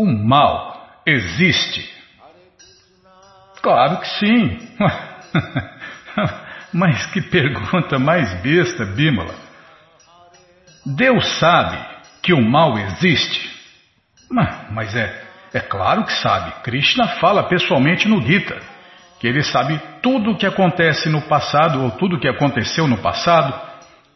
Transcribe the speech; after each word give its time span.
O 0.00 0.06
mal 0.06 1.02
existe? 1.04 1.86
Claro 3.60 3.98
que 3.98 4.08
sim. 4.08 4.58
Mas 6.72 7.04
que 7.12 7.20
pergunta 7.20 7.98
mais 7.98 8.32
besta, 8.40 8.86
Bímola. 8.86 9.34
Deus 10.86 11.38
sabe 11.38 11.76
que 12.22 12.32
o 12.32 12.40
mal 12.40 12.78
existe? 12.78 13.50
Mas 14.70 14.96
é, 14.96 15.22
é 15.52 15.60
claro 15.60 16.04
que 16.04 16.14
sabe. 16.14 16.50
Krishna 16.62 17.06
fala 17.06 17.42
pessoalmente 17.42 18.08
no 18.08 18.22
Gita 18.22 18.58
que 19.18 19.26
ele 19.26 19.42
sabe 19.42 19.78
tudo 20.00 20.30
o 20.30 20.38
que 20.38 20.46
acontece 20.46 21.10
no 21.10 21.20
passado 21.20 21.82
ou 21.82 21.90
tudo 21.90 22.16
o 22.16 22.18
que 22.18 22.26
aconteceu 22.26 22.86
no 22.86 22.96
passado, 22.96 23.52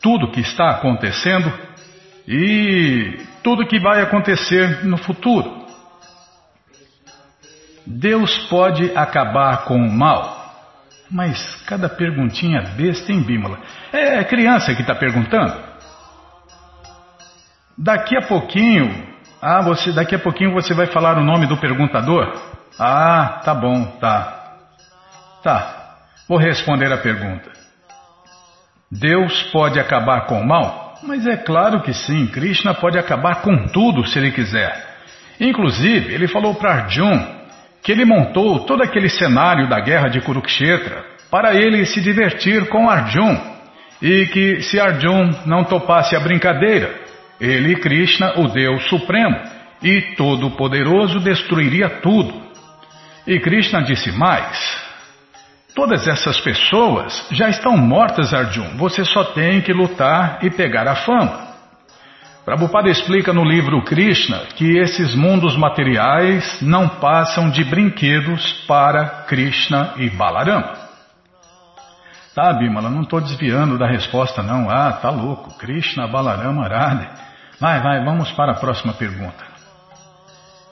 tudo 0.01 0.25
o 0.25 0.31
que 0.31 0.41
está 0.41 0.71
acontecendo 0.71 1.53
e 2.27 3.19
tudo 3.43 3.65
o 3.65 3.67
que 3.67 3.79
vai 3.79 4.01
acontecer 4.01 4.83
no 4.87 4.97
futuro. 4.97 5.64
Deus 7.87 8.37
pode 8.49 8.97
acabar 8.97 9.65
com 9.65 9.77
o 9.77 9.91
mal. 9.91 10.43
Mas 11.11 11.63
cada 11.67 11.89
perguntinha 11.89 12.63
besta 12.77 13.13
em 13.13 13.23
Bímola. 13.23 13.59
É 13.93 14.25
criança 14.25 14.75
que 14.75 14.81
está 14.81 14.95
perguntando? 14.95 15.55
Daqui 17.77 18.17
a 18.17 18.23
pouquinho, 18.23 19.15
ah, 19.43 19.61
você, 19.63 19.93
daqui 19.93 20.15
a 20.15 20.19
pouquinho 20.19 20.53
você 20.53 20.73
vai 20.73 20.87
falar 20.87 21.19
o 21.19 21.25
nome 21.25 21.47
do 21.47 21.57
perguntador? 21.57 22.33
Ah, 22.79 23.41
tá 23.45 23.55
bom, 23.55 23.85
tá. 24.01 24.43
Tá, 25.43 25.97
vou 26.29 26.39
responder 26.39 26.91
a 26.91 26.99
pergunta. 26.99 27.51
Deus 28.91 29.43
pode 29.53 29.79
acabar 29.79 30.23
com 30.23 30.41
o 30.41 30.47
mal? 30.47 30.95
Mas 31.03 31.27
é 31.27 31.37
claro 31.37 31.83
que 31.83 31.93
sim, 31.93 32.27
Krishna 32.29 32.73
pode 32.75 32.99
acabar 32.99 33.43
com 33.43 33.69
tudo 33.69 34.07
se 34.07 34.19
ele 34.19 34.33
quiser. 34.33 34.95
Inclusive, 35.39 36.15
ele 36.15 36.29
falou 36.29 36.55
para 36.55 36.73
Arjun 36.73 37.44
que 37.85 37.93
ele 37.93 38.07
montou 38.07 38.61
todo 38.61 38.83
aquele 38.83 39.11
cenário 39.11 39.69
da 39.69 39.79
guerra 39.79 40.09
de 40.09 40.19
Kurukshetra 40.23 41.05
para 41.31 41.55
ele 41.55 41.85
se 41.85 42.01
divertir 42.01 42.67
com 42.69 42.89
Arjun 42.89 43.39
e 44.01 44.27
que 44.27 44.63
se 44.63 44.81
Arjun 44.81 45.31
não 45.45 45.65
topasse 45.65 46.17
a 46.17 46.21
brincadeira, 46.21 46.95
ele, 47.39 47.77
Krishna, 47.77 48.41
o 48.41 48.49
Deus 48.49 48.89
Supremo 48.89 49.37
e 49.83 50.01
Todo-Poderoso, 50.17 51.21
destruiria 51.21 51.91
tudo. 52.01 52.43
E 53.27 53.39
Krishna 53.39 53.83
disse 53.83 54.11
mais: 54.13 54.83
Todas 55.75 56.09
essas 56.09 56.41
pessoas 56.41 57.27
já 57.33 57.51
estão 57.51 57.77
mortas, 57.77 58.33
Arjun. 58.33 58.77
Você 58.77 59.05
só 59.05 59.25
tem 59.25 59.61
que 59.61 59.73
lutar 59.73 60.39
e 60.43 60.51
pegar 60.51 60.89
a 60.89 60.95
fama. 60.95 61.54
Prabhupada 62.45 62.91
explica 62.91 63.33
no 63.33 63.43
livro 63.43 63.83
Krishna 63.85 64.41
que 64.55 64.77
esses 64.77 65.15
mundos 65.15 65.57
materiais 65.57 66.61
não 66.61 66.87
passam 66.89 67.49
de 67.49 67.65
brinquedos 67.65 68.53
para 68.67 69.25
Krishna 69.27 69.95
e 69.97 70.11
Balarama. 70.11 70.77
Tá, 72.35 72.53
Bimala, 72.53 72.91
não 72.91 73.03
estou 73.03 73.21
desviando 73.21 73.79
da 73.79 73.87
resposta 73.87 74.43
não. 74.43 74.69
Ah, 74.69 74.93
tá 74.93 75.09
louco. 75.09 75.57
Krishna, 75.57 76.07
Balarama, 76.07 76.69
Radha. 76.69 77.13
Vai, 77.59 77.81
vai, 77.81 78.05
vamos 78.05 78.31
para 78.33 78.53
a 78.53 78.57
próxima 78.57 78.93
pergunta. 78.93 79.43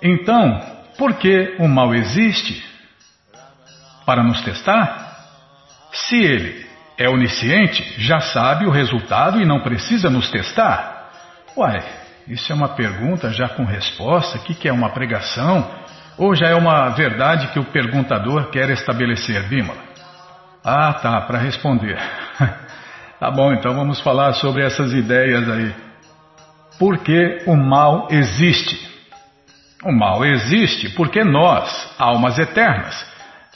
Então, 0.03 0.61
por 0.99 1.15
que 1.15 1.57
o 1.59 1.67
mal 1.67 1.95
existe? 1.95 2.63
Para 4.05 4.23
nos 4.23 4.43
testar? 4.43 5.17
Se 5.91 6.17
ele 6.17 6.67
é 6.99 7.09
onisciente, 7.09 7.95
já 7.97 8.21
sabe 8.21 8.67
o 8.67 8.71
resultado 8.71 9.41
e 9.41 9.47
não 9.47 9.61
precisa 9.61 10.11
nos 10.11 10.31
testar. 10.31 10.92
Uai, 11.57 11.83
isso 12.27 12.51
é 12.51 12.55
uma 12.55 12.71
pergunta 12.71 13.31
já 13.31 13.49
com 13.49 13.65
resposta? 13.65 14.39
O 14.39 14.43
que, 14.43 14.55
que 14.55 14.69
é 14.69 14.73
uma 14.73 14.91
pregação? 14.91 15.69
Ou 16.17 16.35
já 16.35 16.49
é 16.49 16.55
uma 16.55 16.89
verdade 16.91 17.49
que 17.49 17.59
o 17.59 17.65
perguntador 17.65 18.51
quer 18.51 18.71
estabelecer, 18.71 19.43
Bímola? 19.49 19.81
Ah, 20.65 20.93
tá, 20.95 21.21
para 21.23 21.39
responder. 21.39 21.99
tá 23.19 23.31
bom, 23.31 23.53
então 23.53 23.75
vamos 23.75 24.01
falar 24.01 24.33
sobre 24.35 24.65
essas 24.65 24.93
ideias 24.93 25.49
aí. 25.49 25.75
Por 26.79 26.99
que 26.99 27.43
o 27.47 27.57
mal 27.57 28.09
existe? 28.11 28.91
O 29.85 29.93
mal 29.93 30.25
existe 30.25 30.91
porque 30.91 31.25
nós, 31.25 31.95
almas 31.99 32.39
eternas, 32.39 33.07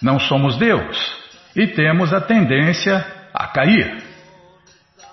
não 0.02 0.18
somos 0.18 0.56
Deus 0.56 1.16
e 1.54 1.66
temos 1.68 2.12
a 2.12 2.20
tendência 2.20 3.06
a 3.32 3.46
cair. 3.46 4.02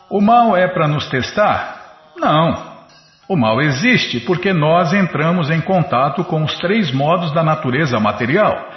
O 0.09 0.19
mal 0.19 0.57
é 0.57 0.67
para 0.67 0.87
nos 0.87 1.07
testar? 1.07 2.11
Não. 2.17 2.72
O 3.27 3.37
mal 3.37 3.61
existe 3.61 4.19
porque 4.19 4.51
nós 4.51 4.93
entramos 4.93 5.49
em 5.49 5.61
contato 5.61 6.23
com 6.25 6.43
os 6.43 6.57
três 6.57 6.91
modos 6.91 7.31
da 7.31 7.41
natureza 7.41 7.99
material. 7.99 8.69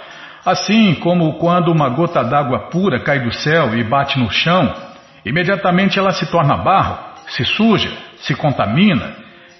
Assim 0.45 0.95
como 0.95 1.33
quando 1.33 1.69
uma 1.69 1.89
gota 1.89 2.23
d'água 2.23 2.69
pura 2.69 3.01
cai 3.01 3.19
do 3.19 3.33
céu 3.33 3.77
e 3.77 3.83
bate 3.83 4.17
no 4.17 4.31
chão, 4.31 4.73
imediatamente 5.25 5.99
ela 5.99 6.11
se 6.11 6.25
torna 6.31 6.55
barro, 6.55 6.97
se 7.27 7.43
suja, 7.43 7.91
se 8.19 8.33
contamina 8.35 9.15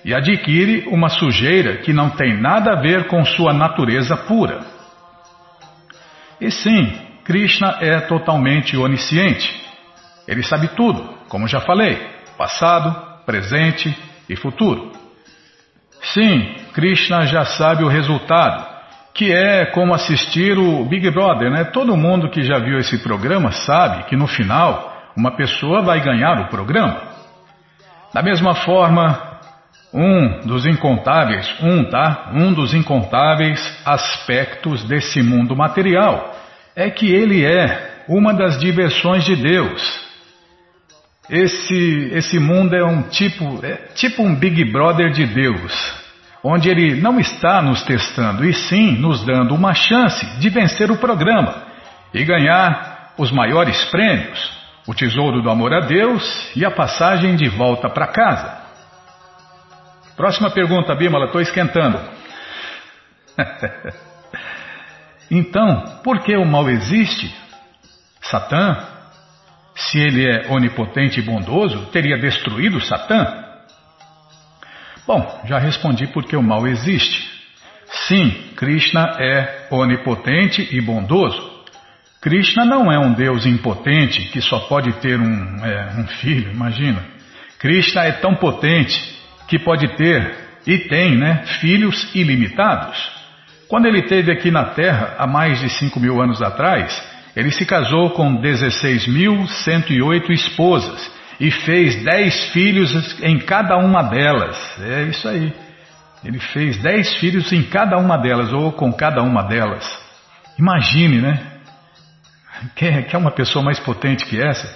e 0.06 0.14
adquire 0.14 0.88
uma 0.88 1.10
sujeira 1.10 1.78
que 1.78 1.92
não 1.92 2.10
tem 2.12 2.40
nada 2.40 2.72
a 2.72 2.82
ver 2.82 3.08
com 3.08 3.26
sua 3.26 3.52
natureza 3.52 4.16
pura. 4.16 4.62
E 6.40 6.50
sim, 6.50 6.98
Krishna 7.26 7.78
é 7.82 8.00
totalmente 8.00 8.78
onisciente. 8.78 9.54
Ele 10.26 10.44
sabe 10.44 10.70
tudo, 10.70 11.04
como 11.28 11.46
já 11.46 11.60
falei: 11.60 12.00
passado, 12.38 12.96
presente 13.26 13.94
e 14.30 14.36
futuro. 14.36 14.92
Sim, 16.02 16.56
Krishna 16.74 17.26
já 17.26 17.46
sabe 17.46 17.84
o 17.84 17.88
resultado, 17.88 18.66
que 19.14 19.32
é 19.34 19.66
como 19.66 19.94
assistir 19.94 20.58
o 20.58 20.86
Big 20.86 21.10
Brother, 21.12 21.50
né? 21.50 21.64
Todo 21.66 21.98
mundo 21.98 22.30
que 22.30 22.44
já 22.44 22.60
viu 22.60 22.78
esse 22.78 23.00
programa 23.00 23.52
sabe 23.52 24.04
que 24.04 24.16
no 24.16 24.28
final 24.28 24.96
uma 25.16 25.32
pessoa 25.32 25.82
vai 25.82 26.00
ganhar 26.00 26.40
o 26.42 26.50
programa. 26.50 27.02
Da 28.14 28.22
mesma 28.22 28.54
forma, 28.56 29.40
um 29.94 30.42
dos 30.46 30.66
incontáveis, 30.66 31.52
um, 31.62 31.84
tá? 31.86 32.32
Um 32.34 32.54
dos 32.54 32.74
incontáveis 32.74 33.82
aspectos 33.86 34.84
desse 34.84 35.22
mundo 35.22 35.56
material 35.56 36.36
é 36.76 36.90
que 36.92 37.12
ele 37.12 37.44
é 37.44 38.04
uma 38.08 38.34
das 38.34 38.60
diversões 38.60 39.26
de 39.26 39.36
Deus. 39.36 40.07
Esse, 41.30 42.10
esse 42.14 42.40
mundo 42.40 42.74
é 42.74 42.86
um 42.86 43.04
tipo, 43.04 43.66
é 43.66 43.76
tipo 43.94 44.24
um 44.24 44.34
Big 44.34 44.64
Brother 44.72 45.12
de 45.12 45.26
Deus, 45.26 45.74
onde 46.42 46.70
ele 46.70 46.96
não 47.02 47.20
está 47.20 47.62
nos 47.62 47.84
testando, 47.84 48.46
e 48.46 48.54
sim 48.54 48.94
nos 48.94 49.26
dando 49.26 49.54
uma 49.54 49.74
chance 49.74 50.26
de 50.40 50.50
vencer 50.50 50.90
o 50.90 50.98
programa 50.98 51.64
e 52.14 52.24
ganhar 52.24 53.14
os 53.18 53.30
maiores 53.30 53.84
prêmios, 53.86 54.52
o 54.88 54.94
tesouro 54.94 55.42
do 55.42 55.50
amor 55.50 55.74
a 55.74 55.82
Deus 55.82 56.50
e 56.56 56.64
a 56.64 56.72
passagem 56.72 57.36
de 57.36 57.50
volta 57.50 57.90
para 57.90 58.08
casa. 58.08 58.62
Próxima 60.16 60.50
pergunta, 60.50 60.96
Bímola, 60.96 61.26
estou 61.26 61.42
esquentando. 61.42 62.00
então, 65.30 66.00
por 66.04 66.22
que 66.22 66.38
o 66.38 66.46
mal 66.46 66.70
existe? 66.70 67.36
Satã 68.22 68.97
se 69.78 70.00
ele 70.00 70.28
é 70.28 70.48
onipotente 70.50 71.20
e 71.20 71.24
bondoso, 71.24 71.86
teria 71.92 72.18
destruído 72.18 72.82
Satã? 72.82 73.46
Bom, 75.06 75.44
já 75.46 75.60
respondi 75.60 76.08
porque 76.08 76.36
o 76.36 76.42
mal 76.42 76.68
existe. 76.68 77.30
Sim, 78.08 78.32
Krishna 78.56 79.16
é 79.20 79.68
onipotente 79.70 80.68
e 80.72 80.82
bondoso. 80.82 81.56
Krishna 82.20 82.66
não 82.66 82.92
é 82.92 82.98
um 82.98 83.14
Deus 83.14 83.46
impotente 83.46 84.30
que 84.32 84.42
só 84.42 84.62
pode 84.62 84.94
ter 84.94 85.20
um, 85.20 85.66
é, 85.66 85.94
um 86.00 86.08
filho, 86.08 86.52
imagina. 86.52 87.06
Krishna 87.60 88.04
é 88.04 88.14
tão 88.14 88.36
potente 88.36 89.00
que 89.48 89.60
pode 89.60 89.96
ter 89.96 90.36
e 90.66 90.80
tem 90.80 91.16
né, 91.16 91.46
filhos 91.62 92.14
ilimitados. 92.16 92.98
Quando 93.68 93.86
ele 93.86 94.00
esteve 94.00 94.32
aqui 94.32 94.50
na 94.50 94.66
Terra, 94.66 95.16
há 95.20 95.28
mais 95.28 95.60
de 95.60 95.70
5 95.70 96.00
mil 96.00 96.22
anos 96.22 96.42
atrás, 96.42 96.92
ele 97.38 97.52
se 97.52 97.68
casou 97.68 98.10
com 98.10 98.42
16.108 98.42 100.32
esposas 100.32 101.12
e 101.40 101.52
fez 101.52 102.04
dez 102.04 102.46
filhos 102.46 102.92
em 103.22 103.38
cada 103.38 103.78
uma 103.78 104.02
delas. 104.02 104.58
É 104.82 105.04
isso 105.04 105.28
aí. 105.28 105.54
Ele 106.26 106.40
fez 106.40 106.82
dez 106.82 107.14
filhos 107.20 107.52
em 107.52 107.62
cada 107.62 107.96
uma 108.00 108.18
delas, 108.18 108.52
ou 108.52 108.72
com 108.72 108.92
cada 108.92 109.22
uma 109.22 109.44
delas. 109.44 109.86
Imagine, 110.58 111.22
né? 111.22 111.40
Quer, 112.76 113.06
quer 113.06 113.18
uma 113.18 113.30
pessoa 113.30 113.64
mais 113.64 113.80
potente 113.80 114.26
que 114.26 114.42
essa? 114.42 114.68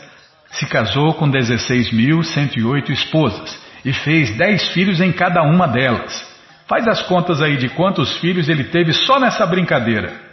Se 0.52 0.68
casou 0.68 1.16
com 1.16 1.32
16.108 1.32 2.92
esposas 2.92 3.60
e 3.84 3.92
fez 3.92 4.38
dez 4.38 4.70
filhos 4.70 5.02
em 5.02 5.12
cada 5.12 5.42
uma 5.42 5.68
delas. 5.68 6.30
Faz 6.68 6.88
as 6.88 7.02
contas 7.02 7.42
aí 7.42 7.58
de 7.58 7.70
quantos 7.70 8.20
filhos 8.20 8.48
ele 8.48 8.66
teve 8.66 8.94
só 8.94 9.20
nessa 9.20 9.48
brincadeira. 9.48 10.30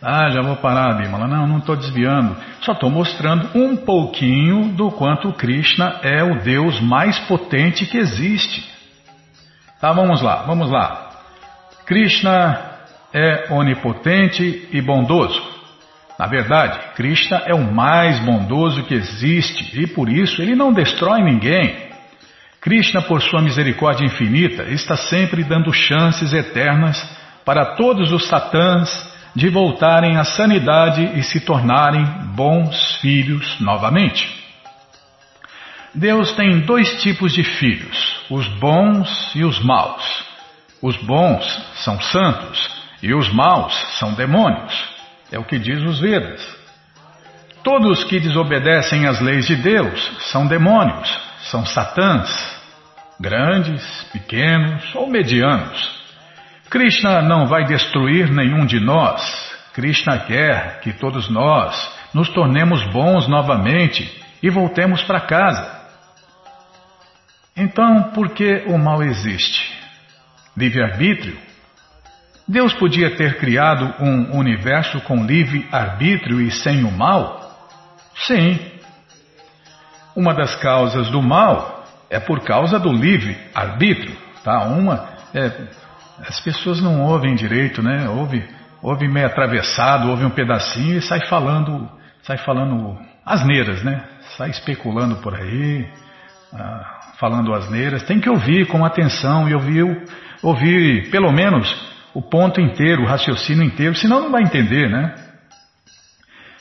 Ah, 0.00 0.28
já 0.30 0.42
vou 0.42 0.56
parar, 0.56 0.94
Bimala. 0.94 1.26
Não, 1.26 1.46
não 1.46 1.58
estou 1.58 1.76
desviando. 1.76 2.36
Só 2.60 2.72
estou 2.72 2.90
mostrando 2.90 3.48
um 3.54 3.76
pouquinho 3.76 4.68
do 4.74 4.90
quanto 4.90 5.32
Krishna 5.32 6.00
é 6.02 6.22
o 6.22 6.40
Deus 6.42 6.80
mais 6.80 7.18
potente 7.20 7.86
que 7.86 7.96
existe. 7.96 8.62
Tá, 9.80 9.92
vamos 9.92 10.20
lá, 10.20 10.42
vamos 10.42 10.70
lá. 10.70 11.10
Krishna 11.86 12.58
é 13.12 13.52
onipotente 13.52 14.68
e 14.70 14.82
bondoso. 14.82 15.42
Na 16.18 16.26
verdade, 16.26 16.78
Krishna 16.94 17.42
é 17.46 17.54
o 17.54 17.72
mais 17.72 18.18
bondoso 18.20 18.82
que 18.84 18.94
existe 18.94 19.80
e 19.80 19.86
por 19.86 20.08
isso 20.08 20.40
ele 20.40 20.54
não 20.54 20.72
destrói 20.72 21.22
ninguém. 21.22 21.86
Krishna, 22.60 23.00
por 23.02 23.22
sua 23.22 23.40
misericórdia 23.40 24.04
infinita, 24.04 24.64
está 24.64 24.96
sempre 24.96 25.44
dando 25.44 25.72
chances 25.72 26.32
eternas 26.32 27.00
para 27.44 27.76
todos 27.76 28.10
os 28.10 28.26
satãs 28.26 29.15
de 29.36 29.50
voltarem 29.50 30.16
à 30.16 30.24
sanidade 30.24 31.04
e 31.14 31.22
se 31.22 31.40
tornarem 31.40 32.02
bons 32.34 32.96
filhos 33.02 33.60
novamente. 33.60 34.26
Deus 35.94 36.32
tem 36.32 36.60
dois 36.60 37.02
tipos 37.02 37.34
de 37.34 37.44
filhos, 37.44 38.24
os 38.30 38.48
bons 38.58 39.34
e 39.34 39.44
os 39.44 39.62
maus. 39.62 40.24
Os 40.80 40.96
bons 40.96 41.44
são 41.84 42.00
santos 42.00 42.70
e 43.02 43.14
os 43.14 43.30
maus 43.30 43.74
são 43.98 44.14
demônios. 44.14 44.74
É 45.30 45.38
o 45.38 45.44
que 45.44 45.58
diz 45.58 45.82
os 45.82 46.00
Vedas. 46.00 46.56
Todos 47.62 48.04
que 48.04 48.18
desobedecem 48.18 49.06
às 49.06 49.20
leis 49.20 49.46
de 49.46 49.56
Deus 49.56 50.12
são 50.30 50.46
demônios, 50.46 51.14
são 51.50 51.66
satãs, 51.66 52.56
grandes, 53.20 53.84
pequenos 54.12 54.94
ou 54.94 55.10
medianos. 55.10 55.95
Krishna 56.76 57.22
não 57.22 57.46
vai 57.46 57.64
destruir 57.64 58.30
nenhum 58.30 58.66
de 58.66 58.78
nós. 58.78 59.50
Krishna 59.72 60.18
quer 60.18 60.80
que 60.80 60.92
todos 60.92 61.26
nós 61.30 61.90
nos 62.12 62.28
tornemos 62.28 62.84
bons 62.92 63.26
novamente 63.26 64.22
e 64.42 64.50
voltemos 64.50 65.02
para 65.04 65.22
casa. 65.22 65.74
Então, 67.56 68.10
por 68.10 68.28
que 68.28 68.64
o 68.66 68.76
mal 68.76 69.02
existe? 69.02 69.74
Livre-arbítrio? 70.54 71.38
Deus 72.46 72.74
podia 72.74 73.16
ter 73.16 73.38
criado 73.38 73.94
um 73.98 74.36
universo 74.36 75.00
com 75.00 75.24
livre-arbítrio 75.24 76.42
e 76.42 76.50
sem 76.50 76.84
o 76.84 76.92
mal? 76.92 77.58
Sim. 78.26 78.60
Uma 80.14 80.34
das 80.34 80.54
causas 80.56 81.08
do 81.08 81.22
mal 81.22 81.86
é 82.10 82.20
por 82.20 82.44
causa 82.44 82.78
do 82.78 82.92
livre-arbítrio. 82.92 84.14
Tá? 84.44 84.64
Uma 84.64 85.16
é, 85.34 85.50
as 86.20 86.40
pessoas 86.40 86.80
não 86.80 87.02
ouvem 87.02 87.34
direito, 87.34 87.82
né? 87.82 88.08
Ouve, 88.08 88.42
ouve 88.82 89.08
meio 89.08 89.26
atravessado, 89.26 90.08
ouve 90.10 90.24
um 90.24 90.30
pedacinho 90.30 90.96
e 90.96 91.02
sai 91.02 91.26
falando, 91.26 91.88
sai 92.22 92.38
falando 92.38 92.98
asneiras, 93.24 93.82
né? 93.82 94.02
Sai 94.36 94.50
especulando 94.50 95.16
por 95.16 95.34
aí, 95.34 95.86
ah, 96.54 97.00
falando 97.18 97.52
asneiras. 97.52 98.02
Tem 98.04 98.20
que 98.20 98.30
ouvir 98.30 98.66
com 98.66 98.84
atenção 98.84 99.48
e 99.48 99.54
ouvir, 99.54 100.04
ouvir 100.42 101.10
pelo 101.10 101.30
menos 101.32 101.68
o 102.14 102.22
ponto 102.22 102.60
inteiro, 102.60 103.02
o 103.02 103.06
raciocínio 103.06 103.62
inteiro, 103.62 103.94
senão 103.94 104.22
não 104.22 104.32
vai 104.32 104.42
entender, 104.42 104.88
né? 104.88 105.14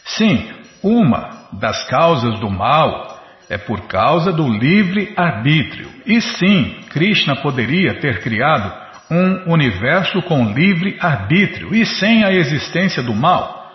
Sim, 0.03 0.49
uma 0.83 1.47
das 1.53 1.87
causas 1.87 2.39
do 2.39 2.49
mal 2.49 3.15
é 3.49 3.57
por 3.57 3.87
causa 3.87 4.33
do 4.33 4.47
livre 4.47 5.13
arbítrio. 5.15 5.89
E 6.05 6.19
sim, 6.19 6.79
Krishna 6.89 7.37
poderia 7.37 7.99
ter 7.99 8.21
criado 8.21 8.84
um 9.09 9.51
universo 9.53 10.21
com 10.23 10.53
livre 10.53 10.97
arbítrio 10.99 11.73
e 11.75 11.85
sem 11.85 12.23
a 12.23 12.31
existência 12.31 13.03
do 13.03 13.13
mal. 13.13 13.71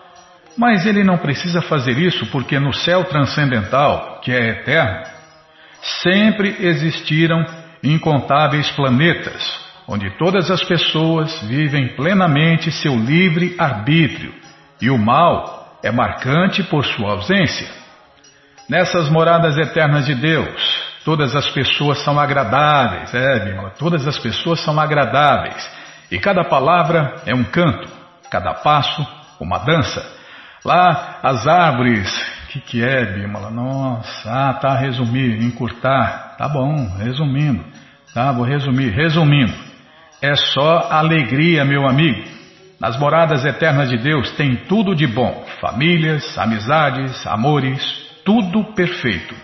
Mas 0.57 0.85
ele 0.85 1.05
não 1.05 1.17
precisa 1.17 1.63
fazer 1.63 1.97
isso 1.99 2.27
porque 2.27 2.59
no 2.59 2.73
céu 2.73 3.05
transcendental, 3.05 4.21
que 4.23 4.33
é 4.33 4.49
eterno, 4.49 5.07
sempre 6.03 6.57
existiram 6.61 7.45
incontáveis 7.83 8.71
planetas, 8.73 9.43
onde 9.87 10.11
todas 10.19 10.51
as 10.51 10.63
pessoas 10.63 11.41
vivem 11.43 11.89
plenamente 11.95 12.71
seu 12.71 12.95
livre 12.97 13.55
arbítrio 13.59 14.35
e 14.81 14.91
o 14.91 14.99
mal 14.99 15.79
é 15.83 15.91
marcante 15.91 16.63
por 16.65 16.85
sua 16.85 17.13
ausência. 17.13 17.69
Nessas 18.69 19.09
moradas 19.09 19.57
eternas 19.57 20.07
de 20.07 20.15
Deus, 20.15 20.80
Todas 21.05 21.35
as 21.35 21.49
pessoas 21.51 22.05
são 22.05 22.21
agradáveis, 22.21 23.15
é, 23.15 23.45
Bimala, 23.45 23.71
todas 23.79 24.07
as 24.07 24.19
pessoas 24.19 24.61
são 24.61 24.79
agradáveis. 24.79 25.69
E 26.11 26.19
cada 26.19 26.45
palavra 26.45 27.15
é 27.25 27.35
um 27.35 27.45
canto, 27.45 27.89
cada 28.31 28.55
passo 28.55 29.07
uma 29.41 29.59
dança. 29.59 30.05
Lá 30.65 31.21
as 31.23 31.47
árvores, 31.47 32.11
o 32.45 32.49
que, 32.49 32.61
que 32.61 32.85
é, 32.85 33.15
Bimala? 33.15 33.51
Nossa, 33.51 34.31
ah, 34.31 34.55
tá, 34.55 34.77
resumir, 34.77 35.43
encurtar. 35.43 36.37
Tá 36.37 36.47
bom, 36.49 36.97
resumindo. 36.99 37.65
Tá, 38.13 38.31
vou 38.33 38.45
resumir. 38.45 38.91
Resumindo, 38.91 39.55
é 40.21 40.35
só 40.35 40.89
alegria, 40.91 41.65
meu 41.65 41.89
amigo. 41.89 42.29
Nas 42.79 42.99
moradas 42.99 43.45
eternas 43.45 43.89
de 43.89 43.97
Deus 43.99 44.31
tem 44.33 44.57
tudo 44.57 44.95
de 44.95 45.07
bom: 45.07 45.47
famílias, 45.61 46.37
amizades, 46.37 47.27
amores, 47.27 47.83
tudo 48.25 48.65
perfeito. 48.75 49.35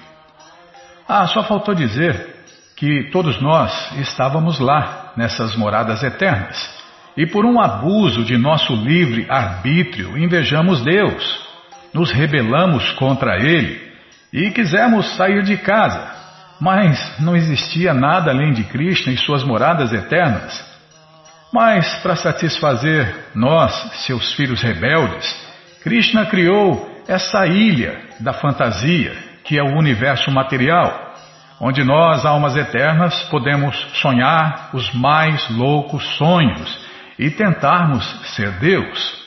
Ah, 1.08 1.26
só 1.28 1.44
faltou 1.44 1.74
dizer 1.74 2.34
que 2.76 3.10
todos 3.10 3.40
nós 3.40 3.92
estávamos 3.98 4.58
lá, 4.58 5.12
nessas 5.16 5.54
moradas 5.56 6.02
eternas, 6.02 6.68
e 7.16 7.26
por 7.26 7.46
um 7.46 7.60
abuso 7.60 8.24
de 8.24 8.36
nosso 8.36 8.74
livre 8.74 9.26
arbítrio 9.30 10.18
invejamos 10.18 10.82
Deus, 10.82 11.46
nos 11.94 12.10
rebelamos 12.10 12.90
contra 12.92 13.38
Ele 13.38 13.80
e 14.32 14.50
quisemos 14.50 15.16
sair 15.16 15.42
de 15.42 15.56
casa, 15.56 16.10
mas 16.60 17.18
não 17.20 17.36
existia 17.36 17.94
nada 17.94 18.30
além 18.30 18.52
de 18.52 18.64
Krishna 18.64 19.12
e 19.12 19.16
suas 19.16 19.44
moradas 19.44 19.92
eternas. 19.92 20.64
Mas, 21.52 21.94
para 22.02 22.16
satisfazer 22.16 23.30
nós, 23.34 23.72
seus 24.04 24.34
filhos 24.34 24.60
rebeldes, 24.60 25.34
Krishna 25.82 26.26
criou 26.26 27.02
essa 27.06 27.46
ilha 27.46 27.98
da 28.20 28.32
fantasia 28.32 29.25
que 29.46 29.58
é 29.58 29.62
o 29.62 29.78
universo 29.78 30.30
material, 30.30 31.14
onde 31.60 31.84
nós, 31.84 32.26
almas 32.26 32.56
eternas, 32.56 33.22
podemos 33.30 33.76
sonhar 34.00 34.70
os 34.74 34.92
mais 34.92 35.48
loucos 35.50 36.04
sonhos 36.16 36.86
e 37.18 37.30
tentarmos 37.30 38.04
ser 38.34 38.50
Deus. 38.58 39.26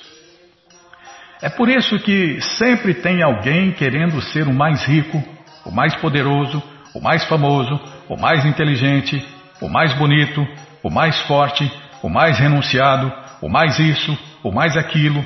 É 1.41 1.49
por 1.49 1.69
isso 1.69 1.97
que 1.99 2.39
sempre 2.41 2.93
tem 2.93 3.23
alguém 3.23 3.71
querendo 3.71 4.21
ser 4.21 4.45
o 4.47 4.53
mais 4.53 4.83
rico, 4.83 5.23
o 5.65 5.71
mais 5.71 5.95
poderoso, 5.95 6.61
o 6.93 7.01
mais 7.01 7.23
famoso, 7.25 7.79
o 8.09 8.17
mais 8.17 8.45
inteligente, 8.45 9.25
o 9.61 9.69
mais 9.69 9.93
bonito, 9.93 10.45
o 10.83 10.89
mais 10.89 11.17
forte, 11.21 11.71
o 12.03 12.09
mais 12.09 12.37
renunciado, 12.37 13.11
o 13.41 13.47
mais 13.47 13.79
isso, 13.79 14.17
o 14.43 14.51
mais 14.51 14.75
aquilo. 14.75 15.23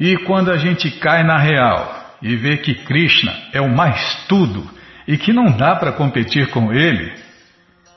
E 0.00 0.16
quando 0.24 0.50
a 0.50 0.56
gente 0.56 0.90
cai 0.90 1.22
na 1.22 1.38
real 1.38 2.05
e 2.22 2.36
vê 2.36 2.56
que 2.56 2.74
Krishna 2.74 3.32
é 3.52 3.60
o 3.60 3.68
mais 3.68 4.24
tudo 4.28 4.68
e 5.06 5.16
que 5.16 5.32
não 5.32 5.56
dá 5.56 5.76
para 5.76 5.92
competir 5.92 6.48
com 6.50 6.72
ele, 6.72 7.12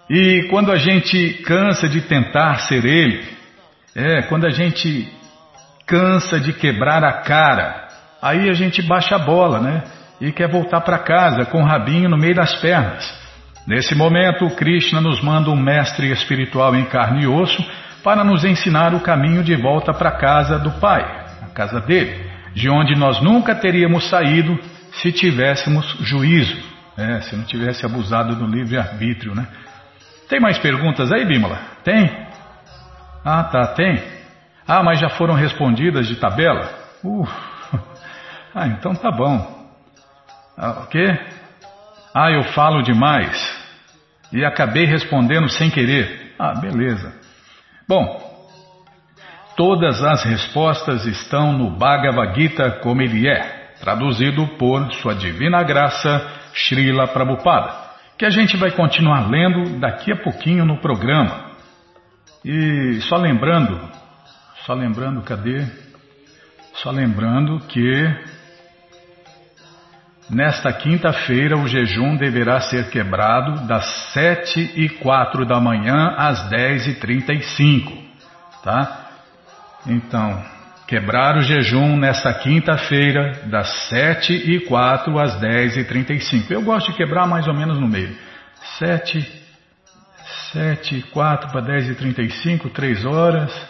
e 0.10 0.48
quando 0.50 0.72
a 0.72 0.78
gente 0.78 1.42
cansa 1.46 1.88
de 1.88 2.02
tentar 2.02 2.62
ser 2.62 2.84
ele, 2.86 3.24
é, 3.96 4.24
quando 4.24 4.46
a 4.46 4.50
gente 4.50 5.08
cansa 5.86 6.40
de 6.40 6.54
quebrar 6.54 7.04
a 7.04 7.22
cara, 7.22 7.88
aí 8.22 8.50
a 8.50 8.54
gente 8.54 8.82
baixa 8.82 9.16
a 9.16 9.20
bola, 9.20 9.60
né? 9.60 9.84
E 10.20 10.32
quer 10.32 10.50
voltar 10.50 10.82
para 10.82 11.00
casa 11.00 11.46
com 11.46 11.62
o 11.62 11.66
rabinho 11.66 12.10
no 12.10 12.18
meio 12.18 12.36
das 12.36 12.56
pernas. 12.56 13.08
Nesse 13.66 13.96
momento, 13.96 14.50
Krishna 14.56 15.00
nos 15.00 15.22
manda 15.22 15.50
um 15.50 15.56
mestre 15.56 16.12
espiritual 16.12 16.76
em 16.76 16.86
carne 16.86 17.24
e 17.24 17.28
osso 17.28 17.64
para 18.04 18.24
nos 18.24 18.44
ensinar 18.44 18.94
o 18.94 19.00
caminho 19.00 19.44
de 19.44 19.56
volta 19.56 19.94
para 19.94 20.10
a 20.10 20.18
casa 20.18 20.58
do 20.58 20.72
Pai, 20.72 21.04
a 21.42 21.48
casa 21.54 21.80
dele 21.80 22.29
de 22.54 22.70
onde 22.70 22.96
nós 22.96 23.22
nunca 23.22 23.56
teríamos 23.56 24.10
saído 24.10 24.58
se 24.94 25.12
tivéssemos 25.12 25.86
juízo, 26.02 26.58
né? 26.98 27.22
se 27.22 27.36
não 27.36 27.44
tivesse 27.44 27.86
abusado 27.86 28.36
do 28.36 28.46
livre-arbítrio. 28.46 29.36
Né? 29.36 29.48
Tem 30.28 30.40
mais 30.40 30.58
perguntas 30.58 31.12
aí, 31.12 31.26
Bímola? 31.26 31.60
Tem? 31.84 32.28
Ah, 33.24 33.44
tá, 33.44 33.68
tem. 33.68 34.02
Ah, 34.68 34.84
mas 34.84 35.00
já 35.00 35.10
foram 35.10 35.34
respondidas 35.34 36.08
de 36.08 36.16
tabela? 36.16 36.72
Uh. 37.04 37.28
Ah, 38.52 38.66
então 38.66 38.96
tá 38.96 39.12
bom. 39.12 39.70
Ah, 40.58 40.82
o 40.82 40.88
quê? 40.88 41.18
Ah, 42.16 42.32
eu 42.32 42.44
falo 42.46 42.82
demais. 42.82 43.38
E 44.34 44.44
acabei 44.44 44.86
respondendo 44.86 45.48
sem 45.50 45.70
querer. 45.70 46.34
Ah, 46.38 46.56
beleza. 46.56 47.14
Bom, 47.88 48.29
Todas 49.60 50.02
as 50.02 50.24
respostas 50.24 51.06
estão 51.06 51.52
no 51.52 51.72
Bhagavad 51.72 52.34
Gita 52.34 52.80
como 52.82 53.02
ele 53.02 53.28
é, 53.28 53.74
traduzido 53.82 54.48
por 54.58 54.90
Sua 54.94 55.14
Divina 55.14 55.62
Graça, 55.64 56.26
Srila 56.54 57.10
Prabhupada, 57.10 57.74
que 58.18 58.26
a 58.26 58.30
gente 58.30 58.56
vai 58.56 58.72
continuar 58.72 59.30
lendo 59.30 59.78
daqui 59.78 60.14
a 60.14 60.16
pouquinho 60.16 60.64
no 60.64 60.78
programa. 60.78 61.52
E 62.46 63.02
só 63.02 63.18
lembrando, 63.18 63.82
só 64.66 64.74
lembrando, 64.74 65.22
cadê? 65.24 65.66
Só 66.76 66.90
lembrando 66.90 67.60
que 67.68 68.16
nesta 70.30 70.72
quinta-feira 70.72 71.58
o 71.58 71.68
jejum 71.68 72.16
deverá 72.16 72.62
ser 72.62 72.90
quebrado 72.90 73.68
das 73.68 73.86
sete 74.14 74.72
e 74.78 74.88
quatro 74.88 75.46
da 75.46 75.60
manhã 75.60 76.16
às 76.18 76.50
dez 76.50 76.88
e 76.88 76.94
trinta 76.94 77.34
e 77.34 77.42
cinco. 77.42 77.92
tá? 78.64 78.99
Então, 79.86 80.44
quebrar 80.88 81.38
o 81.38 81.42
jejum 81.42 81.96
nesta 81.98 82.34
quinta-feira, 82.34 83.44
das 83.46 83.68
7 83.90 84.34
e 84.34 84.60
4 84.62 85.20
às 85.20 85.40
10 85.40 85.78
e 85.78 85.84
35. 85.84 86.52
Eu 86.52 86.62
gosto 86.62 86.92
de 86.92 86.98
quebrar 86.98 87.28
mais 87.28 87.48
ou 87.48 87.54
menos 87.54 87.80
no 87.80 87.88
meio. 87.88 88.16
7, 88.78 89.26
7, 90.52 91.02
4 91.12 91.52
para 91.52 91.62
10 91.62 91.90
e 91.90 91.96
35, 91.96 92.70
3 92.70 93.06
horas. 93.06 93.70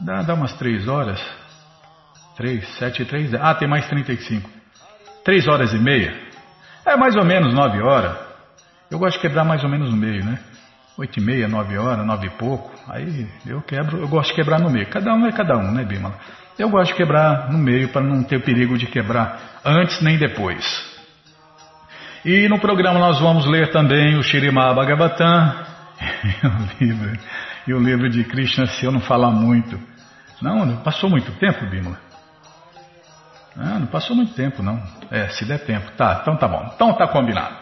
Dá, 0.00 0.22
dá 0.22 0.34
umas 0.34 0.52
3 0.54 0.88
horas. 0.88 1.20
3, 2.36 2.66
7 2.78 3.02
e 3.02 3.04
3. 3.04 3.34
Ah, 3.34 3.54
tem 3.54 3.68
mais 3.68 3.86
35. 3.88 4.48
3 5.24 5.48
horas 5.48 5.72
e 5.74 5.78
meia. 5.78 6.14
É 6.86 6.96
mais 6.96 7.14
ou 7.16 7.24
menos 7.24 7.52
9 7.52 7.82
horas. 7.82 8.16
Eu 8.90 8.98
gosto 8.98 9.16
de 9.16 9.22
quebrar 9.22 9.44
mais 9.44 9.62
ou 9.62 9.68
menos 9.68 9.90
no 9.90 9.96
meio, 9.96 10.24
né? 10.24 10.38
8 11.00 11.18
e 11.18 11.22
meia, 11.22 11.48
9 11.48 11.78
horas, 11.78 12.06
9 12.06 12.26
e 12.26 12.30
pouco. 12.30 12.70
Aí 12.86 13.26
eu 13.46 13.62
quebro, 13.62 13.98
eu 13.98 14.06
gosto 14.06 14.30
de 14.30 14.34
quebrar 14.34 14.60
no 14.60 14.68
meio. 14.68 14.86
Cada 14.90 15.14
um 15.14 15.26
é 15.26 15.32
cada 15.32 15.56
um, 15.56 15.72
né, 15.72 15.82
Bimala? 15.82 16.14
Eu 16.58 16.68
gosto 16.68 16.92
de 16.92 16.96
quebrar 16.98 17.50
no 17.50 17.56
meio 17.56 17.88
para 17.88 18.02
não 18.02 18.22
ter 18.22 18.44
perigo 18.44 18.76
de 18.76 18.84
quebrar 18.84 19.60
antes 19.64 20.02
nem 20.02 20.18
depois. 20.18 20.62
E 22.22 22.46
no 22.50 22.58
programa 22.58 22.98
nós 22.98 23.18
vamos 23.18 23.46
ler 23.46 23.70
também 23.70 24.18
o 24.18 24.22
Shirimá 24.22 24.74
Bhagavatam 24.74 25.54
e 26.38 26.46
o 26.46 26.92
livro, 26.92 27.18
e 27.68 27.72
o 27.72 27.78
livro 27.78 28.10
de 28.10 28.22
Krishna, 28.24 28.66
se 28.66 28.84
eu 28.84 28.92
não 28.92 29.00
falar 29.00 29.30
muito. 29.30 29.80
Não, 30.42 30.66
não 30.66 30.76
passou 30.82 31.08
muito 31.08 31.32
tempo, 31.38 31.64
Bimala? 31.70 31.98
Ah, 33.56 33.78
não 33.78 33.86
passou 33.86 34.14
muito 34.14 34.34
tempo, 34.34 34.62
não. 34.62 34.82
É, 35.10 35.28
se 35.30 35.46
der 35.46 35.64
tempo. 35.64 35.92
Tá, 35.92 36.18
então 36.20 36.36
tá 36.36 36.46
bom. 36.46 36.70
Então 36.74 36.92
tá 36.92 37.08
combinado. 37.08 37.56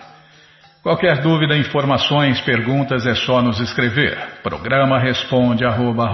Qualquer 0.82 1.20
dúvida, 1.20 1.56
informações, 1.56 2.40
perguntas 2.40 3.04
é 3.04 3.14
só 3.14 3.42
nos 3.42 3.58
escrever. 3.60 4.16
Programa 4.42 4.98
responde 4.98 5.64
arroba, 5.64 6.08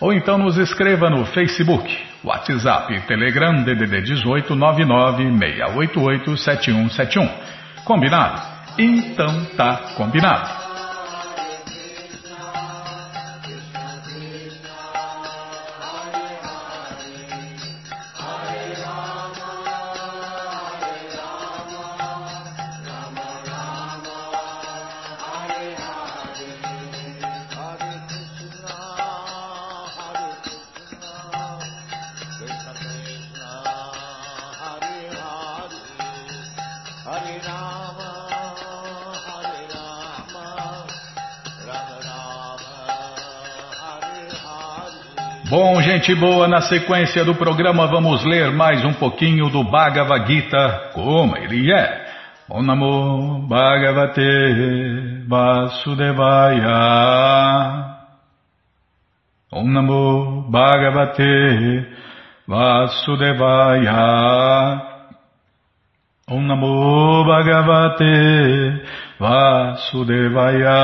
ou 0.00 0.12
então 0.12 0.38
nos 0.38 0.56
escreva 0.56 1.10
no 1.10 1.26
Facebook, 1.26 1.92
WhatsApp, 2.22 3.00
Telegram 3.06 3.62
DDD 3.62 4.02
18 4.02 4.54
688 4.54 6.36
7171. 6.36 7.28
Combinado? 7.84 8.40
Então 8.78 9.44
tá 9.56 9.76
combinado. 9.96 10.63
Gente 46.04 46.20
boa, 46.20 46.46
na 46.46 46.60
sequência 46.60 47.24
do 47.24 47.34
programa 47.34 47.86
vamos 47.86 48.22
ler 48.24 48.52
mais 48.52 48.84
um 48.84 48.92
pouquinho 48.92 49.48
do 49.48 49.64
Bhagavad 49.64 50.26
Gita, 50.26 50.90
como 50.92 51.34
ele 51.34 51.72
é. 51.72 52.04
Om 52.50 52.62
Namo 52.62 53.48
Bhagavate 53.48 55.24
Vasudevaya. 55.26 56.76
Om 59.50 59.66
Namo 59.72 60.42
Bhagavate 60.50 61.86
Vasudevaya. 62.46 63.96
Om 66.28 66.46
Namo 66.46 67.24
Bhagavate 67.24 68.82
Vasudevaya 69.18 70.74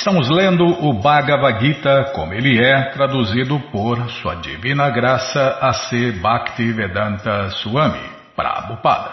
Estamos 0.00 0.30
lendo 0.30 0.64
o 0.64 0.94
Bhagavad 0.94 1.60
Gita 1.60 2.12
como 2.14 2.32
ele 2.32 2.58
é, 2.58 2.84
traduzido 2.84 3.60
por 3.70 4.10
Sua 4.12 4.34
Divina 4.34 4.88
Graça 4.88 5.58
A.C. 5.60 6.12
Bhaktivedanta 6.12 7.50
Swami, 7.50 8.00
Prabhupada. 8.34 9.12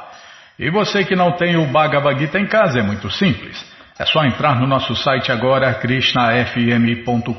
E 0.58 0.70
você 0.70 1.04
que 1.04 1.14
não 1.14 1.34
tem 1.34 1.58
o 1.58 1.66
Bhagavad 1.66 2.18
Gita 2.18 2.40
em 2.40 2.48
casa, 2.48 2.80
é 2.80 2.82
muito 2.82 3.12
simples. 3.12 3.62
É 4.00 4.06
só 4.06 4.24
entrar 4.24 4.62
no 4.62 4.66
nosso 4.66 4.96
site 4.96 5.30
agora, 5.30 5.74
krishnafm.com.br 5.74 7.34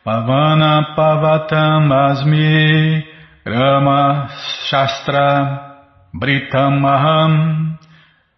Pavana 0.04 0.94
Pavatam 0.96 1.92
Asmi 1.92 3.04
Rama 3.44 4.28
Shastra 4.70 5.80
Britamaham 6.14 7.76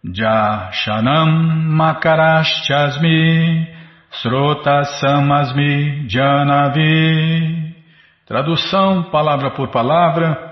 Jashanam 0.02 1.30
Makaraschasmi 1.76 3.68
Srotasamasmi 4.12 6.08
Janavi. 6.08 7.74
Tradução 8.26 9.02
palavra 9.10 9.50
por 9.50 9.68
palavra 9.68 10.49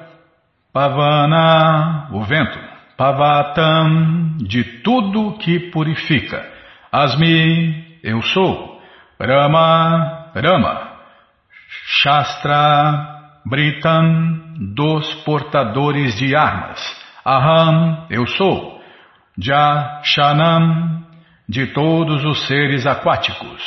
Pavana, 0.73 2.09
o 2.13 2.23
vento. 2.25 2.59
Pavatam, 2.97 4.37
de 4.39 4.65
tudo 4.83 5.39
que 5.39 5.71
purifica. 5.71 6.45
Asmi, 6.93 8.01
eu 8.03 8.21
sou. 8.23 8.81
Rama, 9.21 10.31
Rama. 10.35 10.89
Shastra, 11.87 13.19
Britam, 13.47 14.41
dos 14.75 15.15
portadores 15.25 16.17
de 16.19 16.35
armas. 16.35 16.81
Aham, 17.25 18.07
eu 18.11 18.27
sou. 18.27 18.83
Jashanam, 19.39 21.05
de 21.49 21.69
todos 21.69 22.25
os 22.25 22.47
seres 22.47 22.87
aquáticos. 22.87 23.63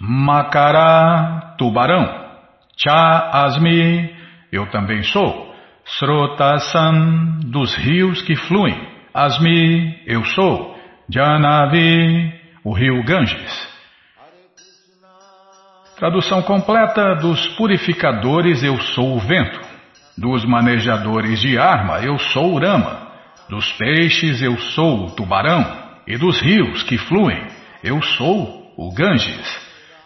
Makara, 0.00 1.54
tubarão. 1.56 2.24
Cha 2.76 3.30
Asmi, 3.44 4.14
eu 4.52 4.66
também 4.70 5.02
sou. 5.04 5.53
Srotasan, 5.86 7.40
dos 7.44 7.74
rios 7.76 8.22
que 8.22 8.34
fluem. 8.34 8.76
Asmi, 9.12 10.02
eu 10.06 10.24
sou. 10.24 10.74
Janavi, 11.08 12.32
o 12.64 12.72
rio 12.72 13.02
Ganges. 13.04 13.74
Tradução 15.96 16.42
completa 16.42 17.14
dos 17.16 17.46
purificadores, 17.56 18.62
eu 18.62 18.80
sou 18.80 19.16
o 19.16 19.20
vento. 19.20 19.60
Dos 20.16 20.44
manejadores 20.44 21.40
de 21.40 21.58
arma, 21.58 22.00
eu 22.00 22.18
sou 22.18 22.54
o 22.54 22.58
Rama. 22.58 23.08
Dos 23.48 23.70
peixes, 23.72 24.42
eu 24.42 24.56
sou 24.58 25.06
o 25.06 25.10
tubarão. 25.10 25.64
E 26.06 26.16
dos 26.16 26.40
rios 26.40 26.82
que 26.82 26.98
fluem, 26.98 27.46
eu 27.82 28.02
sou 28.02 28.72
o 28.76 28.92
Ganges. 28.94 29.64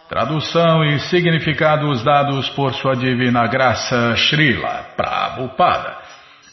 Tradução 0.09 0.83
e 0.83 0.99
significados 1.01 2.03
dados 2.03 2.49
por 2.49 2.73
sua 2.73 2.95
divina 2.95 3.45
graça 3.45 4.15
Srila 4.17 4.87
Prabhupada. 4.97 5.97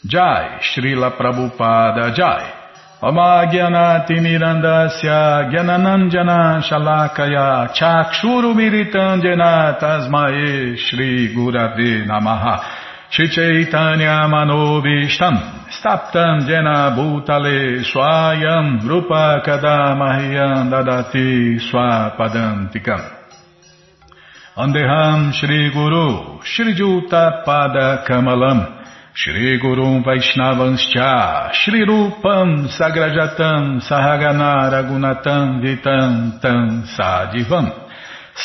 Jai, 0.05 0.59
Srila 0.61 1.11
Prabhupada 1.13 2.13
Jai. 2.15 2.53
Amagyanati 3.01 4.21
Mirandasya 4.21 5.49
Gyananandjana 5.51 6.61
Shalakaya 6.61 7.73
Chakshuru 7.73 8.55
Miritandjana 8.55 9.79
Tasmae 9.81 10.77
Shri 10.77 11.35
Gurave 11.35 12.05
Namaha 12.07 12.61
Shri 13.09 13.29
Chaitanya 13.31 14.29
Manobishtam 14.29 15.69
Staptam 15.71 16.47
Jena 16.47 16.95
Bhutale 16.95 17.83
Swayam 17.85 18.87
Rupa 18.87 19.41
Kadamahyam 19.45 20.69
Dadati 20.71 21.59
Swapadantikam 21.71 23.16
Andeham 24.57 25.35
Shri 25.35 25.71
Guru 25.71 26.41
Shri 26.43 26.73
Juta 26.75 27.45
Pada 27.45 28.07
Kamalam 28.09 28.87
Shri 29.13 29.59
Guru 29.61 30.01
Vaishnavanscha 30.03 31.53
Shri 31.53 31.85
Rupam 31.85 32.65
Sagrajatam 32.67 33.83
Sahagana 33.85 34.73
Ragunatam 34.73 35.61
Vitam 35.61 36.41
Tam 36.41 36.85
Sadivam 36.89 37.69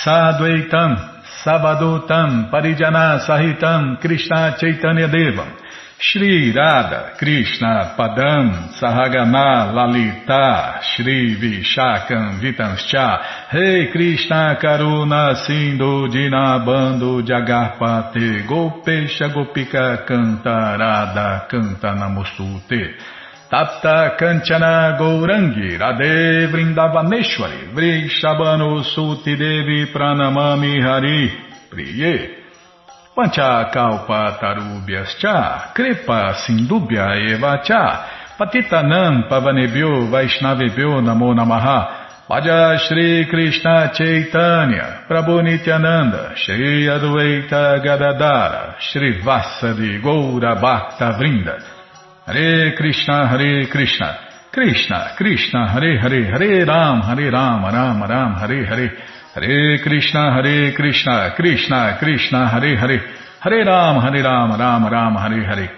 Sadvaitam 0.04 1.24
Sabadotam 1.46 2.52
Parijana 2.52 3.26
Sahitam 3.26 4.02
Krishna 4.02 4.58
Chaitanya 4.60 5.08
Devam 5.08 5.61
Shri 6.04 6.52
Radha 6.52 7.14
Krishna 7.16 7.94
Padam 7.96 8.74
Sahagana 8.74 9.72
Lalita 9.72 10.82
Shri 10.82 11.36
Vishakam 11.36 12.42
Vitanscha 12.42 13.54
Rei 13.54 13.92
Krishna 13.92 14.58
Karuna 14.60 15.36
Sindhu 15.46 16.08
Dinabando 16.10 17.22
Jagarpate 17.22 18.48
Gopesha 18.48 19.30
Gopika 19.30 20.04
Cantarada 20.08 21.46
Canta 21.48 21.94
Namostute 21.94 22.96
Tapta 23.48 24.18
Kanchana 24.18 24.98
Gourangi 24.98 25.78
Radhe 25.78 26.48
Vrindavaneshwari 26.50 27.76
Vrishabano 27.76 28.82
Suti 28.82 29.36
Devi 29.38 29.86
Pranamami 29.94 30.82
Hari 30.82 31.32
Priye 31.70 32.41
Panchakalpa 33.16 34.40
tarubhyascha, 34.40 35.74
kripa 35.74 36.34
sindubhya 36.46 37.16
eva 37.32 37.62
cha, 37.64 38.06
patitanam 38.38 39.28
pavanebhyo 39.30 40.08
vaishnavebhyo 40.10 41.02
namo 41.02 41.34
namaha, 41.34 42.02
Vaja 42.32 42.78
Shri 42.80 43.26
Krishna 43.30 43.92
Chaitanya, 43.94 45.04
Prabhu 45.06 45.44
Nityananda, 45.44 46.34
Shri 46.38 46.88
Adwaita 46.88 47.84
Gadadara, 47.84 48.76
Shri 48.80 49.22
Vasadi 49.22 50.02
Goura 50.02 50.56
Bhakta 50.56 51.18
Vrinda, 51.20 51.62
Hare 52.26 52.74
Krishna, 52.78 53.28
Hare 53.28 53.68
Krishna, 53.68 54.18
Krishna, 54.50 55.14
Krishna, 55.18 55.68
Hare 55.68 56.00
Hare, 56.00 56.24
Hare 56.32 56.66
Ram, 56.66 57.02
Hare 57.02 57.30
Ram, 57.30 57.66
Ram 57.66 58.02
Ram, 58.02 58.34
Hare 58.36 58.66
Hare, 58.66 58.98
Hare 59.34 59.80
Krishna, 59.80 60.34
Hare 60.34 60.74
Krishna, 60.74 61.34
Krishna, 61.38 61.98
Krishna, 61.98 62.50
Hare 62.50 62.78
Hare, 62.78 63.00
Hare 63.40 63.64
Ram, 63.64 64.02
Hare 64.02 64.22
Ram, 64.22 64.58
Ram 64.58 64.86
Ram, 64.90 65.16
Hare 65.16 65.46
Hare. 65.46 65.70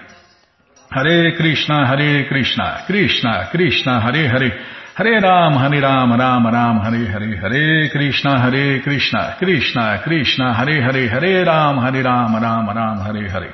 Hare 0.90 1.36
Krishna, 1.36 1.86
Hare 1.86 2.26
Krishna, 2.28 2.84
Krishna, 2.88 3.50
Krishna, 3.52 4.02
Hare 4.02 4.28
Hare. 4.28 4.52
Hare 4.96 5.20
Ram, 5.22 5.54
Hare 5.54 5.80
Ram, 5.80 6.12
Ram 6.14 6.48
Ram, 6.48 6.80
Hare 6.82 7.06
Hare. 7.06 7.38
Hare 7.38 7.90
Krishna, 7.92 8.40
Hare 8.40 8.82
Krishna, 8.82 9.36
Krishna, 9.38 10.02
Krishna, 10.04 10.54
Hare 10.56 10.82
Hare. 10.82 11.08
Hare 11.10 11.44
Ram, 11.46 11.78
Hare 11.78 12.02
Ram, 12.02 12.36
Ram 12.36 12.68
Ram, 12.68 12.98
Hare 13.02 13.30
Hare. 13.30 13.54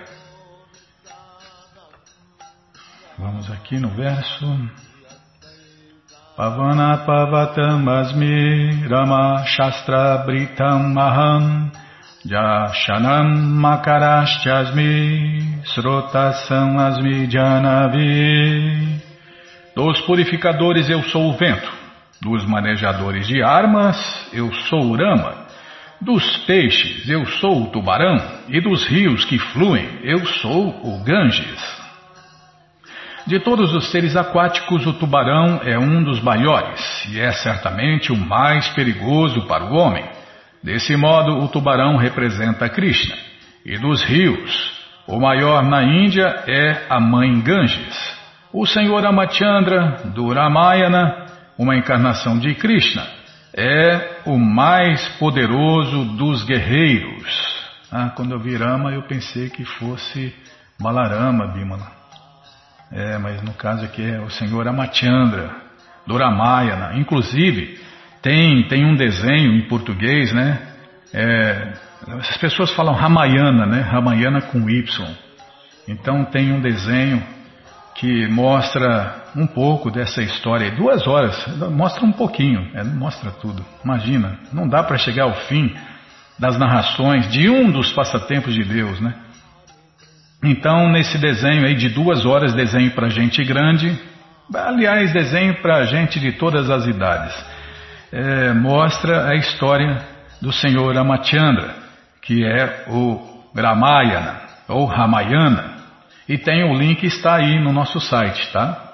Vamos 3.18 3.51
aqui 3.51 3.77
no 3.82 3.89
verso. 3.89 4.88
Pavana 6.39 7.03
Pavatam 7.05 7.86
Asmi 7.86 8.88
Rama 8.88 9.43
Shastra 9.46 10.24
Britam 10.25 10.93
Maham 10.93 11.69
Jashanam 12.25 13.60
Makaraschasmi 13.60 15.65
Srotasam 15.65 16.79
Asmi 16.79 17.29
Janavi 17.29 19.01
Dos 19.75 20.00
purificadores 20.03 20.89
eu 20.89 21.03
sou 21.03 21.29
o 21.29 21.34
vento, 21.34 21.69
dos 22.22 22.46
manejadores 22.46 23.27
de 23.27 23.43
armas 23.43 23.98
eu 24.31 24.50
sou 24.69 24.79
o 24.79 24.96
Rama, 24.96 25.46
dos 26.00 26.38
peixes 26.46 27.10
eu 27.10 27.25
sou 27.25 27.63
o 27.63 27.67
tubarão 27.67 28.17
e 28.48 28.62
dos 28.62 28.88
rios 28.88 29.25
que 29.25 29.38
fluem 29.38 30.00
eu 30.03 30.25
sou 30.25 30.69
o 30.86 31.03
Ganges. 31.03 31.78
De 33.27 33.40
todos 33.40 33.74
os 33.74 33.92
seres 33.92 34.16
aquáticos, 34.16 34.86
o 34.86 34.94
tubarão 34.94 35.62
é 35.64 35.77
um 35.77 36.03
dos 36.03 36.22
maiores 36.22 36.79
e 37.12 37.20
é 37.20 37.32
certamente 37.32 38.12
o 38.12 38.18
mais 38.18 38.68
perigoso 38.70 39.46
para 39.48 39.66
o 39.66 39.75
homem. 39.75 40.05
Desse 40.64 40.96
modo, 40.96 41.38
o 41.44 41.48
tubarão 41.48 41.98
representa 41.98 42.70
Krishna. 42.70 43.16
E 43.66 43.77
dos 43.77 44.03
rios, 44.03 44.72
o 45.08 45.20
maior 45.20 45.64
na 45.64 45.84
Índia 45.84 46.44
é 46.48 46.86
a 46.90 47.00
mãe 47.00 47.40
Ganges. 47.42 48.20
O 48.51 48.66
senhor 48.66 49.05
Amachandra, 49.05 50.01
do 50.14 50.34
Ramayana, 50.34 51.27
uma 51.58 51.75
encarnação 51.75 52.40
de 52.40 52.55
Krishna, 52.55 53.05
é 53.53 54.22
o 54.25 54.38
mais 54.38 55.08
poderoso 55.18 56.05
dos 56.16 56.44
guerreiros. 56.44 57.60
Ah, 57.92 58.10
quando 58.16 58.32
eu 58.32 58.40
vi 58.40 58.55
Rama, 58.55 58.92
eu 58.92 59.03
pensei 59.03 59.50
que 59.50 59.66
fosse 59.66 60.34
Balarama, 60.79 61.48
Bimala. 61.48 61.99
É, 62.92 63.18
mas 63.18 63.42
no 63.42 63.54
caso 63.54 63.86
aqui 63.86 64.04
é 64.04 64.20
o 64.20 64.30
senhor 64.30 64.68
Amachandra, 64.68 65.70
do 66.08 66.18
Ramayana. 66.18 66.98
Inclusive, 66.98 67.80
tem, 68.22 68.68
tem 68.68 68.84
um 68.86 68.96
desenho 68.96 69.54
em 69.54 69.68
português, 69.68 70.34
né? 70.34 70.60
É, 71.14 71.74
as 72.20 72.38
pessoas 72.38 72.72
falam 72.72 72.94
Ramayana, 72.94 73.66
né? 73.66 73.82
Ramayana 73.82 74.42
com 74.42 74.68
Y. 74.70 75.08
Então 75.88 76.25
tem 76.25 76.52
um 76.52 76.60
desenho 76.60 77.24
que 77.96 78.28
mostra 78.28 79.24
um 79.36 79.46
pouco 79.46 79.92
dessa 79.92 80.22
história. 80.22 80.72
Duas 80.72 81.06
horas, 81.06 81.36
mostra 81.72 82.04
um 82.06 82.12
pouquinho, 82.12 82.72
é, 82.74 82.84
mostra 82.84 83.30
tudo. 83.32 83.64
Imagina, 83.84 84.40
não 84.52 84.68
dá 84.68 84.82
para 84.82 84.98
chegar 84.98 85.25
ao 85.25 85.36
fim 85.48 85.75
das 86.40 86.58
narrações 86.58 87.30
de 87.30 87.50
um 87.50 87.70
dos 87.70 87.92
passatempos 87.92 88.54
de 88.54 88.64
Deus, 88.64 89.00
né? 89.00 89.14
Então, 90.42 90.90
nesse 90.90 91.18
desenho 91.18 91.66
aí 91.66 91.75
de 91.75 91.90
duas 91.90 92.25
horas, 92.25 92.54
desenho 92.54 92.92
para 92.92 93.10
gente 93.10 93.44
grande, 93.44 93.98
aliás, 94.54 95.12
desenho 95.12 95.56
para 95.56 95.86
gente 95.86 96.20
de 96.20 96.32
todas 96.34 96.70
as 96.70 96.86
idades, 96.86 97.34
é, 98.12 98.54
mostra 98.54 99.28
a 99.28 99.36
história 99.36 100.02
do 100.42 100.52
senhor 100.52 100.98
Amachandra, 100.98 101.75
que 102.22 102.46
é 102.46 102.86
o 102.88 103.44
Ramayana, 103.56 104.42
ou 104.68 104.86
Ramayana, 104.86 105.80
e 106.28 106.38
tem 106.38 106.64
o 106.64 106.74
link, 106.74 107.04
está 107.04 107.36
aí 107.36 107.60
no 107.60 107.74
nosso 107.74 108.00
site, 108.00 108.50
tá? 108.54 108.86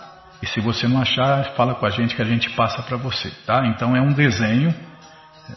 E 0.42 0.48
se 0.48 0.60
você 0.60 0.88
não 0.88 1.02
achar, 1.02 1.44
fala 1.56 1.76
com 1.76 1.86
a 1.86 1.90
gente 1.90 2.16
que 2.16 2.22
a 2.22 2.26
gente 2.26 2.50
passa 2.52 2.82
para 2.82 2.98
você, 2.98 3.32
tá? 3.46 3.68
Então 3.68 3.96
é 3.96 4.02
um 4.02 4.14
desenho 4.14 4.74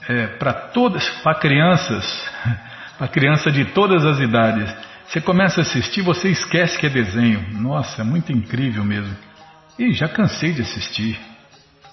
é, 0.09 0.27
para 0.27 0.53
todas, 0.53 1.09
para 1.23 1.35
crianças, 1.37 2.05
para 2.99 3.09
criança 3.09 3.51
de 3.51 3.65
todas 3.67 4.05
as 4.05 4.19
idades. 4.19 4.88
Você 5.09 5.23
começa 5.23 5.61
a 5.61 5.63
assistir, 5.63 6.03
você 6.03 6.29
esquece 6.29 6.79
que 6.79 6.85
é 6.85 6.91
desenho. 6.91 7.59
Nossa, 7.59 8.03
é 8.03 8.05
muito 8.05 8.31
incrível 8.31 8.85
mesmo. 8.85 9.17
E 9.79 9.91
já 9.95 10.07
cansei 10.07 10.53
de 10.53 10.61
assistir. 10.61 11.19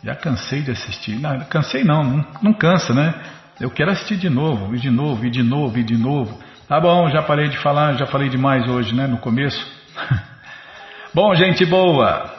Já 0.03 0.13
cansei 0.15 0.61
de 0.61 0.71
assistir. 0.71 1.15
Não, 1.15 1.39
cansei 1.45 1.85
não, 1.85 2.03
não, 2.03 2.27
não 2.41 2.53
cansa, 2.53 2.93
né? 2.93 3.13
Eu 3.59 3.69
quero 3.69 3.91
assistir 3.91 4.17
de 4.17 4.29
novo, 4.29 4.75
e 4.75 4.79
de 4.79 4.89
novo, 4.89 5.25
e 5.25 5.29
de 5.29 5.41
novo, 5.41 5.79
e 5.79 5.83
de 5.83 5.97
novo. 5.97 6.37
Tá 6.67 6.77
bom, 6.77 7.09
já 7.09 7.21
parei 7.21 7.47
de 7.47 7.57
falar, 7.59 7.93
já 7.93 8.05
falei 8.05 8.27
demais 8.27 8.67
hoje, 8.67 8.93
né? 8.93 9.07
No 9.07 9.17
começo. 9.17 9.65
bom, 11.15 11.33
gente 11.35 11.65
boa. 11.65 12.33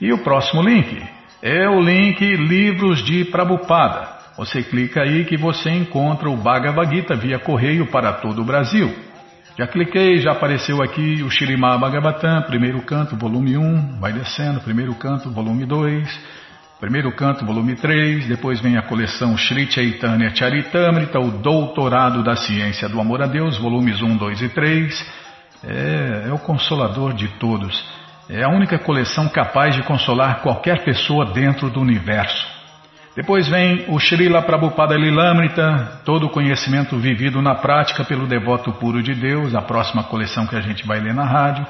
E 0.00 0.12
o 0.12 0.18
próximo 0.18 0.62
link 0.62 1.04
é 1.42 1.68
o 1.68 1.80
link 1.80 2.20
Livros 2.20 3.04
de 3.04 3.24
Prabhupada. 3.24 4.16
Você 4.36 4.62
clica 4.62 5.02
aí 5.02 5.24
que 5.24 5.36
você 5.36 5.70
encontra 5.70 6.30
o 6.30 6.36
Bhagavad 6.36 6.94
Gita 6.94 7.16
via 7.16 7.40
correio 7.40 7.88
para 7.88 8.12
todo 8.12 8.40
o 8.40 8.44
Brasil. 8.44 9.07
Já 9.58 9.66
cliquei, 9.66 10.18
já 10.20 10.30
apareceu 10.30 10.80
aqui 10.80 11.20
o 11.20 11.28
Shirimá 11.28 11.76
Bhagavatam, 11.76 12.42
primeiro 12.42 12.80
canto, 12.82 13.16
volume 13.16 13.58
1, 13.58 13.98
vai 13.98 14.12
descendo, 14.12 14.60
primeiro 14.60 14.94
canto, 14.94 15.32
volume 15.32 15.66
2, 15.66 16.20
primeiro 16.78 17.10
canto, 17.16 17.44
volume 17.44 17.74
3, 17.74 18.28
depois 18.28 18.60
vem 18.60 18.76
a 18.76 18.82
coleção 18.82 19.36
Shri 19.36 19.68
Chaitanya 19.68 20.32
Charitamrita, 20.32 21.18
o 21.18 21.32
Doutorado 21.32 22.22
da 22.22 22.36
Ciência 22.36 22.88
do 22.88 23.00
Amor 23.00 23.20
a 23.20 23.26
Deus, 23.26 23.58
volumes 23.58 24.00
1, 24.00 24.16
2 24.16 24.42
e 24.42 24.48
3. 24.48 25.12
É, 25.64 26.28
é 26.28 26.32
o 26.32 26.38
consolador 26.38 27.12
de 27.12 27.26
todos. 27.40 27.84
É 28.30 28.44
a 28.44 28.48
única 28.50 28.78
coleção 28.78 29.28
capaz 29.28 29.74
de 29.74 29.82
consolar 29.82 30.40
qualquer 30.40 30.84
pessoa 30.84 31.32
dentro 31.32 31.68
do 31.68 31.80
universo. 31.80 32.57
Depois 33.18 33.48
vem 33.48 33.84
o 33.88 33.98
Srila 33.98 34.42
Prabhupada 34.42 34.94
Lilamrita, 34.94 36.02
todo 36.04 36.26
o 36.26 36.30
conhecimento 36.30 36.96
vivido 36.96 37.42
na 37.42 37.56
prática 37.56 38.04
pelo 38.04 38.28
devoto 38.28 38.72
puro 38.74 39.02
de 39.02 39.12
Deus, 39.12 39.56
a 39.56 39.60
próxima 39.60 40.04
coleção 40.04 40.46
que 40.46 40.54
a 40.54 40.60
gente 40.60 40.86
vai 40.86 41.00
ler 41.00 41.12
na 41.12 41.24
rádio. 41.24 41.66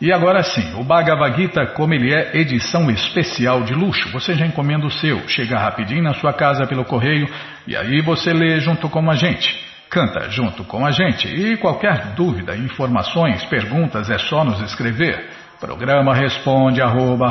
E 0.00 0.12
agora 0.12 0.42
sim, 0.42 0.74
o 0.74 0.82
Bhagavad 0.82 1.36
Gita, 1.36 1.66
como 1.66 1.94
ele 1.94 2.12
é 2.12 2.36
edição 2.36 2.90
especial 2.90 3.62
de 3.62 3.72
luxo, 3.74 4.10
você 4.10 4.34
já 4.34 4.44
encomenda 4.44 4.84
o 4.84 4.90
seu, 4.90 5.20
chega 5.28 5.56
rapidinho 5.56 6.02
na 6.02 6.14
sua 6.14 6.32
casa 6.32 6.66
pelo 6.66 6.84
correio 6.84 7.28
e 7.64 7.76
aí 7.76 8.00
você 8.00 8.32
lê 8.32 8.58
junto 8.58 8.88
com 8.88 9.08
a 9.08 9.14
gente, 9.14 9.56
canta 9.88 10.30
junto 10.30 10.64
com 10.64 10.84
a 10.84 10.90
gente. 10.90 11.28
E 11.28 11.56
qualquer 11.58 12.06
dúvida, 12.16 12.56
informações, 12.56 13.44
perguntas 13.44 14.10
é 14.10 14.18
só 14.18 14.42
nos 14.42 14.60
escrever. 14.62 15.28
Programa 15.60 16.12
responde 16.12 16.82
arroba 16.82 17.28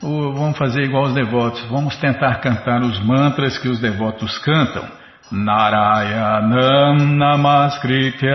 Vamos 0.00 0.56
fazer 0.56 0.82
igual 0.82 1.04
os 1.04 1.14
devotos. 1.14 1.62
Vamos 1.68 1.96
tentar 1.96 2.36
cantar 2.36 2.80
os 2.82 2.98
mantras 3.04 3.58
que 3.58 3.68
os 3.68 3.80
devotos 3.80 4.38
cantam. 4.38 4.84
Narayanam 5.30 6.96
Namaskritya 7.16 8.32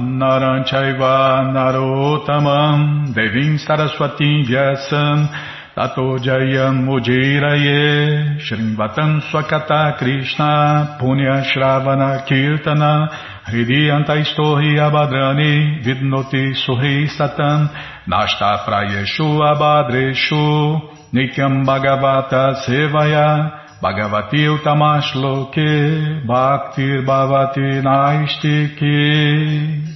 Naranchaiva 0.00 1.42
Narotamam 1.52 3.12
Devim 3.12 3.58
Saraswatim 3.58 4.44
Vyasam 4.44 5.28
Tato 5.76 6.16
Jayam 6.16 6.88
Ujiraye 6.88 8.40
Shrimvatam 8.40 9.20
Swakata 9.28 9.98
Krishna 9.98 10.96
Punya 10.98 11.44
Shravana 11.44 12.24
Kirtana 12.26 13.10
Hridiyantaistohi 13.44 14.80
Abadrani 14.80 15.84
Vidnoti 15.84 16.56
Suhi 16.64 17.06
Satan 17.14 17.68
Nashta 18.08 18.64
Prayeshu 18.64 19.44
Abadreshu 19.52 20.80
Nityam 21.12 21.66
Bhagavata 21.66 22.56
Sevaya 22.64 23.52
Bhagavati 23.82 24.48
Utamash 24.48 25.14
Loke 25.14 26.24
Bhaktir 26.26 27.04
Bhavati 27.04 27.82
Naistiki 27.84 29.95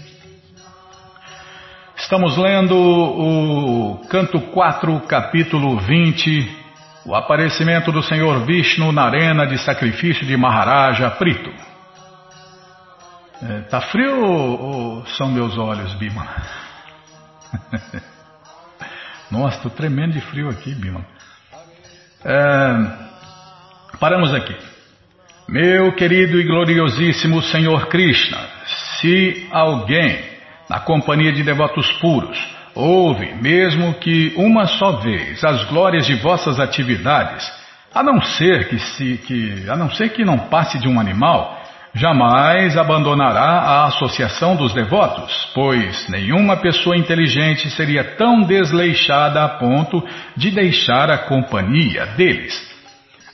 Estamos 2.01 2.37
lendo 2.39 2.75
o 2.75 4.01
canto 4.09 4.41
4, 4.41 5.01
capítulo 5.01 5.79
20, 5.79 6.51
o 7.05 7.15
aparecimento 7.15 7.93
do 7.93 8.03
Senhor 8.03 8.45
Vishnu 8.47 8.91
na 8.91 9.05
arena 9.05 9.47
de 9.47 9.59
sacrifício 9.59 10.27
de 10.27 10.35
Maharaja 10.35 11.11
Prito. 11.11 11.53
É, 13.43 13.61
tá 13.69 13.83
frio 13.83 14.25
ou, 14.25 14.61
ou, 14.61 15.07
são 15.09 15.29
meus 15.29 15.59
olhos, 15.59 15.93
Bima? 15.95 16.27
Nossa, 19.31 19.59
estou 19.59 19.71
tremendo 19.71 20.15
de 20.15 20.23
frio 20.23 20.49
aqui, 20.49 20.75
Bima. 20.75 21.05
É, 22.25 23.99
paramos 24.01 24.33
aqui. 24.33 24.57
Meu 25.47 25.95
querido 25.95 26.41
e 26.41 26.45
gloriosíssimo 26.45 27.43
Senhor 27.43 27.89
Krishna, 27.89 28.39
se 28.99 29.47
alguém, 29.53 30.30
na 30.71 30.79
companhia 30.79 31.33
de 31.33 31.43
devotos 31.43 31.91
puros, 31.95 32.39
ouve, 32.77 33.35
mesmo 33.43 33.95
que 33.95 34.33
uma 34.37 34.69
só 34.69 34.93
vez, 34.99 35.43
as 35.43 35.65
glórias 35.65 36.07
de 36.07 36.15
vossas 36.15 36.61
atividades, 36.61 37.45
a 37.93 38.05
não 38.05 38.23
ser 38.23 38.69
que, 38.69 38.79
se, 38.79 39.19
que, 39.27 39.69
a 39.69 39.75
não 39.75 39.91
ser 39.91 40.11
que 40.11 40.25
não 40.25 40.39
passe 40.39 40.79
de 40.79 40.89
um 40.89 41.01
animal, 41.01 41.61
jamais 41.93 42.77
abandonará 42.77 43.43
a 43.43 43.87
associação 43.87 44.55
dos 44.55 44.73
devotos, 44.73 45.51
pois 45.53 46.09
nenhuma 46.09 46.57
pessoa 46.57 46.97
inteligente 46.97 47.69
seria 47.71 48.05
tão 48.05 48.43
desleixada 48.43 49.43
a 49.43 49.49
ponto 49.49 50.01
de 50.37 50.53
deixar 50.53 51.11
a 51.11 51.19
companhia 51.19 52.07
deles. 52.17 52.55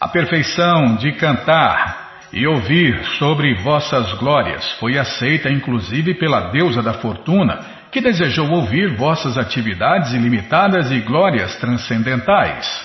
A 0.00 0.08
perfeição 0.08 0.96
de 0.96 1.12
cantar 1.12 2.05
e 2.36 2.46
ouvir 2.46 3.02
sobre 3.18 3.54
vossas 3.62 4.12
glórias 4.18 4.72
foi 4.72 4.98
aceita 4.98 5.48
inclusive 5.48 6.12
pela 6.16 6.50
deusa 6.50 6.82
da 6.82 6.92
fortuna, 6.92 7.64
que 7.90 7.98
desejou 7.98 8.50
ouvir 8.50 8.94
vossas 8.94 9.38
atividades 9.38 10.12
ilimitadas 10.12 10.90
e 10.90 11.00
glórias 11.00 11.56
transcendentais. 11.56 12.84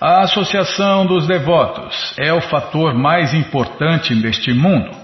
A 0.00 0.22
associação 0.22 1.04
dos 1.04 1.26
devotos 1.26 2.14
é 2.18 2.32
o 2.32 2.40
fator 2.40 2.94
mais 2.94 3.34
importante 3.34 4.14
neste 4.14 4.54
mundo. 4.54 4.96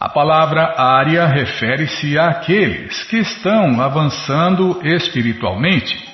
A 0.00 0.08
palavra 0.08 0.80
área 0.80 1.26
refere-se 1.26 2.18
àqueles 2.18 3.04
que 3.04 3.18
estão 3.18 3.82
avançando 3.82 4.80
espiritualmente. 4.82 6.13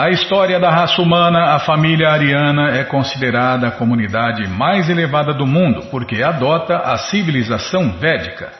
Na 0.00 0.08
história 0.08 0.58
da 0.58 0.70
raça 0.70 1.02
humana, 1.02 1.54
a 1.54 1.58
família 1.58 2.08
ariana 2.08 2.70
é 2.70 2.84
considerada 2.84 3.68
a 3.68 3.70
comunidade 3.70 4.48
mais 4.48 4.88
elevada 4.88 5.34
do 5.34 5.46
mundo 5.46 5.88
porque 5.90 6.22
adota 6.22 6.74
a 6.74 6.96
civilização 6.96 7.92
védica. 7.98 8.50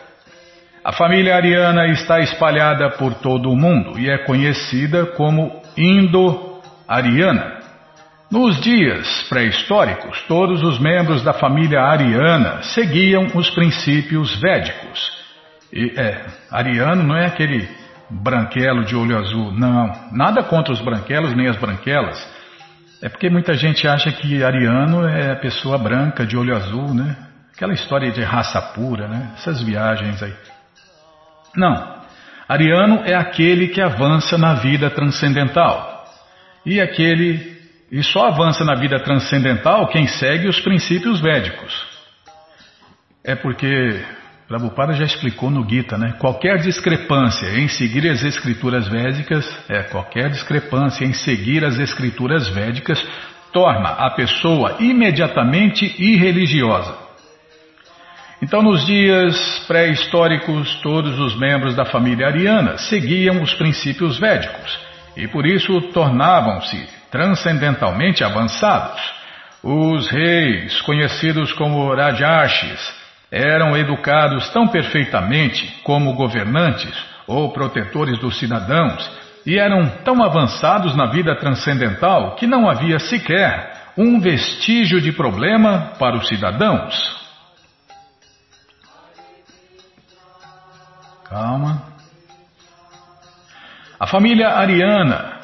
A 0.84 0.92
família 0.92 1.34
ariana 1.34 1.86
está 1.86 2.20
espalhada 2.20 2.90
por 2.90 3.14
todo 3.14 3.50
o 3.50 3.56
mundo 3.56 3.98
e 3.98 4.10
é 4.10 4.18
conhecida 4.18 5.06
como 5.06 5.62
Indo-Ariana. 5.78 7.60
Nos 8.30 8.60
dias 8.60 9.26
pré-históricos, 9.30 10.22
todos 10.28 10.62
os 10.62 10.78
membros 10.78 11.22
da 11.22 11.32
família 11.32 11.80
ariana 11.80 12.60
seguiam 12.64 13.28
os 13.34 13.48
princípios 13.48 14.38
védicos. 14.38 15.10
E, 15.72 15.98
é, 15.98 16.22
ariano 16.50 17.02
não 17.02 17.16
é 17.16 17.24
aquele 17.24 17.66
branquelo 18.10 18.84
de 18.84 18.96
olho 18.96 19.16
azul, 19.16 19.52
não. 19.52 19.92
Nada 20.12 20.42
contra 20.42 20.72
os 20.72 20.80
branquelos 20.80 21.34
nem 21.34 21.48
as 21.48 21.56
branquelas. 21.56 22.18
É 23.02 23.08
porque 23.08 23.30
muita 23.30 23.54
gente 23.54 23.86
acha 23.88 24.10
que 24.12 24.42
ariano 24.42 25.08
é 25.08 25.34
pessoa 25.36 25.78
branca 25.78 26.26
de 26.26 26.36
olho 26.36 26.54
azul, 26.54 26.92
né? 26.92 27.16
Aquela 27.54 27.72
história 27.72 28.10
de 28.10 28.22
raça 28.22 28.60
pura, 28.60 29.08
né? 29.08 29.30
Essas 29.36 29.62
viagens 29.62 30.22
aí. 30.22 30.34
Não. 31.56 32.00
Ariano 32.48 33.02
é 33.04 33.14
aquele 33.14 33.68
que 33.68 33.80
avança 33.80 34.36
na 34.36 34.54
vida 34.54 34.90
transcendental. 34.90 36.04
E 36.66 36.80
aquele 36.80 37.58
e 37.90 38.02
só 38.04 38.28
avança 38.28 38.64
na 38.64 38.74
vida 38.76 39.00
transcendental 39.00 39.88
quem 39.88 40.06
segue 40.06 40.48
os 40.48 40.60
princípios 40.60 41.20
védicos. 41.20 41.86
É 43.24 43.34
porque 43.34 44.00
Prabhupada 44.50 44.94
já 44.94 45.04
explicou 45.04 45.48
no 45.48 45.64
Gita, 45.64 45.96
né? 45.96 46.16
Qualquer 46.18 46.58
discrepância 46.58 47.56
em 47.56 47.68
seguir 47.68 48.10
as 48.10 48.24
escrituras 48.24 48.88
védicas, 48.88 49.48
é, 49.68 49.84
qualquer 49.84 50.28
discrepância 50.28 51.04
em 51.04 51.12
seguir 51.12 51.64
as 51.64 51.78
escrituras 51.78 52.48
védicas 52.48 53.00
torna 53.52 53.90
a 53.90 54.10
pessoa 54.10 54.74
imediatamente 54.80 55.94
irreligiosa. 56.02 56.92
Então, 58.42 58.60
nos 58.60 58.84
dias 58.84 59.64
pré-históricos, 59.68 60.74
todos 60.82 61.16
os 61.20 61.38
membros 61.38 61.76
da 61.76 61.84
família 61.84 62.26
ariana 62.26 62.76
seguiam 62.76 63.42
os 63.42 63.54
princípios 63.54 64.18
védicos 64.18 64.80
e 65.16 65.28
por 65.28 65.46
isso 65.46 65.80
tornavam-se 65.92 66.88
transcendentalmente 67.08 68.24
avançados. 68.24 69.00
Os 69.62 70.10
reis, 70.10 70.80
conhecidos 70.80 71.52
como 71.52 71.94
Rajarshis, 71.94 72.99
eram 73.30 73.76
educados 73.76 74.48
tão 74.50 74.66
perfeitamente 74.66 75.80
como 75.84 76.14
governantes 76.14 76.92
ou 77.26 77.52
protetores 77.52 78.18
dos 78.18 78.38
cidadãos 78.38 79.08
e 79.46 79.58
eram 79.58 79.88
tão 80.04 80.22
avançados 80.22 80.96
na 80.96 81.06
vida 81.06 81.34
transcendental 81.36 82.34
que 82.34 82.46
não 82.46 82.68
havia 82.68 82.98
sequer 82.98 83.92
um 83.96 84.20
vestígio 84.20 85.00
de 85.00 85.12
problema 85.12 85.92
para 85.98 86.16
os 86.16 86.26
cidadãos. 86.26 87.20
Calma. 91.28 91.82
A 93.98 94.06
família 94.06 94.48
ariana 94.48 95.38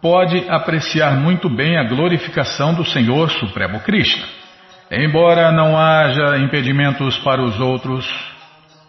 pode 0.00 0.48
apreciar 0.48 1.16
muito 1.16 1.48
bem 1.50 1.76
a 1.76 1.84
glorificação 1.84 2.72
do 2.74 2.84
Senhor 2.84 3.30
Supremo 3.30 3.80
Krishna. 3.80 4.45
Embora 4.90 5.50
não 5.50 5.76
haja 5.76 6.38
impedimentos 6.38 7.18
para 7.18 7.42
os 7.42 7.58
outros, 7.58 8.06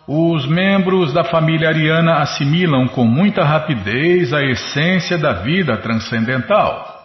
os 0.07 0.45
membros 0.47 1.11
da 1.11 1.23
família 1.23 1.69
ariana 1.69 2.19
assimilam 2.19 2.87
com 2.87 3.03
muita 3.03 3.43
rapidez 3.43 4.31
a 4.31 4.43
essência 4.43 5.17
da 5.17 5.33
vida 5.33 5.75
transcendental. 5.77 6.97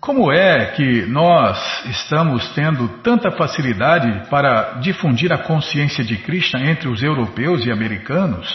Como 0.00 0.32
é 0.32 0.66
que 0.66 1.06
nós 1.06 1.84
estamos 1.86 2.48
tendo 2.54 2.88
tanta 3.02 3.32
facilidade 3.32 4.28
para 4.30 4.78
difundir 4.80 5.32
a 5.32 5.38
consciência 5.38 6.04
de 6.04 6.16
Krishna 6.16 6.70
entre 6.70 6.88
os 6.88 7.02
europeus 7.02 7.66
e 7.66 7.72
americanos? 7.72 8.48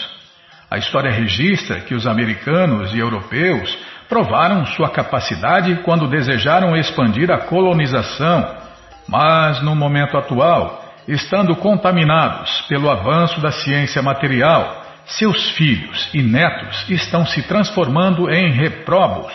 A 0.70 0.78
história 0.78 1.12
registra 1.12 1.80
que 1.80 1.94
os 1.94 2.06
americanos 2.06 2.94
e 2.94 2.98
europeus 2.98 3.78
provaram 4.08 4.64
sua 4.66 4.88
capacidade 4.88 5.76
quando 5.84 6.08
desejaram 6.08 6.74
expandir 6.74 7.30
a 7.30 7.38
colonização, 7.38 8.63
mas 9.08 9.62
no 9.62 9.74
momento 9.74 10.16
atual, 10.16 10.84
estando 11.06 11.54
contaminados 11.56 12.62
pelo 12.62 12.90
avanço 12.90 13.40
da 13.40 13.50
ciência 13.50 14.02
material, 14.02 14.82
seus 15.06 15.50
filhos 15.50 16.08
e 16.14 16.22
netos 16.22 16.88
estão 16.88 17.26
se 17.26 17.42
transformando 17.42 18.30
em 18.30 18.52
reprobos. 18.52 19.32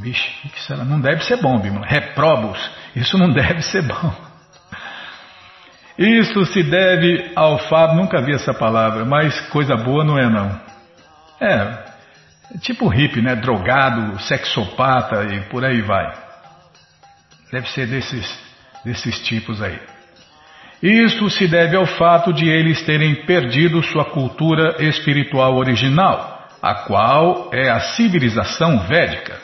Vixe, 0.00 0.30
que 0.48 0.60
será? 0.60 0.84
Não 0.84 1.00
deve 1.00 1.24
ser 1.24 1.40
bom. 1.40 1.56
Reprobos. 1.82 2.58
Isso 2.94 3.18
não 3.18 3.30
deve 3.32 3.62
ser 3.62 3.82
bom. 3.82 4.14
Isso 5.98 6.44
se 6.46 6.62
deve 6.62 7.32
ao 7.34 7.58
fato, 7.58 7.94
nunca 7.94 8.20
vi 8.20 8.34
essa 8.34 8.52
palavra, 8.52 9.04
mas 9.04 9.40
coisa 9.48 9.76
boa 9.76 10.04
não 10.04 10.18
é 10.18 10.28
não. 10.28 10.60
É, 11.40 11.84
tipo 12.60 12.88
hippie, 12.88 13.22
né? 13.22 13.34
Drogado, 13.34 14.18
sexopata 14.20 15.24
e 15.24 15.40
por 15.48 15.64
aí 15.64 15.80
vai. 15.80 16.25
Deve 17.56 17.70
ser 17.70 17.86
desses, 17.86 18.38
desses 18.84 19.18
tipos 19.20 19.62
aí. 19.62 19.78
Isto 20.82 21.30
se 21.30 21.48
deve 21.48 21.74
ao 21.74 21.86
fato 21.86 22.30
de 22.30 22.46
eles 22.46 22.82
terem 22.82 23.14
perdido 23.24 23.82
sua 23.82 24.04
cultura 24.04 24.76
espiritual 24.84 25.56
original, 25.56 26.50
a 26.62 26.74
qual 26.74 27.48
é 27.54 27.70
a 27.70 27.80
civilização 27.80 28.80
védica. 28.80 29.38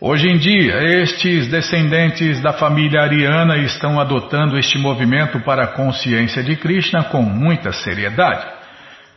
Hoje 0.00 0.28
em 0.28 0.38
dia, 0.38 0.84
estes 1.00 1.48
descendentes 1.48 2.40
da 2.40 2.52
família 2.52 3.00
ariana 3.00 3.56
estão 3.56 3.98
adotando 3.98 4.56
este 4.56 4.78
movimento 4.78 5.40
para 5.40 5.64
a 5.64 5.74
consciência 5.74 6.44
de 6.44 6.54
Krishna 6.54 7.02
com 7.02 7.22
muita 7.22 7.72
seriedade. 7.72 8.46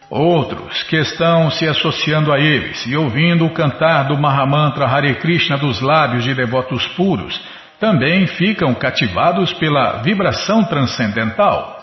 Outros 0.10 0.82
que 0.82 0.96
estão 0.96 1.52
se 1.52 1.68
associando 1.68 2.34
a 2.34 2.40
eles 2.40 2.88
e 2.88 2.96
ouvindo 2.96 3.46
o 3.46 3.52
cantar 3.52 4.08
do 4.08 4.18
Mahamantra 4.18 4.88
Hare 4.88 5.14
Krishna 5.14 5.58
dos 5.58 5.80
lábios 5.80 6.24
de 6.24 6.34
devotos 6.34 6.88
puros 6.88 7.40
também 7.86 8.26
ficam 8.26 8.74
cativados 8.74 9.54
pela 9.54 10.02
vibração 10.02 10.64
transcendental. 10.64 11.78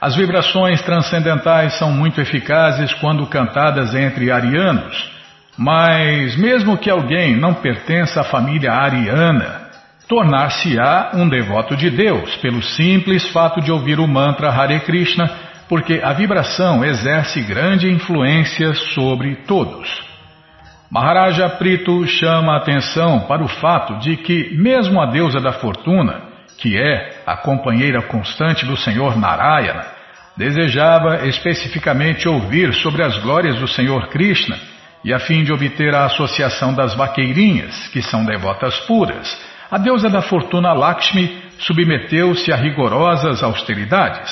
As 0.00 0.14
vibrações 0.14 0.80
transcendentais 0.80 1.76
são 1.76 1.90
muito 1.90 2.20
eficazes 2.20 2.94
quando 2.94 3.26
cantadas 3.26 3.96
entre 3.96 4.30
arianos. 4.30 5.10
Mas, 5.58 6.36
mesmo 6.36 6.78
que 6.78 6.88
alguém 6.88 7.34
não 7.34 7.54
pertença 7.54 8.20
à 8.20 8.24
família 8.24 8.70
ariana, 8.70 9.70
tornar-se-á 10.06 11.10
um 11.14 11.28
devoto 11.28 11.76
de 11.76 11.90
Deus 11.90 12.36
pelo 12.36 12.62
simples 12.62 13.28
fato 13.30 13.60
de 13.60 13.72
ouvir 13.72 13.98
o 13.98 14.06
mantra 14.06 14.50
Hare 14.50 14.78
Krishna, 14.80 15.28
porque 15.68 16.00
a 16.00 16.12
vibração 16.12 16.84
exerce 16.84 17.40
grande 17.40 17.90
influência 17.90 18.72
sobre 18.94 19.34
todos. 19.48 20.13
Maharaja 20.94 21.48
Prito 21.48 22.06
chama 22.06 22.52
a 22.52 22.58
atenção 22.58 23.26
para 23.26 23.42
o 23.42 23.48
fato 23.48 23.98
de 23.98 24.16
que, 24.16 24.56
mesmo 24.56 25.02
a 25.02 25.06
deusa 25.06 25.40
da 25.40 25.54
fortuna, 25.54 26.22
que 26.56 26.80
é 26.80 27.20
a 27.26 27.36
companheira 27.36 28.00
constante 28.00 28.64
do 28.64 28.76
Senhor 28.76 29.18
Narayana, 29.18 29.86
desejava 30.36 31.26
especificamente 31.26 32.28
ouvir 32.28 32.72
sobre 32.74 33.02
as 33.02 33.18
glórias 33.18 33.56
do 33.56 33.66
Senhor 33.66 34.06
Krishna 34.06 34.56
e 35.04 35.12
a 35.12 35.18
fim 35.18 35.42
de 35.42 35.52
obter 35.52 35.92
a 35.92 36.04
associação 36.04 36.72
das 36.72 36.94
vaqueirinhas, 36.94 37.88
que 37.88 38.00
são 38.00 38.24
devotas 38.24 38.78
puras, 38.86 39.36
a 39.68 39.78
deusa 39.78 40.08
da 40.08 40.22
fortuna 40.22 40.72
Lakshmi 40.72 41.42
submeteu-se 41.58 42.52
a 42.52 42.56
rigorosas 42.56 43.42
austeridades. 43.42 44.30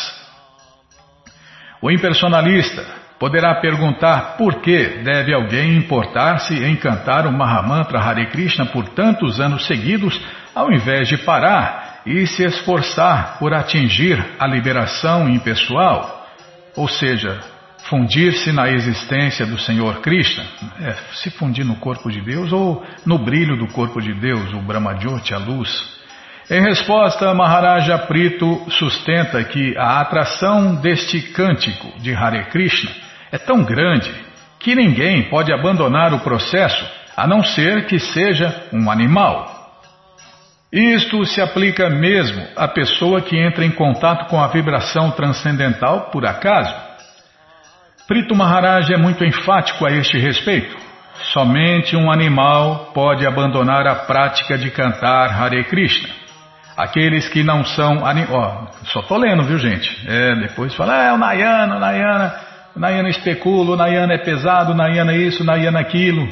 O 1.83 1.91
impersonalista 1.91 3.02
poderá 3.23 3.55
perguntar 3.61 4.37
por 4.37 4.61
que 4.61 5.01
deve 5.05 5.33
alguém 5.33 5.77
importar-se 5.77 6.55
em 6.55 6.75
cantar 6.75 7.25
o 7.25 7.31
Mahamantra 7.31 8.01
Hare 8.01 8.27
Krishna 8.27 8.67
por 8.67 8.89
tantos 8.89 9.41
anos 9.41 9.65
seguidos, 9.65 10.21
ao 10.53 10.73
invés 10.73 11.07
de 11.07 11.19
parar 11.19 12.01
e 12.05 12.27
se 12.27 12.43
esforçar 12.43 13.39
por 13.39 13.55
atingir 13.55 14.21
a 14.41 14.47
liberação 14.49 15.29
impessoal, 15.29 16.27
ou 16.75 16.89
seja, 16.89 17.39
fundir-se 17.85 18.51
na 18.51 18.69
existência 18.73 19.47
do 19.47 19.57
Senhor 19.57 20.01
Krishna, 20.01 20.45
é, 20.81 20.97
se 21.13 21.31
fundir 21.31 21.65
no 21.65 21.77
corpo 21.77 22.11
de 22.11 22.21
Deus 22.23 22.53
ou 22.53 22.85
no 23.07 23.19
brilho 23.19 23.57
do 23.57 23.69
corpo 23.69 24.01
de 24.01 24.13
Deus, 24.15 24.53
o 24.53 24.63
Brahmajyoti, 24.63 25.33
a 25.33 25.39
luz. 25.39 25.71
Em 26.51 26.61
resposta, 26.61 27.33
Maharaja 27.33 27.99
Prito 27.99 28.67
sustenta 28.69 29.45
que 29.45 29.79
a 29.79 30.01
atração 30.01 30.75
deste 30.75 31.21
cântico 31.21 32.01
de 32.01 32.13
Hare 32.13 32.47
Krishna 32.47 33.12
é 33.33 33.39
tão 33.39 33.65
grande 33.65 34.15
que 34.61 34.75
ninguém 34.75 35.31
pode 35.31 35.53
abandonar 35.53 36.13
o 36.13 36.21
processo 36.21 36.87
a 37.17 37.27
não 37.27 37.43
ser 37.43 37.87
que 37.87 37.99
seja 37.99 38.69
um 38.73 38.91
animal. 38.91 39.51
Isto 40.73 41.25
se 41.27 41.41
aplica 41.41 41.91
mesmo 41.91 42.47
à 42.57 42.69
pessoa 42.69 43.21
que 43.21 43.37
entra 43.37 43.65
em 43.65 43.71
contato 43.71 44.29
com 44.29 44.41
a 44.41 44.49
vibração 44.49 45.11
transcendental 45.11 46.11
por 46.11 46.25
acaso. 46.25 46.75
Prito 48.07 48.35
Maharaj 48.35 48.93
é 48.93 48.97
muito 48.97 49.25
enfático 49.25 49.87
a 49.87 49.91
este 49.91 50.19
respeito. 50.19 50.75
Somente 51.33 51.97
um 51.97 52.11
animal 52.11 52.91
pode 52.95 53.27
abandonar 53.27 53.87
a 53.87 53.95
prática 53.95 54.57
de 54.57 54.71
cantar 54.71 55.31
Hare 55.31 55.65
Krishna. 55.65 56.09
Aqueles 56.77 57.29
que 57.29 57.43
não 57.43 57.65
são 57.65 58.05
animais. 58.07 58.31
Oh, 58.31 58.87
só 58.87 59.01
estou 59.01 59.19
lendo, 59.19 59.43
viu 59.45 59.59
gente? 59.59 59.91
É, 60.07 60.35
depois 60.37 60.75
fala, 60.75 60.95
ah, 60.95 61.05
é 61.05 61.13
o 61.13 61.19
Nayana, 61.19 61.77
o 61.77 61.79
Nayana, 61.79 62.35
Nayana 62.75 63.09
especula, 63.09 63.77
Nayana 63.77 64.15
é 64.15 64.19
pesado, 64.19 64.75
Nayana 64.75 65.13
é 65.13 65.17
isso, 65.17 65.45
Nayana 65.45 65.79
é 65.79 65.83
aquilo. 65.83 66.29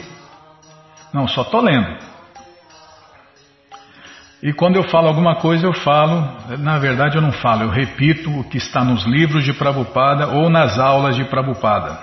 Não, 1.12 1.29
só 1.29 1.42
estou 1.42 1.61
lendo. 1.61 1.98
E 4.42 4.53
quando 4.55 4.76
eu 4.76 4.85
falo 4.85 5.09
alguma 5.09 5.37
coisa, 5.37 5.66
eu 5.66 5.72
falo, 5.74 6.26
na 6.59 6.79
verdade 6.79 7.16
eu 7.16 7.22
não 7.22 7.33
falo, 7.33 7.64
eu 7.64 7.68
repito 7.68 8.31
o 8.31 8.44
que 8.44 8.57
está 8.57 8.83
nos 8.83 9.05
livros 9.05 9.44
de 9.44 9.53
Prabhupada 9.53 10.29
ou 10.29 10.48
nas 10.48 10.79
aulas 10.79 11.14
de 11.14 11.24
Prabhupada. 11.24 11.98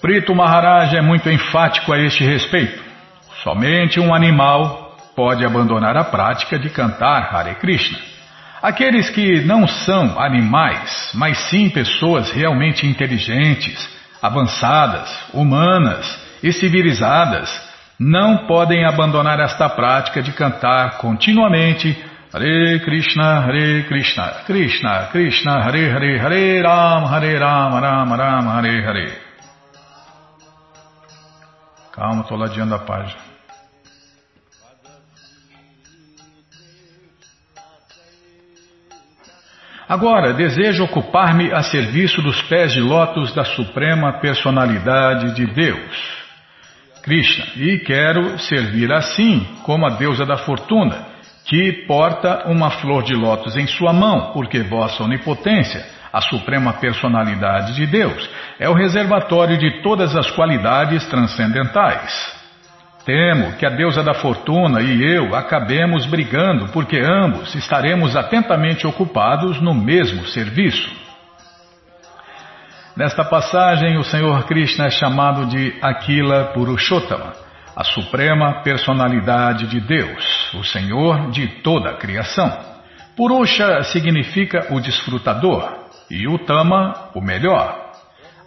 Prito 0.00 0.34
Maharaj 0.34 0.96
é 0.96 1.02
muito 1.02 1.28
enfático 1.28 1.92
a 1.92 1.98
este 1.98 2.24
respeito. 2.24 2.82
Somente 3.42 4.00
um 4.00 4.14
animal 4.14 4.96
pode 5.14 5.44
abandonar 5.44 5.96
a 5.96 6.04
prática 6.04 6.58
de 6.58 6.70
cantar 6.70 7.34
Hare 7.34 7.56
Krishna. 7.56 8.13
Aqueles 8.64 9.10
que 9.10 9.42
não 9.42 9.68
são 9.68 10.18
animais, 10.18 11.10
mas 11.12 11.36
sim 11.50 11.68
pessoas 11.68 12.32
realmente 12.32 12.86
inteligentes, 12.86 13.86
avançadas, 14.22 15.14
humanas 15.34 16.18
e 16.42 16.50
civilizadas, 16.50 17.50
não 18.00 18.46
podem 18.46 18.86
abandonar 18.86 19.38
esta 19.38 19.68
prática 19.68 20.22
de 20.22 20.32
cantar 20.32 20.96
continuamente 20.96 21.94
Hare 22.32 22.80
Krishna, 22.80 23.40
Hare 23.40 23.82
Krishna, 23.82 24.28
Krishna, 24.46 25.08
Krishna, 25.12 25.62
Hare 25.62 25.90
Hare, 25.90 26.18
Hare 26.18 26.62
Ram, 26.62 27.04
Hare 27.04 27.38
Ram, 27.38 27.78
Ram 27.78 28.16
Ram, 28.16 28.48
Hare 28.48 28.82
Hare. 28.82 29.18
Calma, 31.92 32.22
estou 32.22 32.38
ladeando 32.38 32.74
a 32.74 32.78
página. 32.78 33.33
Agora, 39.88 40.32
desejo 40.32 40.84
ocupar-me 40.84 41.52
a 41.52 41.62
serviço 41.62 42.22
dos 42.22 42.40
pés 42.42 42.72
de 42.72 42.80
lótus 42.80 43.34
da 43.34 43.44
Suprema 43.44 44.14
Personalidade 44.14 45.34
de 45.34 45.46
Deus. 45.46 46.24
Krishna, 47.02 47.44
e 47.56 47.78
quero 47.80 48.38
servir 48.38 48.90
assim 48.90 49.46
como 49.62 49.86
a 49.86 49.90
deusa 49.90 50.24
da 50.24 50.38
fortuna, 50.38 51.06
que 51.44 51.84
porta 51.86 52.44
uma 52.46 52.70
flor 52.70 53.02
de 53.02 53.14
lótus 53.14 53.56
em 53.56 53.66
sua 53.66 53.92
mão, 53.92 54.32
porque 54.32 54.62
vossa 54.62 55.04
onipotência, 55.04 55.84
a 56.10 56.22
suprema 56.22 56.72
personalidade 56.74 57.74
de 57.74 57.86
Deus, 57.86 58.30
é 58.58 58.68
o 58.70 58.72
reservatório 58.72 59.58
de 59.58 59.82
todas 59.82 60.16
as 60.16 60.30
qualidades 60.30 61.04
transcendentais. 61.08 62.33
Temo 63.04 63.52
que 63.58 63.66
a 63.66 63.70
deusa 63.70 64.02
da 64.02 64.14
fortuna 64.14 64.80
e 64.80 65.02
eu 65.02 65.34
acabemos 65.34 66.06
brigando, 66.06 66.68
porque 66.68 66.98
ambos 66.98 67.54
estaremos 67.54 68.16
atentamente 68.16 68.86
ocupados 68.86 69.60
no 69.60 69.74
mesmo 69.74 70.24
serviço. 70.26 70.90
Nesta 72.96 73.22
passagem, 73.22 73.98
o 73.98 74.04
Senhor 74.04 74.44
Krishna 74.44 74.86
é 74.86 74.90
chamado 74.90 75.46
de 75.46 75.74
Aquila 75.82 76.52
Purushottama, 76.54 77.34
a 77.76 77.84
suprema 77.84 78.62
personalidade 78.62 79.66
de 79.66 79.80
Deus, 79.80 80.54
o 80.54 80.64
Senhor 80.64 81.30
de 81.30 81.46
toda 81.62 81.90
a 81.90 81.96
criação. 81.98 82.56
Purusha 83.14 83.82
significa 83.82 84.68
o 84.70 84.80
desfrutador 84.80 85.90
e 86.10 86.26
o 86.26 86.38
Tama, 86.38 87.10
o 87.14 87.20
melhor. 87.20 87.92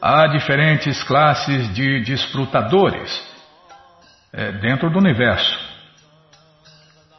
Há 0.02 0.28
diferentes 0.28 1.04
classes 1.04 1.72
de 1.76 2.02
desfrutadores 2.02 3.27
é, 4.34 4.52
dentro 4.54 4.90
do 4.90 5.00
universo. 5.00 5.58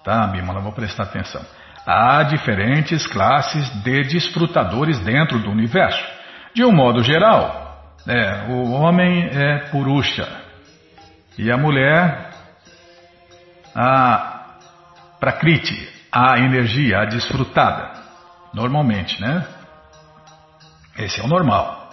Tá, 0.04 0.26
Bimala, 0.26 0.60
vou 0.60 0.72
prestar 0.72 1.04
atenção. 1.04 1.44
Há 1.86 2.22
diferentes 2.22 3.06
classes 3.06 3.68
de 3.82 4.04
desfrutadores 4.04 4.98
dentro 5.00 5.38
do 5.38 5.50
universo. 5.50 6.02
De 6.54 6.64
um 6.64 6.72
modo 6.72 7.02
geral, 7.02 7.94
é, 8.06 8.46
o 8.48 8.72
homem 8.72 9.28
é 9.30 9.58
purusha 9.70 10.28
e 11.36 11.50
a 11.50 11.56
mulher 11.56 12.28
a 13.74 14.56
prakriti, 15.20 15.88
a 16.10 16.38
energia, 16.38 16.98
a 16.98 17.04
desfrutada. 17.04 17.92
Normalmente, 18.52 19.20
né? 19.20 19.46
Esse 20.98 21.20
é 21.20 21.24
o 21.24 21.28
normal. 21.28 21.90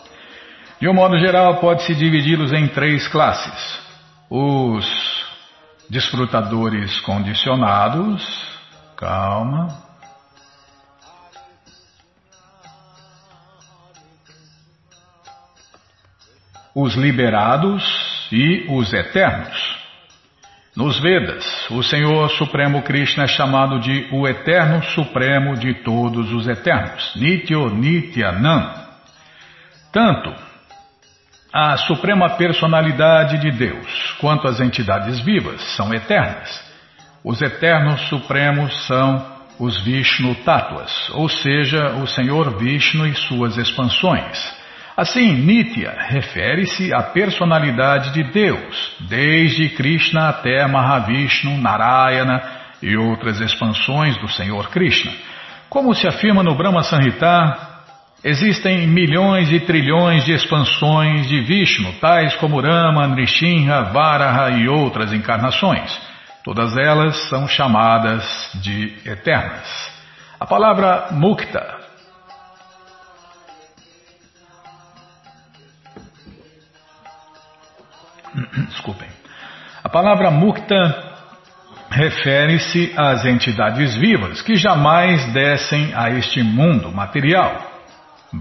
De 0.79 0.87
um 0.89 0.93
modo 0.93 1.17
geral, 1.19 1.57
pode-se 1.57 1.93
dividi-los 1.93 2.51
em 2.51 2.67
três 2.67 3.07
classes: 3.07 3.84
os 4.29 4.85
desfrutadores 5.89 6.99
condicionados, 7.01 8.23
calma, 8.97 9.67
os 16.73 16.95
liberados 16.95 17.83
e 18.31 18.65
os 18.69 18.91
eternos. 18.93 19.75
Nos 20.75 20.99
Vedas, 20.99 21.45
o 21.71 21.81
Senhor 21.81 22.29
Supremo 22.31 22.81
Krishna 22.81 23.23
é 23.23 23.27
chamado 23.27 23.79
de 23.79 24.09
o 24.11 24.27
Eterno 24.27 24.83
Supremo 24.83 25.55
de 25.55 25.73
todos 25.75 26.33
os 26.33 26.47
eternos, 26.49 27.15
Nityo 27.15 27.69
Nityanam. 27.69 28.73
Tanto 29.93 30.35
a 31.57 31.77
Suprema 31.77 32.31
Personalidade 32.31 33.37
de 33.37 33.49
Deus 33.49 34.17
quanto 34.19 34.45
as 34.45 34.59
entidades 34.59 35.21
vivas 35.21 35.61
são 35.77 35.93
eternas. 35.93 36.61
Os 37.23 37.41
eternos 37.41 38.01
supremos 38.09 38.85
são 38.85 39.25
os 39.57 39.79
Vishnu 39.79 40.35
Tattvas, 40.43 41.09
ou 41.13 41.29
seja, 41.29 41.91
o 41.91 42.07
Senhor 42.07 42.57
Vishnu 42.57 43.07
e 43.07 43.15
suas 43.15 43.55
expansões. 43.57 44.53
Assim, 44.97 45.31
Nitya 45.31 45.95
refere-se 45.97 46.93
à 46.93 47.01
personalidade 47.01 48.11
de 48.11 48.23
Deus, 48.33 48.97
desde 49.07 49.69
Krishna 49.69 50.27
até 50.27 50.67
Mahavishnu, 50.67 51.57
Narayana 51.57 52.43
e 52.83 52.97
outras 52.97 53.39
expansões 53.39 54.17
do 54.17 54.27
Senhor 54.27 54.69
Krishna. 54.71 55.13
Como 55.69 55.95
se 55.95 56.05
afirma 56.05 56.43
no 56.43 56.53
Brahma 56.53 56.83
Sanhita, 56.83 57.74
existem 58.25 58.87
milhões 58.87 59.51
e 59.51 59.59
trilhões 59.59 60.25
de 60.25 60.33
expansões 60.33 61.27
de 61.29 61.41
Vishnu, 61.41 61.93
tais 62.01 62.35
como 62.37 62.59
Rama, 62.59 63.07
Nrishinha, 63.07 63.83
Varaha 63.83 64.49
e 64.57 64.67
outras 64.67 65.13
encarnações. 65.13 66.01
Todas 66.43 66.75
elas 66.75 67.29
são 67.29 67.47
chamadas 67.47 68.49
de 68.55 68.97
eternas. 69.05 69.93
A 70.39 70.45
palavra 70.45 71.09
mukta 71.11 71.85
Desculpem. 78.67 79.07
A 79.83 79.87
palavra 79.87 80.31
mukta 80.31 80.75
refere-se 81.91 82.91
às 82.97 83.23
entidades 83.23 83.95
vivas 83.95 84.41
que 84.41 84.55
jamais 84.55 85.31
descem 85.31 85.93
a 85.95 86.09
este 86.09 86.43
mundo 86.43 86.91
material. 86.91 87.74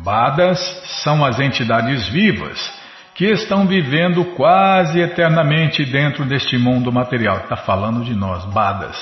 Badas 0.02 0.58
são 1.02 1.24
as 1.24 1.38
entidades 1.38 2.08
vivas 2.08 2.72
que 3.14 3.26
estão 3.26 3.66
vivendo 3.66 4.24
quase 4.36 4.98
eternamente 4.98 5.84
dentro 5.84 6.24
deste 6.24 6.58
mundo 6.58 6.90
material. 6.90 7.38
Está 7.38 7.56
falando 7.56 8.04
de 8.04 8.14
nós, 8.14 8.44
Badas. 8.46 8.96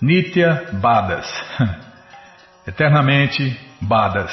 Nitya 0.00 0.68
Badas. 0.74 1.26
Eternamente 2.66 3.58
Badas. 3.80 4.32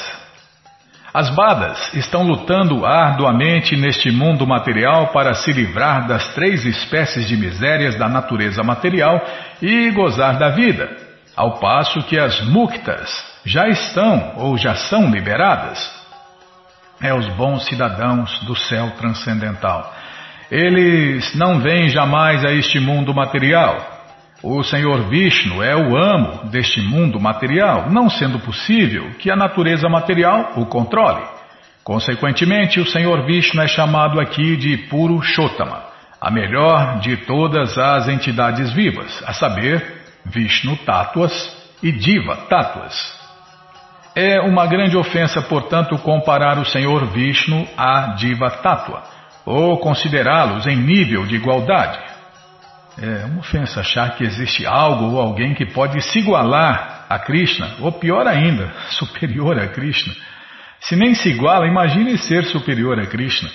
As 1.13 1.29
badas 1.29 1.93
estão 1.93 2.23
lutando 2.23 2.86
arduamente 2.86 3.75
neste 3.75 4.12
mundo 4.12 4.47
material 4.47 5.09
para 5.09 5.36
se 5.36 5.51
livrar 5.51 6.07
das 6.07 6.33
três 6.33 6.65
espécies 6.65 7.27
de 7.27 7.38
misérias 7.38 7.95
da 7.95 8.09
natureza 8.09 8.63
material 8.63 9.23
e 9.62 9.91
gozar 9.91 10.39
da 10.39 10.49
vida, 10.49 10.89
ao 11.36 11.59
passo 11.59 12.01
que 12.03 12.17
as 12.17 12.41
muktas 12.41 13.33
já 13.45 13.67
estão 13.67 14.34
ou 14.38 14.58
já 14.58 14.75
são 14.75 15.10
liberadas. 15.12 15.91
É 17.01 17.13
os 17.13 17.27
bons 17.36 17.65
cidadãos 17.65 18.39
do 18.45 18.56
céu 18.56 18.91
transcendental. 18.97 19.93
Eles 20.49 21.36
não 21.36 21.60
vêm 21.60 21.89
jamais 21.89 22.45
a 22.45 22.51
este 22.51 22.79
mundo 22.79 23.13
material 23.13 23.93
o 24.43 24.62
Senhor 24.62 25.08
Vishnu 25.08 25.63
é 25.63 25.73
o 25.73 25.95
amo 25.95 26.49
deste 26.49 26.82
mundo 26.82 27.17
material, 27.17 27.89
não 27.89 28.10
sendo 28.10 28.38
possível 28.39 29.12
que 29.17 29.32
a 29.32 29.38
natureza 29.38 29.88
material 29.88 30.51
o 30.58 30.65
controle. 30.65 31.23
Consequentemente, 31.82 32.77
o 32.77 32.86
Senhor 32.86 33.25
Vishnu 33.25 33.62
é 33.62 33.67
chamado 33.69 34.19
aqui 34.19 34.58
de 34.58 34.75
Purushottama, 34.89 35.84
a 36.19 36.29
melhor 36.29 36.99
de 36.99 37.15
todas 37.15 37.77
as 37.77 38.10
entidades 38.10 38.69
vivas, 38.73 39.23
a 39.25 39.32
saber, 39.32 40.03
Vishnu 40.25 40.75
Tattvas 40.75 41.32
e 41.82 41.93
Diva 41.93 42.36
Tattvas. 42.49 43.22
É 44.15 44.39
uma 44.41 44.67
grande 44.67 44.95
ofensa, 44.95 45.41
portanto, 45.41 45.97
comparar 45.97 46.60
o 46.60 46.65
Senhor 46.65 47.06
Vishnu 47.08 47.67
a 47.76 48.13
Diva 48.15 48.49
Tattva, 48.52 49.04
ou 49.43 49.80
considerá-los 49.80 50.67
em 50.67 50.76
nível 50.76 51.26
de 51.26 51.36
igualdade. 51.36 51.99
É 53.02 53.26
uma 53.26 53.39
ofensa 53.39 53.80
achar 53.80 54.15
que 54.15 54.23
existe 54.23 54.67
algo 54.67 55.13
ou 55.13 55.19
alguém 55.19 55.56
que 55.56 55.65
pode 55.65 55.99
se 56.02 56.19
igualar 56.19 57.08
a 57.10 57.17
Krishna, 57.17 57.71
ou 57.80 57.91
pior 57.91 58.28
ainda, 58.28 58.71
superior 58.99 59.60
a 59.60 59.67
Krishna. 59.67 60.13
Se 60.80 60.95
nem 60.95 61.15
se 61.15 61.30
iguala, 61.30 61.65
imagine 61.65 62.15
ser 62.17 62.45
superior 62.45 62.99
a 62.99 63.08
Krishna. 63.08 63.49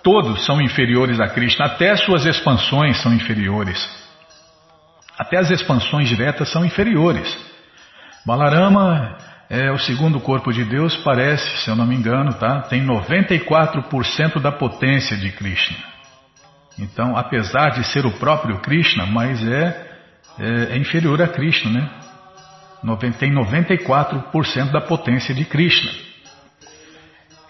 Todos 0.00 0.44
são 0.44 0.60
inferiores 0.60 1.18
a 1.18 1.26
Krishna, 1.26 1.66
até 1.66 1.96
suas 1.96 2.24
expansões 2.24 2.98
são 3.02 3.12
inferiores. 3.12 3.84
Até 5.18 5.38
as 5.38 5.50
expansões 5.50 6.08
diretas 6.08 6.48
são 6.52 6.64
inferiores. 6.64 7.36
Balarama 8.24 9.16
é 9.48 9.70
o 9.70 9.78
segundo 9.78 10.20
corpo 10.20 10.52
de 10.52 10.64
Deus, 10.64 10.96
parece, 10.98 11.62
se 11.62 11.70
eu 11.70 11.76
não 11.76 11.86
me 11.86 11.94
engano, 11.94 12.34
tá? 12.34 12.62
tem 12.62 12.84
94% 12.84 14.40
da 14.40 14.50
potência 14.50 15.16
de 15.16 15.30
Krishna. 15.30 15.76
Então, 16.78 17.16
apesar 17.16 17.70
de 17.70 17.84
ser 17.84 18.04
o 18.04 18.18
próprio 18.18 18.58
Krishna, 18.60 19.06
mas 19.06 19.46
é, 19.46 19.86
é, 20.38 20.74
é 20.74 20.76
inferior 20.76 21.22
a 21.22 21.28
Krishna, 21.28 21.70
né? 21.70 21.90
Tem 23.18 23.32
94% 23.32 24.70
da 24.70 24.80
potência 24.80 25.34
de 25.34 25.44
Krishna. 25.44 25.90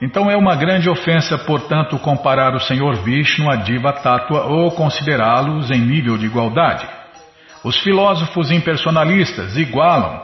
Então 0.01 0.31
é 0.31 0.37
uma 0.37 0.55
grande 0.55 0.89
ofensa, 0.89 1.39
portanto, 1.39 1.99
comparar 1.99 2.55
o 2.55 2.61
Senhor 2.61 3.03
Vishnu 3.03 3.51
a 3.51 3.57
Diva 3.57 3.93
Tattva 3.93 4.45
ou 4.45 4.71
considerá-los 4.73 5.71
em 5.71 5.81
nível 5.81 6.19
de 6.19 6.27
igualdade. 6.27 6.87
Os 7.65 7.79
filósofos 7.83 8.51
impersonalistas 8.51 9.57
igualam, 9.57 10.23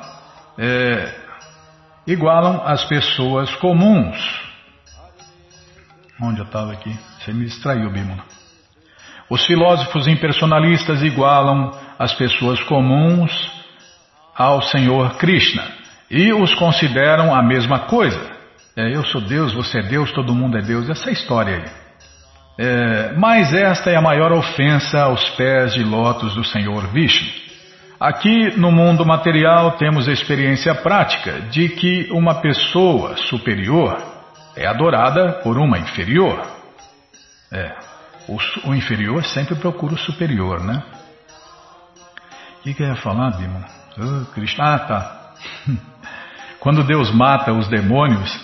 é, 0.59 1.22
igualam 2.07 2.63
as 2.65 2.85
pessoas 2.85 3.55
comuns. 3.57 4.19
Onde 6.21 6.41
eu 6.41 6.45
estava 6.45 6.73
aqui? 6.73 6.97
Você 7.19 7.33
me 7.33 7.45
distraiu, 7.45 7.91
Bímola. 7.91 8.25
Os 9.29 9.47
filósofos 9.47 10.07
impersonalistas 10.07 11.03
igualam 11.03 11.73
as 11.99 12.13
pessoas 12.15 12.63
comuns 12.65 13.33
ao 14.37 14.63
Senhor 14.63 15.15
Krishna 15.17 15.65
e 16.11 16.33
os 16.33 16.55
consideram 16.55 17.35
a 17.35 17.43
mesma 17.43 17.81
coisa. 17.81 18.31
É, 18.77 18.95
eu 18.95 19.05
sou 19.05 19.21
Deus, 19.21 19.53
você 19.53 19.81
é 19.81 19.83
Deus, 19.83 20.13
todo 20.13 20.35
mundo 20.35 20.59
é 20.59 20.63
Deus, 20.63 20.89
essa 20.89 21.11
é 21.11 21.13
história 21.13 21.57
aí. 21.57 21.83
É, 22.59 23.13
mas 23.17 23.53
esta 23.55 23.91
é 23.91 23.97
a 23.97 24.03
maior 24.03 24.33
ofensa 24.33 25.01
aos 25.03 25.29
pés 25.31 25.75
de 25.75 25.83
lótus 25.83 26.35
do 26.35 26.45
Senhor 26.45 26.87
Vishnu. 26.89 27.29
Aqui 28.03 28.59
no 28.59 28.73
mundo 28.73 29.07
material 29.07 29.77
temos 29.77 30.09
experiência 30.09 30.75
prática 30.75 31.43
de 31.43 31.69
que 31.69 32.09
uma 32.11 32.41
pessoa 32.41 33.17
superior 33.17 33.97
é 34.57 34.67
adorada 34.67 35.35
por 35.35 35.57
uma 35.57 35.79
inferior. 35.79 36.45
É, 37.53 37.77
o, 38.27 38.39
o 38.69 38.75
inferior 38.75 39.23
sempre 39.23 39.55
procura 39.55 39.95
o 39.95 39.99
superior, 39.99 40.65
né? 40.65 40.83
O 42.59 42.63
que, 42.65 42.75
que 42.75 42.83
eu 42.83 42.89
ia 42.89 42.97
falar, 42.97 43.39
Oh, 43.97 44.25
Krishna. 44.33 44.75
Ah, 44.75 44.79
tá. 44.81 45.35
Quando 46.59 46.83
Deus 46.83 47.09
mata 47.13 47.53
os 47.53 47.69
demônios, 47.69 48.37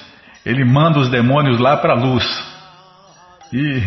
ele 0.47 0.65
manda 0.65 1.01
os 1.01 1.11
demônios 1.11 1.59
lá 1.59 1.77
para 1.77 1.95
a 1.95 1.97
luz. 1.97 2.25
E, 3.53 3.83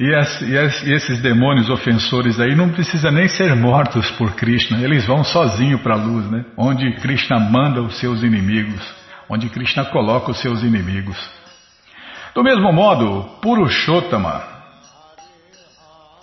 e, 0.00 0.14
as, 0.14 0.40
e, 0.40 0.58
as, 0.58 0.82
e, 0.82 0.92
esses 0.94 1.20
demônios 1.20 1.68
ofensores 1.68 2.40
aí 2.40 2.54
não 2.54 2.70
precisam 2.70 3.12
nem 3.12 3.28
ser 3.28 3.54
mortos 3.54 4.10
por 4.12 4.34
Krishna, 4.34 4.82
eles 4.82 5.04
vão 5.04 5.22
sozinhos 5.22 5.82
para 5.82 5.92
a 5.92 5.98
luz, 5.98 6.24
né? 6.30 6.42
Onde 6.56 6.90
Krishna 7.02 7.38
manda 7.38 7.82
os 7.82 7.98
seus 7.98 8.22
inimigos, 8.22 8.80
onde 9.28 9.50
Krishna 9.50 9.84
coloca 9.84 10.30
os 10.30 10.40
seus 10.40 10.62
inimigos. 10.62 11.18
Do 12.34 12.42
mesmo 12.42 12.72
modo, 12.72 13.28
Purushottama. 13.42 14.42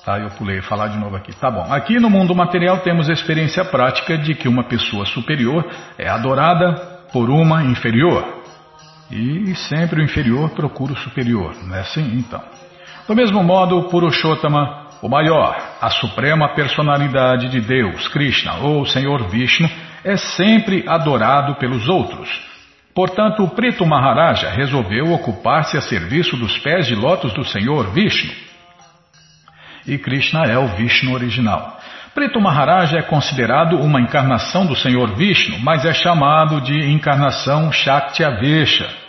Tá, 0.03 0.17
eu 0.21 0.31
pulei 0.31 0.59
falar 0.63 0.87
de 0.87 0.97
novo 0.97 1.15
aqui. 1.15 1.35
Tá 1.35 1.51
bom. 1.51 1.71
Aqui 1.71 1.99
no 1.99 2.09
mundo 2.09 2.33
material 2.33 2.79
temos 2.79 3.07
a 3.07 3.13
experiência 3.13 3.63
prática 3.63 4.17
de 4.17 4.33
que 4.33 4.47
uma 4.47 4.63
pessoa 4.63 5.05
superior 5.05 5.63
é 5.99 6.09
adorada 6.09 6.73
por 7.13 7.29
uma 7.29 7.63
inferior. 7.63 8.41
E 9.11 9.53
sempre 9.69 10.01
o 10.01 10.03
inferior 10.03 10.49
procura 10.49 10.93
o 10.93 10.97
superior, 10.97 11.55
não 11.63 11.75
é 11.75 11.81
assim? 11.81 12.17
Então. 12.17 12.41
Do 13.07 13.15
mesmo 13.15 13.41
modo, 13.41 13.83
Purushottama, 13.83 14.87
o 15.01 15.07
maior, 15.07 15.55
a 15.81 15.89
suprema 15.89 16.49
personalidade 16.49 17.49
de 17.49 17.61
Deus, 17.61 18.05
Krishna 18.09 18.55
ou 18.55 18.85
Senhor 18.85 19.29
Vishnu, 19.29 19.69
é 20.03 20.17
sempre 20.17 20.83
adorado 20.85 21.55
pelos 21.55 21.87
outros. 21.87 22.29
Portanto, 22.93 23.43
o 23.43 23.47
Preto 23.47 23.85
Maharaja 23.85 24.49
resolveu 24.49 25.13
ocupar-se 25.13 25.77
a 25.77 25.81
serviço 25.81 26.35
dos 26.35 26.57
pés 26.57 26.85
de 26.85 26.95
lótus 26.95 27.31
do 27.33 27.45
Senhor 27.45 27.91
Vishnu. 27.91 28.33
E 29.87 29.97
Krishna 29.97 30.43
é 30.43 30.57
o 30.57 30.67
Vishnu 30.67 31.13
original. 31.13 31.79
Preto 32.13 32.41
Maharaja 32.41 32.97
é 32.97 33.03
considerado 33.03 33.77
uma 33.77 34.01
encarnação 34.01 34.65
do 34.65 34.75
Senhor 34.75 35.15
Vishnu, 35.15 35.59
mas 35.59 35.85
é 35.85 35.93
chamado 35.93 36.59
de 36.59 36.91
encarnação 36.91 37.71
Shaktavesha. 37.71 39.06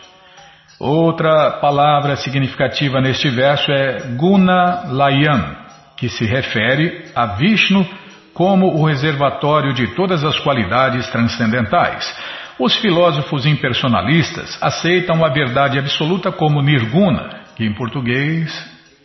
Outra 0.78 1.58
palavra 1.60 2.14
significativa 2.14 3.00
neste 3.00 3.28
verso 3.30 3.72
é 3.72 3.98
Guna 4.16 4.84
Layan, 4.92 5.56
que 5.96 6.08
se 6.08 6.24
refere 6.24 7.06
a 7.16 7.26
Vishnu 7.26 7.84
como 8.32 8.68
o 8.68 8.86
reservatório 8.86 9.74
de 9.74 9.88
todas 9.96 10.22
as 10.22 10.38
qualidades 10.38 11.08
transcendentais. 11.08 12.16
Os 12.60 12.76
filósofos 12.76 13.44
impersonalistas 13.44 14.56
aceitam 14.62 15.24
a 15.24 15.28
verdade 15.28 15.80
absoluta 15.80 16.30
como 16.30 16.62
nirguna, 16.62 17.28
que 17.56 17.64
em 17.64 17.74
português 17.74 18.48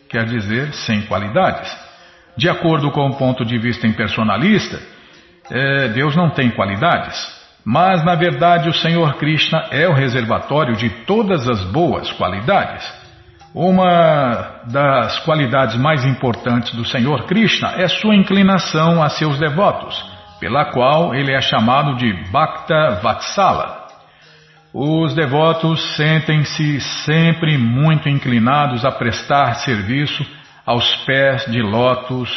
quer 0.08 0.26
dizer 0.26 0.72
sem 0.72 1.02
qualidades. 1.02 1.76
De 2.36 2.48
acordo 2.48 2.92
com 2.92 3.08
o 3.08 3.16
ponto 3.16 3.44
de 3.44 3.58
vista 3.58 3.88
impersonalista, 3.88 4.80
é, 5.50 5.88
Deus 5.88 6.14
não 6.14 6.30
tem 6.30 6.50
qualidades, 6.50 7.43
mas 7.64 8.04
na 8.04 8.14
verdade 8.14 8.68
o 8.68 8.74
Senhor 8.74 9.14
Krishna 9.14 9.68
é 9.70 9.88
o 9.88 9.94
reservatório 9.94 10.76
de 10.76 10.90
todas 11.06 11.48
as 11.48 11.64
boas 11.64 12.12
qualidades. 12.12 12.84
Uma 13.54 14.62
das 14.70 15.20
qualidades 15.20 15.76
mais 15.76 16.04
importantes 16.04 16.74
do 16.74 16.84
Senhor 16.84 17.24
Krishna 17.24 17.74
é 17.76 17.88
sua 17.88 18.14
inclinação 18.14 19.02
a 19.02 19.08
seus 19.08 19.38
devotos 19.38 20.12
pela 20.40 20.66
qual 20.66 21.14
ele 21.14 21.32
é 21.32 21.40
chamado 21.40 21.96
de 21.96 22.12
Bhakta 22.30 23.00
Vatsala. 23.02 23.86
Os 24.74 25.14
devotos 25.14 25.96
sentem-se 25.96 26.80
sempre 26.80 27.56
muito 27.56 28.08
inclinados 28.08 28.84
a 28.84 28.90
prestar 28.90 29.54
serviço 29.54 30.26
aos 30.66 30.96
pés 31.06 31.46
de 31.46 31.62
lótus, 31.62 32.30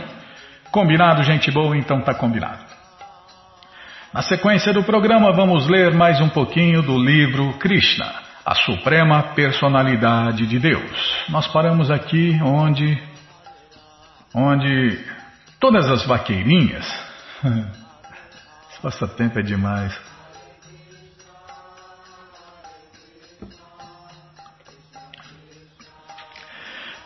Combinado, 0.71 1.21
gente 1.21 1.51
boa? 1.51 1.77
Então 1.77 2.01
tá 2.01 2.15
combinado. 2.15 2.65
Na 4.11 4.23
sequência 4.23 4.73
do 4.73 4.81
programa, 4.81 5.31
vamos 5.31 5.67
ler 5.67 5.93
mais 5.93 6.19
um 6.19 6.29
pouquinho 6.29 6.81
do 6.81 6.97
livro 6.97 7.53
Krishna, 7.59 8.11
a 8.43 8.55
Suprema 8.55 9.21
Personalidade 9.35 10.47
de 10.47 10.57
Deus. 10.57 11.25
Nós 11.29 11.45
paramos 11.47 11.91
aqui 11.91 12.39
onde, 12.41 12.97
onde 14.33 14.97
todas 15.59 15.87
as 15.87 16.03
vaqueirinhas, 16.07 17.05
esse 18.69 18.81
passatempo 18.81 19.39
é 19.39 19.41
demais, 19.41 19.97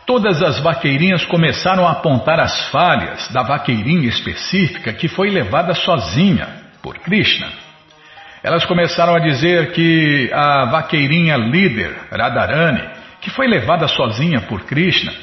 Todas 0.05 0.41
as 0.41 0.59
vaqueirinhas 0.59 1.23
começaram 1.25 1.87
a 1.87 1.91
apontar 1.91 2.39
as 2.39 2.67
falhas 2.71 3.29
da 3.31 3.43
vaqueirinha 3.43 4.09
específica 4.09 4.91
que 4.91 5.07
foi 5.07 5.29
levada 5.29 5.75
sozinha 5.75 6.47
por 6.81 6.97
Krishna. 6.97 7.47
Elas 8.41 8.65
começaram 8.65 9.13
a 9.13 9.19
dizer 9.19 9.71
que 9.71 10.31
a 10.33 10.65
vaqueirinha 10.65 11.37
líder, 11.37 11.95
Radharani, 12.11 12.89
que 13.21 13.29
foi 13.29 13.47
levada 13.47 13.87
sozinha 13.87 14.41
por 14.41 14.63
Krishna, 14.63 15.13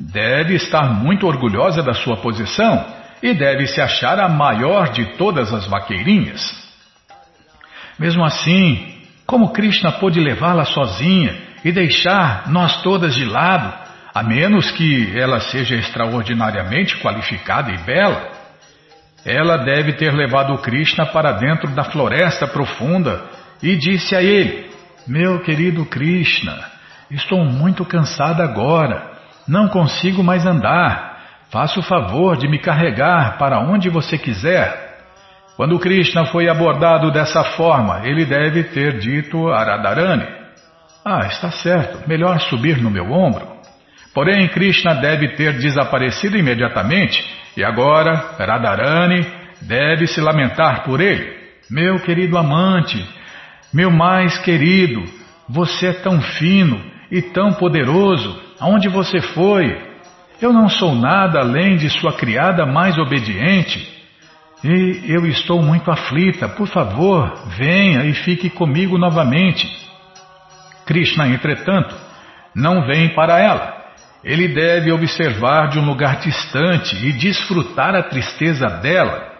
deve 0.00 0.56
estar 0.56 0.92
muito 0.92 1.24
orgulhosa 1.24 1.80
da 1.80 1.94
sua 1.94 2.16
posição 2.16 2.84
e 3.22 3.32
deve 3.34 3.66
se 3.66 3.80
achar 3.80 4.18
a 4.18 4.28
maior 4.28 4.88
de 4.90 5.16
todas 5.16 5.52
as 5.52 5.66
vaqueirinhas. 5.66 6.42
Mesmo 7.98 8.24
assim, 8.24 9.02
como 9.26 9.52
Krishna 9.52 9.92
pôde 9.92 10.20
levá-la 10.20 10.64
sozinha 10.64 11.34
e 11.64 11.70
deixar 11.70 12.50
nós 12.50 12.82
todas 12.82 13.14
de 13.14 13.24
lado? 13.24 13.82
a 14.14 14.22
menos 14.22 14.70
que 14.72 15.18
ela 15.18 15.40
seja 15.40 15.74
extraordinariamente 15.74 16.98
qualificada 16.98 17.72
e 17.72 17.78
bela, 17.78 18.30
ela 19.24 19.56
deve 19.58 19.94
ter 19.94 20.12
levado 20.12 20.58
Krishna 20.58 21.06
para 21.06 21.32
dentro 21.32 21.68
da 21.70 21.84
floresta 21.84 22.46
profunda 22.46 23.24
e 23.62 23.76
disse 23.76 24.14
a 24.14 24.22
ele: 24.22 24.70
Meu 25.06 25.40
querido 25.40 25.86
Krishna, 25.86 26.58
estou 27.10 27.44
muito 27.44 27.84
cansada 27.84 28.44
agora, 28.44 29.12
não 29.48 29.68
consigo 29.68 30.22
mais 30.22 30.44
andar. 30.44 31.11
Faça 31.52 31.78
o 31.78 31.82
favor 31.82 32.34
de 32.38 32.48
me 32.48 32.58
carregar 32.58 33.36
para 33.36 33.60
onde 33.60 33.90
você 33.90 34.16
quiser. 34.16 34.96
Quando 35.54 35.78
Krishna 35.78 36.24
foi 36.24 36.48
abordado 36.48 37.10
dessa 37.10 37.44
forma, 37.44 38.00
ele 38.04 38.24
deve 38.24 38.64
ter 38.64 38.98
dito 38.98 39.48
a 39.48 39.62
Radharani: 39.62 40.26
Ah, 41.04 41.26
está 41.26 41.50
certo, 41.50 42.08
melhor 42.08 42.40
subir 42.40 42.78
no 42.78 42.90
meu 42.90 43.12
ombro. 43.12 43.46
Porém, 44.14 44.48
Krishna 44.48 44.94
deve 44.94 45.36
ter 45.36 45.58
desaparecido 45.58 46.38
imediatamente 46.38 47.22
e 47.54 47.62
agora 47.62 48.34
Radharani 48.38 49.26
deve 49.60 50.06
se 50.06 50.22
lamentar 50.22 50.84
por 50.84 51.02
ele. 51.02 51.36
Meu 51.70 52.00
querido 52.00 52.38
amante, 52.38 53.06
meu 53.74 53.90
mais 53.90 54.38
querido, 54.38 55.04
você 55.46 55.88
é 55.88 55.92
tão 55.92 56.18
fino 56.18 56.82
e 57.10 57.20
tão 57.20 57.52
poderoso. 57.52 58.40
Aonde 58.58 58.88
você 58.88 59.20
foi? 59.20 59.91
Eu 60.42 60.52
não 60.52 60.68
sou 60.68 60.92
nada 60.92 61.38
além 61.38 61.76
de 61.76 61.88
sua 61.88 62.14
criada 62.14 62.66
mais 62.66 62.98
obediente. 62.98 63.88
E 64.64 65.04
eu 65.06 65.24
estou 65.24 65.62
muito 65.62 65.88
aflita. 65.88 66.48
Por 66.48 66.66
favor, 66.66 67.32
venha 67.56 68.04
e 68.06 68.12
fique 68.12 68.50
comigo 68.50 68.98
novamente. 68.98 69.70
Krishna, 70.84 71.28
entretanto, 71.28 71.94
não 72.56 72.84
vem 72.84 73.14
para 73.14 73.38
ela. 73.38 73.82
Ele 74.24 74.48
deve 74.48 74.90
observar 74.90 75.68
de 75.68 75.78
um 75.78 75.86
lugar 75.86 76.16
distante 76.16 76.96
e 76.96 77.12
desfrutar 77.12 77.94
a 77.94 78.02
tristeza 78.02 78.66
dela. 78.66 79.30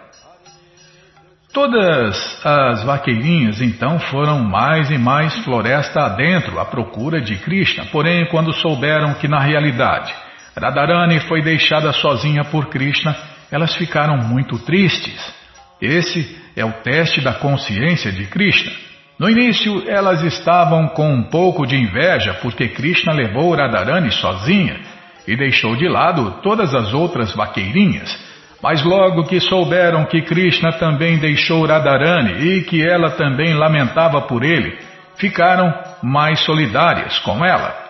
Todas 1.51 2.45
as 2.45 2.81
vaqueirinhas 2.83 3.61
então 3.61 3.99
foram 3.99 4.39
mais 4.39 4.89
e 4.89 4.97
mais 4.97 5.35
floresta 5.43 6.05
adentro 6.05 6.59
à 6.59 6.65
procura 6.65 7.19
de 7.19 7.35
Krishna, 7.39 7.87
porém, 7.91 8.25
quando 8.27 8.53
souberam 8.53 9.13
que 9.15 9.27
na 9.27 9.39
realidade 9.39 10.22
Radharani 10.59 11.19
foi 11.21 11.41
deixada 11.41 11.91
sozinha 11.91 12.43
por 12.43 12.67
Krishna, 12.67 13.15
elas 13.51 13.75
ficaram 13.75 14.17
muito 14.17 14.59
tristes. 14.59 15.33
Esse 15.81 16.37
é 16.55 16.63
o 16.63 16.71
teste 16.71 17.21
da 17.21 17.33
consciência 17.33 18.11
de 18.11 18.25
Krishna. 18.27 18.71
No 19.19 19.29
início, 19.29 19.83
elas 19.87 20.23
estavam 20.23 20.87
com 20.89 21.11
um 21.11 21.23
pouco 21.23 21.65
de 21.65 21.75
inveja 21.75 22.33
porque 22.41 22.69
Krishna 22.69 23.13
levou 23.13 23.55
Radharani 23.55 24.11
sozinha 24.11 24.79
e 25.27 25.35
deixou 25.35 25.75
de 25.75 25.87
lado 25.87 26.39
todas 26.41 26.73
as 26.73 26.93
outras 26.93 27.33
vaqueirinhas. 27.33 28.17
Mas 28.61 28.83
logo 28.83 29.25
que 29.25 29.39
souberam 29.39 30.05
que 30.05 30.21
Krishna 30.21 30.71
também 30.73 31.17
deixou 31.17 31.65
Radharani 31.65 32.33
e 32.47 32.63
que 32.63 32.81
ela 32.81 33.11
também 33.11 33.53
lamentava 33.53 34.21
por 34.21 34.43
ele, 34.43 34.77
ficaram 35.15 35.73
mais 36.01 36.39
solidárias 36.39 37.19
com 37.19 37.43
ela. 37.43 37.82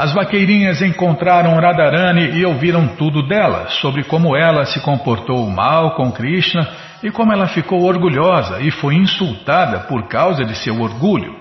As 0.00 0.14
vaqueirinhas 0.14 0.80
encontraram 0.80 1.60
Radharani 1.60 2.30
e 2.38 2.46
ouviram 2.46 2.88
tudo 2.96 3.22
dela, 3.22 3.66
sobre 3.68 4.02
como 4.02 4.34
ela 4.34 4.64
se 4.64 4.80
comportou 4.80 5.46
mal 5.50 5.90
com 5.90 6.10
Krishna 6.10 6.66
e 7.02 7.10
como 7.10 7.34
ela 7.34 7.46
ficou 7.48 7.82
orgulhosa 7.82 8.60
e 8.60 8.70
foi 8.70 8.94
insultada 8.94 9.80
por 9.80 10.08
causa 10.08 10.42
de 10.42 10.56
seu 10.56 10.80
orgulho. 10.80 11.36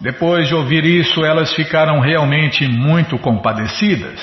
Depois 0.00 0.46
de 0.46 0.54
ouvir 0.54 0.84
isso, 0.84 1.24
elas 1.24 1.52
ficaram 1.54 1.98
realmente 1.98 2.68
muito 2.68 3.18
compadecidas. 3.18 4.20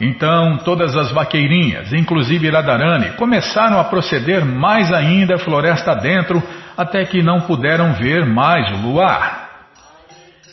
Então, 0.00 0.58
todas 0.58 0.94
as 0.94 1.10
vaqueirinhas, 1.10 1.92
inclusive 1.92 2.48
Radharani, 2.48 3.16
começaram 3.16 3.80
a 3.80 3.84
proceder 3.84 4.44
mais 4.44 4.92
ainda 4.92 5.36
floresta 5.36 5.96
dentro, 5.96 6.40
até 6.76 7.04
que 7.04 7.24
não 7.24 7.40
puderam 7.40 7.92
ver 7.94 8.24
mais 8.24 8.70
o 8.70 8.86
luar. 8.86 9.48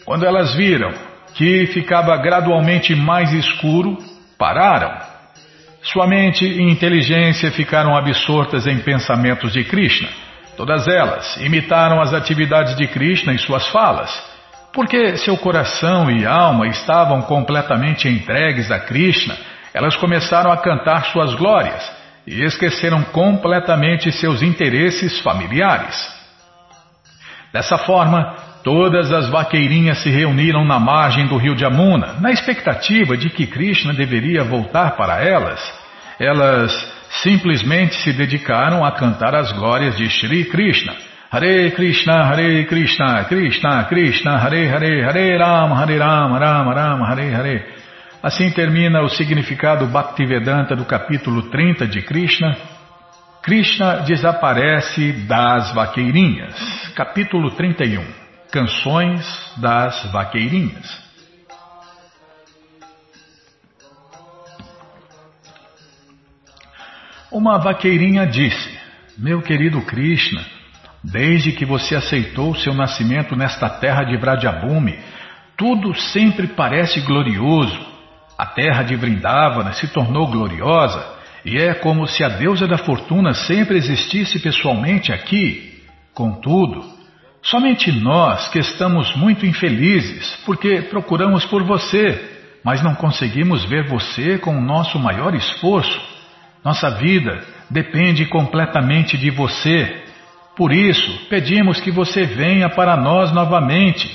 Quando 0.06 0.26
elas 0.26 0.56
viram 0.56 1.13
que 1.36 1.68
ficava 1.68 2.16
gradualmente 2.18 2.96
mais 2.96 3.32
escuro, 3.34 3.98
pararam 4.38 5.14
sua 5.84 6.08
mente 6.08 6.46
e 6.46 6.62
inteligência 6.72 7.52
ficaram 7.52 7.96
absortas 7.96 8.66
em 8.66 8.80
pensamentos 8.80 9.52
de 9.52 9.66
Krishna. 9.66 10.08
Todas 10.56 10.88
elas 10.88 11.36
imitaram 11.42 12.00
as 12.02 12.14
atividades 12.14 12.76
de 12.78 12.88
Krishna 12.88 13.34
em 13.34 13.38
suas 13.38 13.68
falas. 13.68 14.10
Porque 14.72 15.18
seu 15.18 15.36
coração 15.38 16.10
e 16.10 16.26
alma 16.26 16.68
estavam 16.68 17.22
completamente 17.24 18.08
entregues 18.08 18.72
a 18.72 18.80
Krishna, 18.80 19.36
elas 19.74 19.98
começaram 19.98 20.52
a 20.52 20.58
cantar 20.58 21.06
suas 21.08 21.36
glórias 21.36 21.92
e 22.26 22.42
esqueceram 22.44 23.04
completamente 23.04 24.10
seus 24.12 24.42
interesses 24.42 25.20
familiares. 25.20 25.96
Dessa 27.52 27.78
forma, 27.78 28.36
todas 28.64 29.12
as 29.12 29.30
vaqueirinhas 29.30 30.00
se 30.00 30.10
reuniram 30.10 30.64
na 30.64 30.80
margem 30.80 31.28
do 31.28 31.38
rio 31.38 31.58
Jamuna, 31.58 32.16
na 32.20 32.32
expectativa 32.32 33.18
de 33.18 33.30
que 33.30 33.46
Krishna 33.46 33.94
deveria 33.94 34.44
voltar 34.44 34.96
para 34.96 35.22
elas. 35.24 35.62
Elas 36.20 36.72
simplesmente 37.22 37.96
se 37.96 38.14
dedicaram 38.14 38.84
a 38.84 38.92
cantar 38.92 39.36
as 39.36 39.52
glórias 39.52 39.98
de 39.98 40.10
Shri 40.10 40.46
Krishna. 40.46 40.96
Hare 41.30 41.72
Krishna, 41.72 42.24
Hare 42.24 42.64
Krishna, 42.66 43.26
Krishna, 43.26 43.84
Krishna, 43.86 44.38
Hare 44.38 44.68
Hare, 44.68 45.04
Hare 45.04 45.38
Rama, 45.38 45.76
Hare 45.76 45.98
Rama, 45.98 46.40
Rama 46.40 46.74
Rama, 46.74 47.08
Hare 47.08 47.36
Hare. 47.36 47.66
Assim 48.22 48.50
termina 48.52 49.02
o 49.02 49.10
significado 49.10 49.86
Bhaktivedanta 49.88 50.76
do 50.76 50.86
capítulo 50.86 51.50
30 51.50 51.88
de 51.88 52.02
Krishna. 52.04 52.56
Krishna 53.42 53.98
desaparece 54.06 55.12
das 55.28 55.74
vaqueirinhas. 55.74 56.94
Capítulo 56.96 57.52
31. 57.52 58.23
Canções 58.54 59.26
das 59.58 60.12
vaqueirinhas. 60.12 61.02
Uma 67.32 67.58
vaqueirinha 67.58 68.28
disse: 68.28 68.78
Meu 69.18 69.42
querido 69.42 69.82
Krishna, 69.82 70.46
desde 71.04 71.54
que 71.54 71.66
você 71.66 71.96
aceitou 71.96 72.54
seu 72.54 72.76
nascimento 72.76 73.36
nesta 73.36 73.68
terra 73.68 74.04
de 74.04 74.16
Vrajabhumi, 74.18 75.00
tudo 75.58 75.96
sempre 75.96 76.46
parece 76.46 77.02
glorioso. 77.02 77.84
A 78.38 78.46
terra 78.46 78.84
de 78.84 78.96
Vrindavana 78.96 79.74
se 79.74 79.88
tornou 79.88 80.28
gloriosa 80.28 81.04
e 81.44 81.58
é 81.58 81.74
como 81.74 82.06
se 82.06 82.24
a 82.24 82.30
deusa 82.30 82.68
da 82.68 82.78
fortuna 82.78 83.34
sempre 83.34 83.78
existisse 83.78 84.38
pessoalmente 84.38 85.12
aqui. 85.12 85.82
Contudo, 86.14 86.93
somente 87.44 87.92
nós 87.92 88.48
que 88.48 88.58
estamos 88.58 89.16
muito 89.16 89.46
infelizes 89.46 90.36
porque 90.46 90.82
procuramos 90.84 91.46
por 91.46 91.64
você, 91.64 92.32
mas 92.64 92.82
não 92.82 92.96
conseguimos 92.96 93.66
ver 93.66 93.88
você 93.88 94.38
com 94.38 94.58
o 94.58 94.62
nosso 94.62 94.98
maior 94.98 95.36
esforço. 95.36 96.02
Nossa 96.64 96.90
vida 96.92 97.44
depende 97.70 98.26
completamente 98.26 99.18
de 99.18 99.30
você. 99.30 100.02
Por 100.56 100.72
isso, 100.72 101.28
pedimos 101.30 101.82
que 101.82 101.92
você 101.92 102.24
venha 102.24 102.70
para 102.70 102.96
nós 102.96 103.32
novamente. 103.32 104.10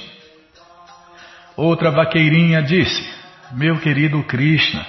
Outra 1.56 1.90
vaqueirinha 1.90 2.62
disse: 2.62 3.04
Meu 3.52 3.78
querido 3.78 4.22
Krishna, 4.22 4.86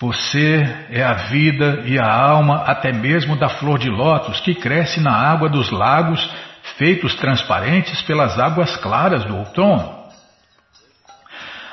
você 0.00 0.64
é 0.90 1.02
a 1.02 1.12
vida 1.12 1.82
e 1.84 1.98
a 1.98 2.06
alma 2.06 2.64
até 2.66 2.92
mesmo 2.92 3.36
da 3.36 3.48
flor 3.48 3.78
de 3.78 3.90
lótus 3.90 4.40
que 4.40 4.54
cresce 4.54 5.00
na 5.00 5.12
água 5.12 5.48
dos 5.48 5.70
lagos, 5.70 6.28
feitos 6.76 7.14
transparentes 7.14 8.02
pelas 8.02 8.38
águas 8.38 8.76
claras 8.76 9.24
do 9.24 9.36
outono. 9.36 10.02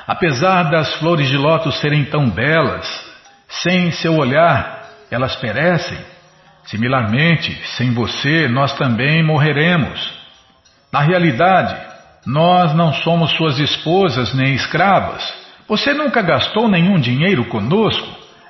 Apesar 0.06 0.64
das 0.64 0.94
flores 0.94 1.28
de 1.28 1.36
lótus 1.36 1.78
serem 1.80 2.04
tão 2.04 2.28
belas, 2.28 2.88
sem 3.48 3.90
seu 3.92 4.16
olhar 4.16 4.80
elas 5.10 5.36
perecem. 5.36 5.98
Similarmente, 6.64 7.52
sem 7.76 7.92
você, 7.92 8.46
nós 8.48 8.72
também 8.74 9.24
morreremos. 9.24 10.12
Na 10.92 11.00
realidade, 11.00 11.76
nós 12.26 12.74
não 12.74 12.92
somos 12.92 13.32
suas 13.32 13.58
esposas 13.58 14.34
nem 14.34 14.54
escravas. 14.54 15.34
Você 15.66 15.92
nunca 15.92 16.22
gastou 16.22 16.68
nenhum 16.68 16.98
dinheiro 16.98 17.44
conosco. 17.46 18.08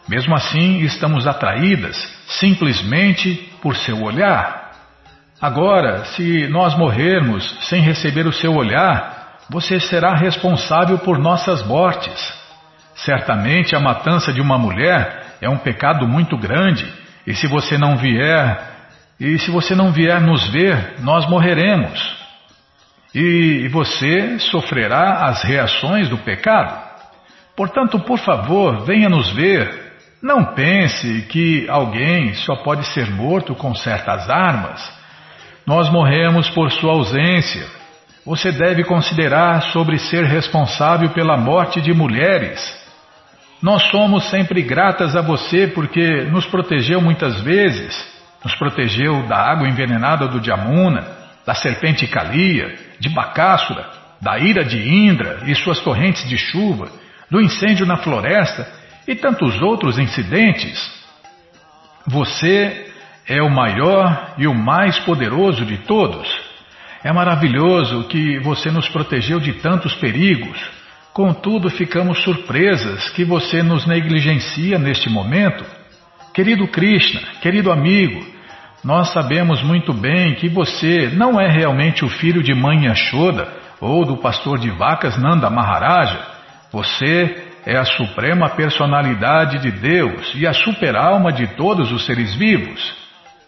Mesmo 0.08 0.34
assim, 0.34 0.80
estamos 0.80 1.26
atraídas 1.26 1.96
simplesmente 2.26 3.34
por 3.62 3.76
seu 3.76 4.02
olhar. 4.02 4.59
Agora, 5.40 6.04
se 6.04 6.46
nós 6.48 6.76
morrermos 6.76 7.56
sem 7.68 7.80
receber 7.80 8.26
o 8.26 8.32
seu 8.32 8.54
olhar, 8.54 9.38
você 9.48 9.80
será 9.80 10.14
responsável 10.14 10.98
por 10.98 11.18
nossas 11.18 11.64
mortes. 11.66 12.38
Certamente 12.94 13.74
a 13.74 13.80
matança 13.80 14.34
de 14.34 14.40
uma 14.40 14.58
mulher 14.58 15.36
é 15.40 15.48
um 15.48 15.56
pecado 15.56 16.06
muito 16.06 16.36
grande, 16.36 16.86
e 17.26 17.34
se 17.34 17.46
você 17.46 17.78
não 17.78 17.96
vier, 17.96 18.60
e 19.18 19.38
se 19.38 19.50
você 19.50 19.74
não 19.74 19.90
vier 19.92 20.20
nos 20.20 20.46
ver, 20.48 20.96
nós 21.00 21.26
morreremos. 21.26 22.20
E 23.14 23.66
você 23.68 24.38
sofrerá 24.38 25.24
as 25.24 25.42
reações 25.42 26.08
do 26.08 26.18
pecado. 26.18 26.78
Portanto, 27.56 27.98
por 28.00 28.18
favor, 28.18 28.84
venha 28.84 29.08
nos 29.08 29.30
ver. 29.30 29.94
Não 30.22 30.54
pense 30.54 31.22
que 31.30 31.66
alguém 31.68 32.34
só 32.34 32.56
pode 32.56 32.84
ser 32.88 33.10
morto 33.10 33.54
com 33.54 33.74
certas 33.74 34.28
armas. 34.28 34.99
Nós 35.70 35.88
morremos 35.88 36.50
por 36.50 36.72
sua 36.72 36.94
ausência. 36.94 37.64
Você 38.26 38.50
deve 38.50 38.82
considerar 38.82 39.62
sobre 39.70 39.98
ser 39.98 40.24
responsável 40.24 41.10
pela 41.10 41.36
morte 41.36 41.80
de 41.80 41.94
mulheres. 41.94 42.58
Nós 43.62 43.84
somos 43.84 44.28
sempre 44.30 44.62
gratas 44.62 45.14
a 45.14 45.22
você 45.22 45.68
porque 45.68 46.24
nos 46.24 46.44
protegeu 46.44 47.00
muitas 47.00 47.40
vezes, 47.42 47.96
nos 48.42 48.52
protegeu 48.56 49.28
da 49.28 49.36
água 49.36 49.68
envenenada 49.68 50.26
do 50.26 50.44
Jamuna, 50.44 51.06
da 51.46 51.54
serpente 51.54 52.04
Kalia, 52.08 52.74
de 52.98 53.08
Bacássura, 53.08 53.88
da 54.20 54.40
ira 54.40 54.64
de 54.64 54.76
Indra 54.76 55.44
e 55.46 55.54
suas 55.54 55.78
torrentes 55.78 56.28
de 56.28 56.36
chuva, 56.36 56.90
do 57.30 57.40
incêndio 57.40 57.86
na 57.86 57.96
floresta 57.96 58.66
e 59.06 59.14
tantos 59.14 59.62
outros 59.62 60.00
incidentes. 60.00 60.90
Você 62.08 62.89
é 63.26 63.40
o 63.42 63.50
maior 63.50 64.34
e 64.38 64.46
o 64.46 64.54
mais 64.54 64.98
poderoso 65.00 65.64
de 65.64 65.78
todos. 65.78 66.28
É 67.02 67.12
maravilhoso 67.12 68.04
que 68.04 68.38
você 68.40 68.70
nos 68.70 68.88
protegeu 68.88 69.40
de 69.40 69.54
tantos 69.54 69.94
perigos. 69.94 70.58
Contudo, 71.14 71.70
ficamos 71.70 72.22
surpresas 72.22 73.08
que 73.10 73.24
você 73.24 73.62
nos 73.62 73.86
negligencia 73.86 74.78
neste 74.78 75.08
momento. 75.08 75.64
Querido 76.34 76.68
Krishna, 76.68 77.20
querido 77.40 77.72
amigo, 77.72 78.24
nós 78.84 79.12
sabemos 79.12 79.62
muito 79.62 79.92
bem 79.92 80.34
que 80.34 80.48
você 80.48 81.10
não 81.12 81.40
é 81.40 81.48
realmente 81.48 82.04
o 82.04 82.08
filho 82.08 82.42
de 82.42 82.54
mãe 82.54 82.86
Yashoda 82.86 83.48
ou 83.80 84.04
do 84.04 84.18
pastor 84.18 84.58
de 84.58 84.70
vacas 84.70 85.18
Nanda 85.18 85.50
Maharaja. 85.50 86.20
Você 86.72 87.48
é 87.66 87.76
a 87.76 87.84
suprema 87.84 88.50
personalidade 88.50 89.58
de 89.58 89.70
Deus 89.70 90.32
e 90.34 90.46
a 90.46 90.52
superalma 90.52 91.32
de 91.32 91.46
todos 91.56 91.90
os 91.92 92.06
seres 92.06 92.34
vivos. 92.34 92.94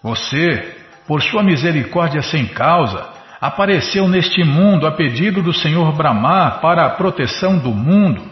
Você, 0.02 0.76
por 1.06 1.22
sua 1.22 1.42
misericórdia 1.42 2.22
sem 2.22 2.46
causa, 2.46 3.08
apareceu 3.40 4.08
neste 4.08 4.42
mundo 4.42 4.86
a 4.86 4.92
pedido 4.92 5.42
do 5.42 5.52
Senhor 5.52 5.92
Brahma 5.92 6.58
para 6.60 6.86
a 6.86 6.90
proteção 6.90 7.58
do 7.58 7.70
mundo. 7.70 8.22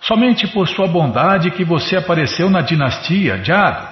Somente 0.00 0.46
por 0.48 0.66
sua 0.66 0.88
bondade 0.88 1.50
que 1.50 1.64
você 1.64 1.96
apareceu 1.96 2.50
na 2.50 2.60
dinastia 2.60 3.42
Jado, 3.44 3.86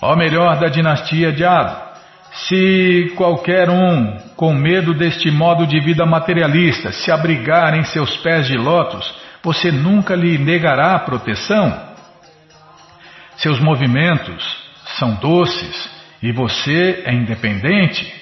ó 0.00 0.16
melhor 0.16 0.58
da 0.58 0.68
dinastia 0.68 1.32
Jado. 1.32 1.92
Se 2.32 3.12
qualquer 3.16 3.68
um, 3.68 4.16
com 4.36 4.54
medo 4.54 4.94
deste 4.94 5.30
modo 5.30 5.66
de 5.66 5.78
vida 5.80 6.06
materialista, 6.06 6.90
se 6.90 7.10
abrigar 7.10 7.74
em 7.74 7.84
seus 7.84 8.16
pés 8.18 8.46
de 8.46 8.56
lótus, 8.56 9.14
você 9.42 9.70
nunca 9.70 10.14
lhe 10.14 10.38
negará 10.38 10.98
proteção. 11.00 11.92
Seus 13.36 13.60
movimentos 13.60 14.61
são 14.98 15.14
doces 15.16 15.90
e 16.22 16.32
você 16.32 17.02
é 17.04 17.12
independente. 17.12 18.12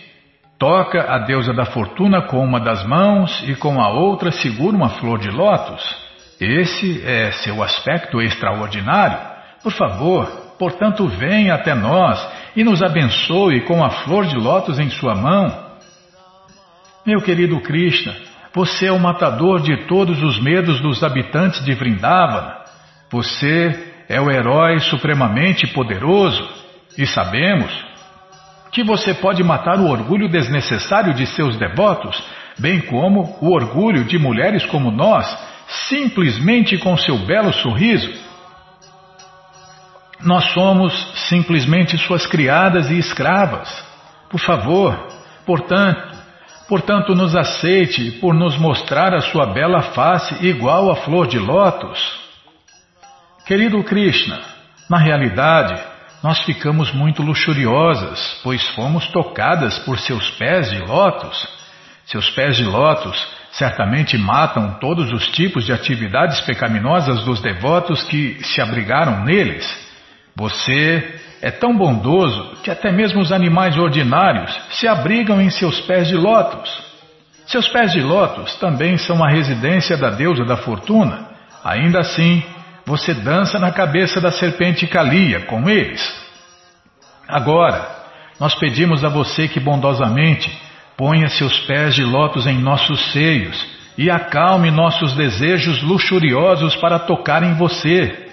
Toca 0.59 1.03
a 1.11 1.19
deusa 1.19 1.53
da 1.53 1.65
fortuna 1.65 2.23
com 2.23 2.45
uma 2.45 2.61
das 2.61 2.85
mãos 2.87 3.43
e 3.49 3.55
com 3.55 3.81
a 3.81 3.89
outra 3.89 4.31
segura 4.31 4.77
uma 4.77 4.91
flor 4.91 5.19
de 5.19 5.31
lótus. 5.31 5.83
Esse 6.41 7.03
é 7.07 7.31
seu 7.33 7.63
aspecto 7.63 8.21
extraordinário. 8.21 9.19
Por 9.63 9.73
favor, 9.73 10.27
portanto, 10.59 11.07
venha 11.07 11.55
até 11.55 11.75
nós 11.75 12.27
e 12.57 12.65
nos 12.65 12.83
abençoe 12.83 13.63
com 13.63 13.85
a 13.85 13.91
flor 13.91 14.27
de 14.27 14.37
lótus 14.37 14.79
em 14.79 14.91
sua 14.91 15.15
mão. 15.15 15.71
Meu 17.07 17.21
querido 17.21 17.61
Krishna, 17.61 18.15
você 18.53 18.87
é 18.87 18.93
o 18.93 18.99
matador 18.99 19.63
de 19.63 19.87
todos 19.87 20.23
os 20.23 20.41
medos 20.41 20.81
dos 20.81 21.03
habitantes 21.03 21.65
de 21.65 21.73
Vrindavana. 21.75 22.57
Você 23.11 24.05
é 24.09 24.21
o 24.21 24.31
herói 24.31 24.81
supremamente 24.81 25.67
poderoso. 25.69 26.60
E 26.97 27.07
sabemos 27.07 27.73
que 28.71 28.85
você 28.85 29.15
pode 29.15 29.43
matar 29.43 29.79
o 29.81 29.89
orgulho 29.89 30.29
desnecessário 30.29 31.15
de 31.15 31.27
seus 31.27 31.57
devotos, 31.57 32.23
bem 32.59 32.81
como 32.81 33.37
o 33.41 33.53
orgulho 33.53 34.05
de 34.05 34.19
mulheres 34.19 34.65
como 34.67 34.91
nós, 34.91 35.27
simplesmente 35.89 36.79
com 36.79 36.97
seu 36.97 37.19
belo 37.19 37.53
sorriso. 37.53 38.13
Nós 40.23 40.53
somos 40.53 40.93
simplesmente 41.29 41.97
suas 41.99 42.27
criadas 42.27 42.91
e 42.91 42.99
escravas. 42.99 43.69
Por 44.29 44.39
favor, 44.39 45.09
portanto, 45.47 46.15
portanto 46.69 47.15
nos 47.15 47.35
aceite 47.35 48.13
por 48.21 48.35
nos 48.35 48.57
mostrar 48.59 49.15
a 49.15 49.21
sua 49.21 49.47
bela 49.47 49.81
face 49.81 50.47
igual 50.47 50.91
à 50.91 50.97
flor 50.97 51.27
de 51.27 51.39
lótus. 51.39 52.21
Querido 53.47 53.83
Krishna, 53.83 54.41
na 54.89 54.99
realidade, 54.99 55.83
nós 56.23 56.41
ficamos 56.45 56.93
muito 56.93 57.23
luxuriosas, 57.23 58.41
pois 58.43 58.67
fomos 58.71 59.07
tocadas 59.09 59.79
por 59.81 59.99
seus 59.99 60.31
pés 60.33 60.71
de 60.71 60.79
lótus. 60.81 61.49
Seus 62.05 62.29
pés 62.31 62.57
de 62.57 62.65
lótus 62.65 63.27
certamente 63.53 64.19
matam 64.19 64.79
todos 64.81 65.13
os 65.13 65.29
tipos 65.29 65.65
de 65.65 65.73
atividades 65.73 66.41
pecaminosas 66.43 67.25
dos 67.25 67.41
devotos 67.41 68.03
que 68.05 68.43
se 68.45 68.61
abrigaram 68.61 69.25
neles. 69.25 69.67
Você 70.37 71.21
é 71.41 71.51
tão 71.51 71.77
bondoso 71.77 72.57
que 72.63 72.71
até 72.71 72.93
mesmo 72.93 73.21
os 73.21 73.33
animais 73.33 73.79
ordinários 73.79 74.55
se 74.71 74.87
abrigam 74.87 75.41
em 75.41 75.51
seus 75.51 75.81
pés 75.81 76.09
de 76.09 76.17
lótus. 76.17 76.71
Seus 77.47 77.69
pés 77.69 77.93
de 77.93 78.01
lótus 78.01 78.55
também 78.57 78.99
são 78.99 79.25
a 79.25 79.31
residência 79.31 79.97
da 79.97 80.11
deusa 80.11 80.45
da 80.45 80.57
fortuna. 80.59 81.31
Ainda 81.65 82.01
assim, 82.01 82.43
você 82.87 83.15
dança 83.15 83.59
na 83.59 83.71
cabeça 83.71 84.21
da 84.21 84.31
serpente 84.31 84.87
Calia 84.87 85.47
com 85.47 85.69
eles. 85.69 86.01
Agora, 87.29 87.89
nós 88.39 88.55
pedimos 88.55 89.05
a 89.05 89.09
você 89.09 89.47
que 89.47 89.61
bondosamente 89.61 90.51
ponha 90.97 91.29
seus 91.29 91.59
pés 91.61 91.95
de 91.95 92.05
lótus 92.05 92.47
em 92.47 92.59
nossos 92.59 93.13
seios 93.13 93.81
e 93.97 94.11
acalme 94.11 94.71
nossos 94.71 95.15
desejos 95.15 95.83
luxuriosos 95.83 96.75
para 96.77 96.99
tocar 96.99 97.43
em 97.43 97.55
você. 97.55 98.29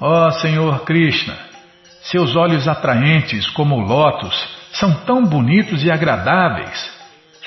Ó 0.00 0.26
oh, 0.26 0.30
Senhor 0.30 0.84
Krishna, 0.84 1.36
seus 2.02 2.36
olhos 2.36 2.68
atraentes 2.68 3.48
como 3.50 3.80
lótus 3.80 4.34
são 4.72 4.92
tão 5.04 5.24
bonitos 5.24 5.84
e 5.84 5.90
agradáveis. 5.90 6.92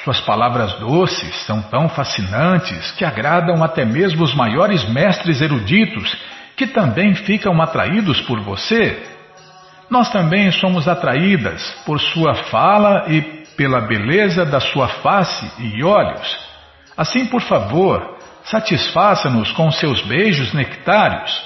Suas 0.07 0.21
palavras 0.21 0.71
doces 0.75 1.35
são 1.45 1.61
tão 1.63 1.89
fascinantes 1.89 2.91
que 2.91 3.03
agradam 3.03 3.61
até 3.61 3.83
mesmo 3.83 4.23
os 4.23 4.33
maiores 4.33 4.87
mestres 4.87 5.41
eruditos, 5.41 6.17
que 6.55 6.65
também 6.65 7.13
ficam 7.13 7.61
atraídos 7.61 8.21
por 8.21 8.39
você. 8.39 9.05
Nós 9.89 10.09
também 10.09 10.49
somos 10.49 10.87
atraídas 10.87 11.61
por 11.85 11.99
sua 11.99 12.35
fala 12.35 13.03
e 13.09 13.21
pela 13.57 13.81
beleza 13.81 14.45
da 14.45 14.61
sua 14.61 14.87
face 14.87 15.45
e 15.59 15.83
olhos. 15.83 16.39
Assim, 16.95 17.25
por 17.25 17.41
favor, 17.41 18.17
satisfaça-nos 18.45 19.51
com 19.51 19.69
seus 19.73 19.99
beijos 20.03 20.53
nectários. 20.53 21.37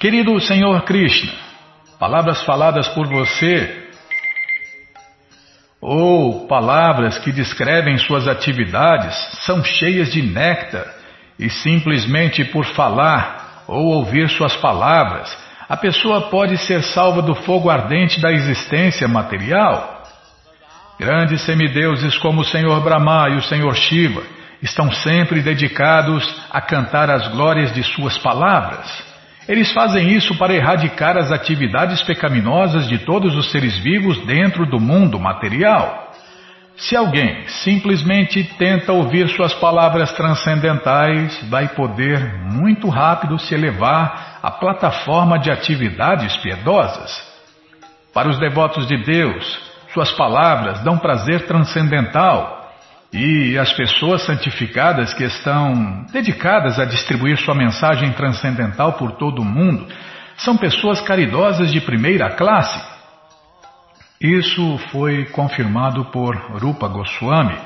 Querido 0.00 0.40
Senhor 0.40 0.82
Krishna, 0.82 1.32
palavras 1.96 2.42
faladas 2.42 2.88
por 2.88 3.06
você 3.06 3.87
ou 5.80 6.46
palavras 6.46 7.18
que 7.18 7.30
descrevem 7.30 7.98
suas 7.98 8.26
atividades 8.26 9.14
são 9.44 9.62
cheias 9.62 10.10
de 10.10 10.22
néctar 10.22 10.86
e 11.38 11.48
simplesmente 11.48 12.44
por 12.44 12.64
falar 12.64 13.64
ou 13.68 13.94
ouvir 13.94 14.28
suas 14.28 14.56
palavras, 14.56 15.36
a 15.68 15.76
pessoa 15.76 16.30
pode 16.30 16.56
ser 16.58 16.82
salva 16.82 17.22
do 17.22 17.34
fogo 17.34 17.70
ardente 17.70 18.20
da 18.20 18.32
existência 18.32 19.06
material. 19.06 20.02
Grandes 20.98 21.42
semideuses 21.42 22.16
como 22.18 22.40
o 22.40 22.44
Senhor 22.44 22.80
Brahma 22.80 23.28
e 23.28 23.36
o 23.36 23.42
Senhor 23.42 23.74
Shiva 23.76 24.22
estão 24.60 24.90
sempre 24.90 25.40
dedicados 25.42 26.24
a 26.50 26.60
cantar 26.60 27.08
as 27.08 27.28
glórias 27.28 27.72
de 27.72 27.84
suas 27.84 28.18
palavras. 28.18 29.07
Eles 29.48 29.72
fazem 29.72 30.10
isso 30.10 30.36
para 30.36 30.52
erradicar 30.52 31.16
as 31.16 31.32
atividades 31.32 32.02
pecaminosas 32.02 32.86
de 32.86 32.98
todos 32.98 33.34
os 33.34 33.50
seres 33.50 33.78
vivos 33.78 34.18
dentro 34.26 34.66
do 34.66 34.78
mundo 34.78 35.18
material. 35.18 36.12
Se 36.76 36.94
alguém 36.94 37.48
simplesmente 37.48 38.44
tenta 38.58 38.92
ouvir 38.92 39.26
suas 39.30 39.54
palavras 39.54 40.12
transcendentais, 40.12 41.42
vai 41.48 41.66
poder 41.68 42.42
muito 42.44 42.88
rápido 42.90 43.38
se 43.38 43.54
elevar 43.54 44.38
à 44.42 44.50
plataforma 44.50 45.38
de 45.38 45.50
atividades 45.50 46.36
piedosas. 46.36 47.26
Para 48.12 48.28
os 48.28 48.38
devotos 48.38 48.86
de 48.86 48.98
Deus, 48.98 49.60
suas 49.94 50.12
palavras 50.12 50.80
dão 50.84 50.98
prazer 50.98 51.46
transcendental 51.46 52.57
e 53.12 53.56
as 53.56 53.72
pessoas 53.72 54.22
santificadas 54.22 55.14
que 55.14 55.24
estão 55.24 56.04
dedicadas 56.12 56.78
a 56.78 56.84
distribuir 56.84 57.38
sua 57.38 57.54
mensagem 57.54 58.12
transcendental 58.12 58.94
por 58.94 59.12
todo 59.12 59.40
o 59.40 59.44
mundo 59.44 59.86
são 60.36 60.56
pessoas 60.56 61.00
caridosas 61.00 61.72
de 61.72 61.80
primeira 61.80 62.30
classe. 62.30 62.80
Isso 64.20 64.78
foi 64.90 65.24
confirmado 65.26 66.04
por 66.06 66.36
Rupa 66.60 66.86
Goswami, 66.88 67.56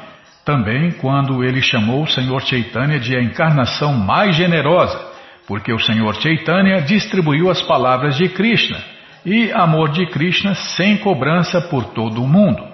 também 0.45 0.93
quando 0.93 1.43
ele 1.43 1.61
chamou 1.61 2.05
o 2.05 2.09
Senhor 2.09 2.40
Chaitanya 2.43 2.99
de 2.99 3.16
a 3.16 3.22
encarnação 3.22 3.95
mais 3.95 4.36
generosa, 4.36 4.99
porque 5.47 5.72
o 5.72 5.78
Senhor 5.78 6.14
Chaitanya 6.16 6.80
distribuiu 6.80 7.51
as 7.51 7.62
palavras 7.62 8.16
de 8.16 8.28
Krishna 8.28 8.78
e 9.24 9.51
amor 9.53 9.90
de 9.90 10.07
Krishna 10.07 10.55
sem 10.55 10.99
cobrança 10.99 11.61
por 11.61 11.86
todo 11.86 12.22
o 12.22 12.28
mundo. 12.28 12.71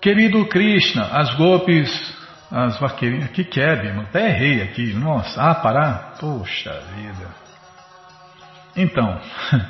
Querido 0.00 0.46
Krishna, 0.46 1.08
as 1.12 1.34
golpes, 1.34 2.16
as 2.50 2.80
vaqueirinhas, 2.80 3.28
que 3.30 3.44
quer, 3.44 3.84
mano? 3.84 4.06
Até 4.08 4.30
errei 4.30 4.62
aqui, 4.62 4.94
nossa, 4.94 5.42
ah, 5.42 5.54
parar? 5.54 6.14
Poxa 6.18 6.72
vida. 6.96 7.28
Então, 8.74 9.20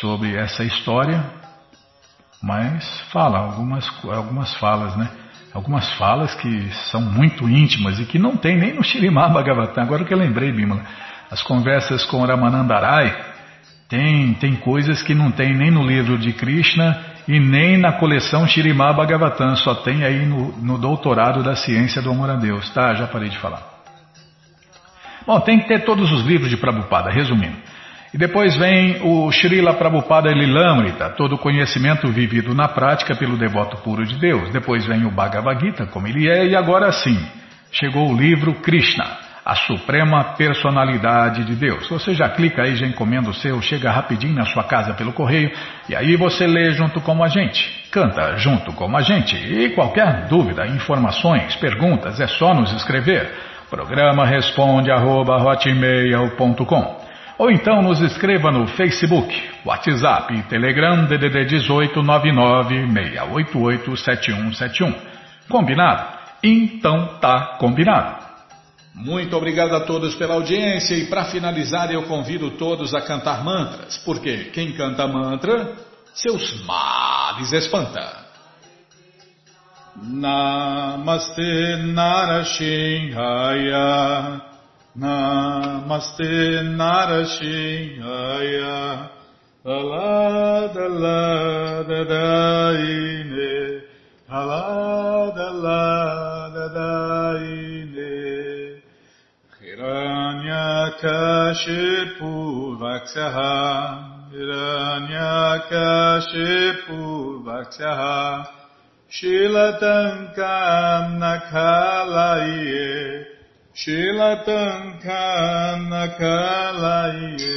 sobre 0.00 0.34
essa 0.34 0.64
história, 0.64 1.22
mas 2.42 3.00
fala 3.12 3.38
algumas, 3.38 3.86
algumas 4.04 4.54
falas, 4.54 4.96
né? 4.96 5.08
Algumas 5.52 5.88
falas 5.94 6.34
que 6.34 6.70
são 6.90 7.00
muito 7.00 7.48
íntimas 7.48 7.98
e 7.98 8.04
que 8.04 8.18
não 8.18 8.36
tem 8.36 8.56
nem 8.56 8.74
no 8.74 8.84
Shirimá 8.84 9.28
Bhagavatam. 9.28 9.82
Agora 9.82 10.04
que 10.04 10.12
eu 10.12 10.18
lembrei, 10.18 10.52
Bimala, 10.52 10.82
as 11.30 11.42
conversas 11.42 12.04
com 12.04 12.24
Ramanandarai, 12.24 13.16
tem, 13.88 14.34
tem 14.34 14.54
coisas 14.56 15.02
que 15.02 15.14
não 15.14 15.30
tem 15.30 15.54
nem 15.56 15.70
no 15.70 15.82
livro 15.82 16.18
de 16.18 16.32
Krishna 16.34 16.98
e 17.26 17.40
nem 17.40 17.78
na 17.78 17.92
coleção 17.92 18.46
Shirimá 18.46 18.92
Bhagavatam, 18.92 19.56
só 19.56 19.74
tem 19.74 20.04
aí 20.04 20.26
no, 20.26 20.52
no 20.58 20.78
doutorado 20.78 21.42
da 21.42 21.56
ciência 21.56 22.02
do 22.02 22.10
amor 22.10 22.30
a 22.30 22.36
Deus. 22.36 22.68
Tá, 22.70 22.94
já 22.94 23.06
parei 23.06 23.30
de 23.30 23.38
falar. 23.38 23.62
Bom, 25.26 25.40
tem 25.40 25.58
que 25.60 25.68
ter 25.68 25.84
todos 25.84 26.10
os 26.10 26.22
livros 26.24 26.48
de 26.48 26.56
Prabhupada, 26.56 27.10
resumindo. 27.10 27.56
E 28.12 28.16
depois 28.16 28.56
vem 28.56 29.02
o 29.02 29.30
Srila 29.30 29.74
Prabhupada 29.74 30.30
Lilamrita, 30.30 31.10
todo 31.10 31.34
o 31.34 31.38
conhecimento 31.38 32.10
vivido 32.10 32.54
na 32.54 32.68
prática 32.68 33.14
pelo 33.14 33.36
devoto 33.36 33.76
puro 33.78 34.06
de 34.06 34.18
Deus. 34.18 34.50
Depois 34.50 34.86
vem 34.86 35.04
o 35.04 35.10
Bhagavad 35.10 35.60
Gita, 35.60 35.86
como 35.86 36.06
ele 36.06 36.28
é, 36.28 36.46
e 36.46 36.56
agora 36.56 36.90
sim, 36.90 37.18
chegou 37.70 38.10
o 38.10 38.16
livro 38.16 38.54
Krishna 38.54 39.28
a 39.48 39.54
suprema 39.54 40.34
personalidade 40.36 41.42
de 41.42 41.54
Deus. 41.54 41.88
Você 41.88 42.12
já 42.12 42.28
clica 42.28 42.64
aí, 42.64 42.76
já 42.76 42.86
encomenda 42.86 43.30
o 43.30 43.34
seu, 43.34 43.62
chega 43.62 43.90
rapidinho 43.90 44.34
na 44.34 44.44
sua 44.44 44.62
casa 44.64 44.92
pelo 44.92 45.10
correio 45.10 45.50
e 45.88 45.96
aí 45.96 46.16
você 46.16 46.46
lê 46.46 46.72
junto 46.72 47.00
com 47.00 47.24
a 47.24 47.28
gente, 47.28 47.88
canta 47.90 48.36
junto 48.36 48.74
com 48.74 48.94
a 48.94 49.00
gente. 49.00 49.34
E 49.36 49.70
qualquer 49.70 50.26
dúvida, 50.28 50.66
informações, 50.66 51.56
perguntas, 51.56 52.20
é 52.20 52.26
só 52.26 52.52
nos 52.52 52.70
escrever. 52.74 53.32
Programa 53.70 54.26
responde 54.26 54.90
arroba, 54.90 55.38
ou 57.38 57.50
então 57.50 57.80
nos 57.80 58.00
escreva 58.00 58.50
no 58.50 58.66
Facebook, 58.66 59.32
WhatsApp 59.64 60.34
e 60.34 60.42
Telegram 60.42 61.04
DDD 61.04 61.44
18 61.44 62.02
7171. 62.02 64.94
Combinado? 65.48 66.18
Então 66.42 67.18
tá 67.20 67.56
combinado. 67.58 68.26
Muito 68.94 69.36
obrigado 69.36 69.76
a 69.76 69.80
todos 69.80 70.14
pela 70.16 70.34
audiência 70.34 70.96
e 70.96 71.06
para 71.06 71.26
finalizar 71.26 71.92
eu 71.92 72.02
convido 72.02 72.50
todos 72.52 72.94
a 72.94 73.00
cantar 73.00 73.44
mantras, 73.44 73.96
porque 73.98 74.50
quem 74.52 74.72
canta 74.72 75.06
mantra, 75.06 75.74
seus 76.12 76.64
males 76.64 77.52
espanta. 77.52 78.26
Namaste 80.02 81.76
Narashinhaya 81.92 84.47
Namaste 84.98 86.74
Narashinhaya 86.74 89.06
Alada 89.64 90.88
Lada 90.90 92.04
Daine 92.04 93.82
Alada 94.28 95.50
Lada 95.64 96.66
Daine 96.74 98.82
Hiranyakashipu 99.62 102.32
Vaksyaha 102.80 103.54
Hiranyakashipu 104.34 106.98
Vaksyaha 107.46 108.18
Shilatankam 109.08 111.04
Nakalaye 111.22 113.37
Shilatankam 113.78 115.86
Nakalaye 115.86 117.54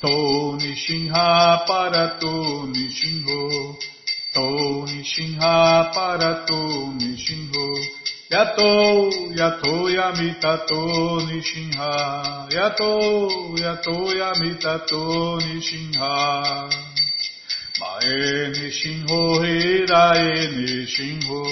To 0.00 0.14
Nishinha 0.60 1.26
Parato 1.66 2.34
Nishinho 2.70 3.42
To 4.34 4.46
Nishinha 4.86 5.54
Parato 5.92 6.62
Nishinho 6.94 7.66
Yato, 8.30 9.10
yato 9.34 9.90
yamitato 9.90 11.18
nishinha. 11.26 11.90
Yato, 12.54 12.92
yato 13.58 14.14
yamitato 14.14 15.42
nishinha. 15.42 16.14
Mae 17.80 18.54
nishinho 18.54 19.42
hidae 19.42 20.30
nishinho. 20.54 21.42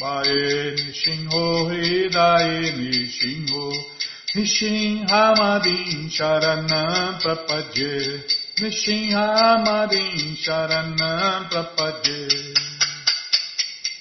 Mae 0.00 0.74
nishinho 0.76 1.44
hidae 1.70 2.60
nishinho. 2.78 3.64
Nishinhamadin 4.34 6.02
sharanam 6.10 7.12
prapadye. 7.22 7.94
Nishinhamadin 8.60 10.36
sharanam 10.44 11.40
prapadye. 11.50 12.20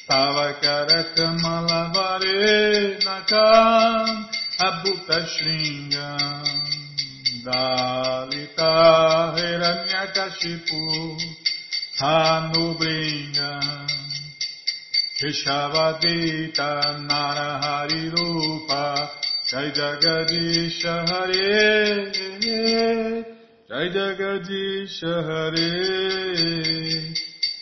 Tavakarakamalavari 0.10 2.98
nakam 3.06 4.08
abhuta 4.60 5.20
shringam 5.34 6.46
Dalita 7.46 8.74
hiranyakashipu 9.36 10.84
Hanubringam 12.00 13.83
Keshavadita 15.24 17.00
narahari 17.08 18.12
rupa. 18.12 19.10
Jai 19.48 19.72
Jagadisha 19.72 21.08
Hare 21.08 22.12
Jai 23.70 23.88
Jagadisha 23.96 25.14
Hare. 25.24 25.72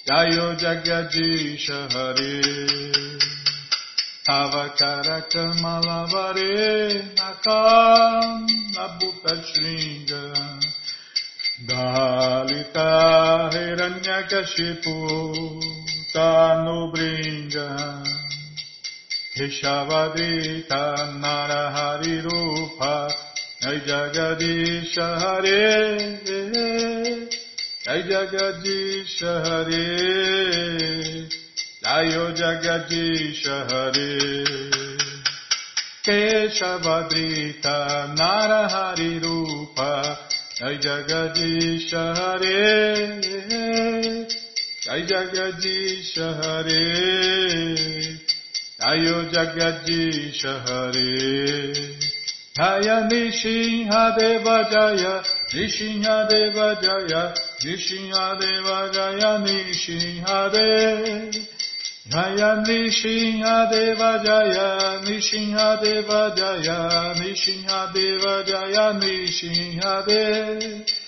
Jayo 0.08 0.48
Jagadisha 0.58 1.80
Hare. 1.94 2.42
Nakam 7.14 8.48
Nabhuta 8.74 9.34
Shringa 9.46 10.24
Hiranyakashipu 16.14 16.14
Tanubringa 16.14 18.04
Keshavadita 19.36 20.84
Narahari 21.20 22.22
Rupa 22.24 23.10
Jai 23.62 23.80
Jagadisha 23.80 25.20
Hare 25.20 25.98
Jai 27.84 28.02
Jagadish 28.04 29.22
Hare 29.22 29.86
Jayo 31.84 32.26
Jagadish 32.36 33.46
Hare 33.70 34.12
Keshavadrita 36.04 37.78
Narahari 38.18 39.12
Rupa 39.24 40.18
Jai 40.58 40.78
Jagadish 40.78 41.92
Hare 41.92 42.62
Jai 44.84 45.02
Jagadish 45.06 46.16
Hare. 46.16 46.84
Jayo 48.80 49.18
Jagadish 49.32 50.44
Hare. 50.66 51.74
Jaya. 52.56 52.96
Nishinha 53.10 54.02
Deva 54.18 54.58
Jaya. 54.72 55.14
Nishinhadeva 55.54 56.68
Jaya, 56.82 57.24
Nishinhadeva 57.62 58.78
Jaya, 58.94 59.32
Nishinhadeva. 59.44 61.16
Jaya. 62.08 62.52
Nishinhadeva 62.64 64.12
Jaya, 64.24 64.70
Nishinhadeva 65.04 66.22
Jaya, 66.34 66.80
Nishinhadeva 67.20 68.34
Jaya, 68.48 68.86
Nishinhadeva. 68.94 71.01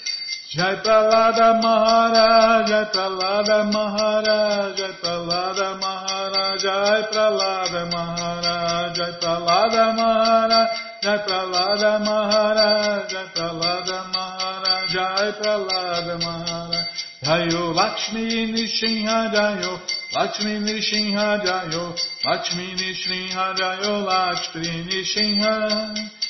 Jai 0.55 0.75
Pralada 0.85 1.59
Maharaj, 1.63 2.67
Jai 2.69 2.85
Pralada 2.93 3.71
Maharaj, 3.73 4.77
Jai 4.77 4.91
Pralada 5.01 5.79
Maharaj, 5.81 6.61
Jai 6.61 7.01
Pralada 7.11 7.81
Maharaj, 7.91 8.93
Jai 8.93 9.11
Pralada 9.19 9.85
Maharaj, 9.97 10.69
Jai 11.01 11.17
Pralada 11.25 11.93
Maharaj, 12.05 13.09
Jai 13.09 13.25
Pralada 13.33 13.99
Maharaj, 14.13 14.89
Jai 14.93 15.31
Pralada 15.41 16.19
Maharaj. 16.21 16.85
Jayo 17.23 17.73
Lakshmi 17.73 18.51
Nishinha 18.53 19.33
Jayo, 19.33 19.79
Lakshmi 20.13 20.59
Nishinha 20.59 21.41
Jayo, 21.41 21.97
Lakshmi 22.25 22.75
Nishinha 22.75 23.55
Jayo, 23.57 24.05
Lakshmi 24.05 24.85
Nishinha. 24.85 25.95
Jayo 25.95 26.22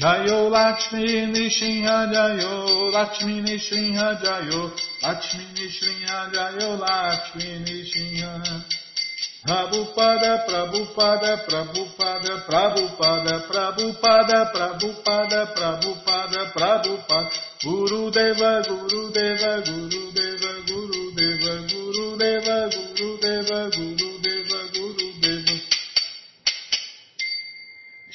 Lakshmi 0.00 1.26
Nishinha 1.26 2.12
Jayo, 2.12 2.92
Lakshmi 2.92 3.42
Nishinha 3.42 4.22
Jayo, 4.22 4.70
Lakshmi 5.02 5.44
Nishinha 5.56 6.32
Jayo, 6.32 6.78
Lakshmi 6.78 7.64
Nishinha. 7.64 8.64
Prabhupada, 9.44 10.44
Prabhupada, 10.46 11.46
Prabhupada, 11.46 12.44
Prabhupada, 12.46 13.46
Prabhupada, 13.48 14.52
Prabhupada, 14.52 15.46
Prabhupada, 15.54 16.52
Prabhupada, 16.52 17.30
Guru 17.64 18.10
Deva, 18.10 18.62
Guru 18.68 19.10
Deva, 19.10 19.62
Guru 19.64 20.07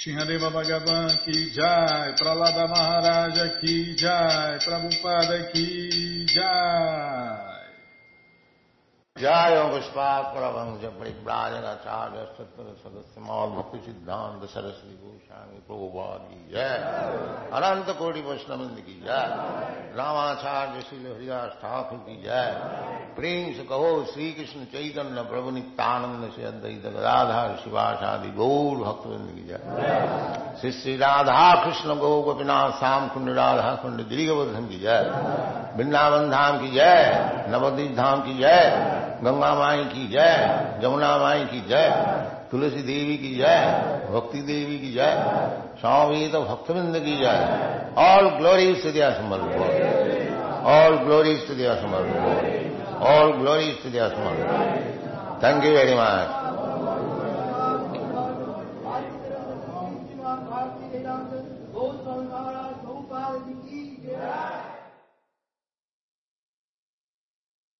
Shinhadeva 0.03 0.51
Bhagavan 0.51 1.23
ki 1.23 1.51
jai, 1.55 2.11
Pralada 2.19 2.67
Maharaja 2.67 3.61
ki 3.61 3.95
jai, 3.95 4.59
Prabhupada 4.59 5.49
ki 5.53 6.25
jai. 6.27 7.52
जय 9.17 9.69
पुष्पात 9.73 10.25
परमहंस 10.25 10.79
परिव्राजन 10.83 11.65
आचार्य 11.65 12.25
सत्तर 12.37 12.75
सदस्य 12.83 13.21
मौल 13.21 13.49
भक्ति 13.49 13.79
सिद्धांत 13.85 14.49
सरस्वती 14.49 14.95
गोस्वामी। 14.95 15.57
प्रभुपाद 15.59 16.19
की 16.19 16.53
जय। 16.53 16.67
अनंत 17.53 17.97
कोटि 17.97 18.21
वैष्णविंद 18.21 18.77
की 18.79 19.03
जय। 19.05 19.27
रामाचार्य 19.97 20.81
श्री 20.81 21.13
हरिदास 21.13 21.49
ठाकुर 21.51 21.97
की 21.99 22.23
जय। 22.23 22.59
प्रेम 23.15 23.53
से 23.53 23.63
कहो 23.63 24.05
श्री 24.13 24.31
कृष्ण 24.31 24.65
चैतन्य 24.65 25.21
प्रभु 25.21 25.51
नित्यानंद 25.51 26.31
से 26.31 26.43
अद्वैत 26.43 26.83
राधा 26.85 27.55
शिवासादि 27.55 28.29
गौर 28.29 28.75
भक्तविंद 28.77 29.29
की 29.35 29.43
जय। 29.47 30.57
श्री 30.61 30.71
श्री 30.71 30.97
राधा 30.97 31.65
कृष्ण 31.65 31.95
गौ 31.95 32.21
गोपीनाथ 32.21 32.71
श्याम 32.71 33.07
कुंड 33.07 33.29
राधा 33.29 33.75
कुंड 33.75 34.01
दीर्घवर्धन 34.01 34.67
की 34.67 34.79
जय। 34.79 35.03
वृंदावन 35.77 36.29
धाम 36.31 36.61
की 36.61 36.71
जय। 36.71 37.45
नवदीप 37.49 37.95
धाम 37.95 38.21
की 38.21 38.37
जय। 38.37 39.03
गंगा 39.24 39.52
माई 39.54 39.84
की 39.84 40.06
जय 40.08 40.32
जमुना 40.82 41.16
माई 41.18 41.44
की 41.44 41.60
जय 41.68 41.86
तुलसी 42.50 42.82
देवी 42.82 43.16
की 43.16 43.34
जय 43.36 43.58
भक्ति 44.10 44.40
देवी 44.42 44.78
की 44.78 44.92
जय 44.92 45.14
स्वामी 45.80 46.28
तो 46.28 46.42
भक्तविंद 46.42 46.98
की 47.04 47.16
जय 47.16 47.92
ऑल 48.04 48.28
ग्लोरीज 48.38 48.82
टू 48.82 48.90
दिया 48.90 49.10
समर्थ 49.10 50.66
ऑल 50.74 50.96
ग्लोरीज 51.04 51.46
टू 51.48 51.54
दिया 51.54 51.74
समर्थ 51.82 53.02
ऑल 53.08 53.32
ग्लोरीज 53.32 53.82
टू 53.82 53.90
दिया 53.90 54.08
समर्थ 54.08 55.44
थैंक 55.44 55.64
यू 55.64 55.72
वेरी 55.72 55.94
मच 55.94 56.41